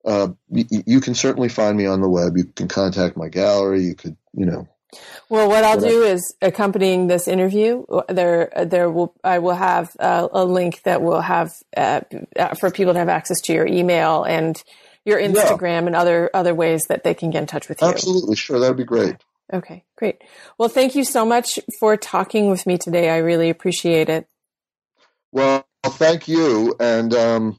uh, 0.05 0.29
y- 0.49 0.67
you 0.71 1.01
can 1.01 1.15
certainly 1.15 1.49
find 1.49 1.77
me 1.77 1.87
on 1.87 2.01
the 2.01 2.09
web. 2.09 2.37
You 2.37 2.45
can 2.45 2.69
contact 2.69 3.17
my 3.17 3.29
gallery. 3.29 3.85
You 3.85 3.95
could, 3.95 4.17
you 4.33 4.47
know. 4.47 4.69
Well, 5.29 5.49
what 5.49 5.65
I'll 5.65 5.81
do 5.81 6.05
is 6.05 6.37
accompanying 6.41 7.09
this 7.09 7.27
interview, 7.27 7.85
there, 8.09 8.53
there 8.65 8.89
will, 8.89 9.13
I 9.25 9.41
will 9.41 9.55
have 9.55 9.91
uh, 9.99 10.29
a 10.31 10.45
link 10.45 10.83
that 10.85 11.03
will 11.03 11.21
have 11.21 11.51
uh, 11.77 12.03
for 12.61 12.71
people 12.71 12.93
to 12.93 12.99
have 13.01 13.09
access 13.09 13.41
to 13.45 13.53
your 13.53 13.67
email 13.67 14.23
and 14.23 14.63
your 15.05 15.19
Instagram 15.19 15.83
yeah. 15.83 15.87
and 15.87 15.97
other 15.97 16.31
other 16.33 16.55
ways 16.55 16.83
that 16.89 17.05
they 17.05 17.15
can 17.15 17.31
get 17.31 17.41
in 17.41 17.47
touch 17.47 17.69
with 17.69 17.81
you. 17.81 17.89
Absolutely, 17.89 18.37
sure, 18.37 18.59
that'd 18.59 18.77
be 18.77 18.85
great. 18.85 19.17
Okay, 19.53 19.85
great. 19.97 20.23
Well, 20.59 20.69
thank 20.69 20.95
you 20.95 21.05
so 21.05 21.27
much 21.27 21.59
for 21.79 21.97
talking 21.97 22.49
with 22.49 22.67
me 22.67 22.79
today. 22.79 23.11
I 23.11 23.19
really 23.19 23.51
appreciate 23.51 24.09
it. 24.09 24.27
Well, 25.33 25.67
thank 25.85 26.29
you, 26.29 26.75
and 26.81 27.13
um, 27.13 27.59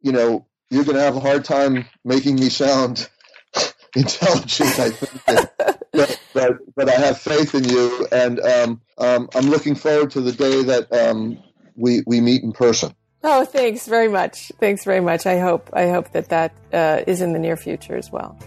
you 0.00 0.12
know, 0.12 0.46
you're 0.72 0.84
going 0.84 0.96
to 0.96 1.02
have 1.02 1.16
a 1.16 1.20
hard 1.20 1.44
time 1.44 1.84
making 2.02 2.36
me 2.36 2.48
sound 2.48 3.08
intelligent, 3.94 4.78
I 4.80 4.90
think. 4.90 5.50
but, 5.92 6.20
but, 6.32 6.58
but, 6.74 6.88
I 6.88 6.92
have 6.92 7.18
faith 7.18 7.54
in 7.54 7.64
you, 7.64 8.08
and 8.10 8.40
um, 8.40 8.80
um, 8.96 9.28
I'm 9.34 9.50
looking 9.50 9.74
forward 9.74 10.10
to 10.12 10.22
the 10.22 10.32
day 10.32 10.62
that 10.62 10.90
um, 10.90 11.38
we 11.76 12.02
we 12.06 12.22
meet 12.22 12.42
in 12.42 12.52
person. 12.52 12.94
Oh, 13.22 13.44
thanks 13.44 13.86
very 13.86 14.08
much. 14.08 14.50
Thanks 14.58 14.84
very 14.84 15.00
much. 15.00 15.26
I 15.26 15.38
hope 15.38 15.68
I 15.74 15.88
hope 15.88 16.10
that 16.12 16.30
that 16.30 16.54
uh, 16.72 17.02
is 17.06 17.20
in 17.20 17.34
the 17.34 17.38
near 17.38 17.56
future 17.56 17.96
as 17.96 18.10
well. 18.10 18.38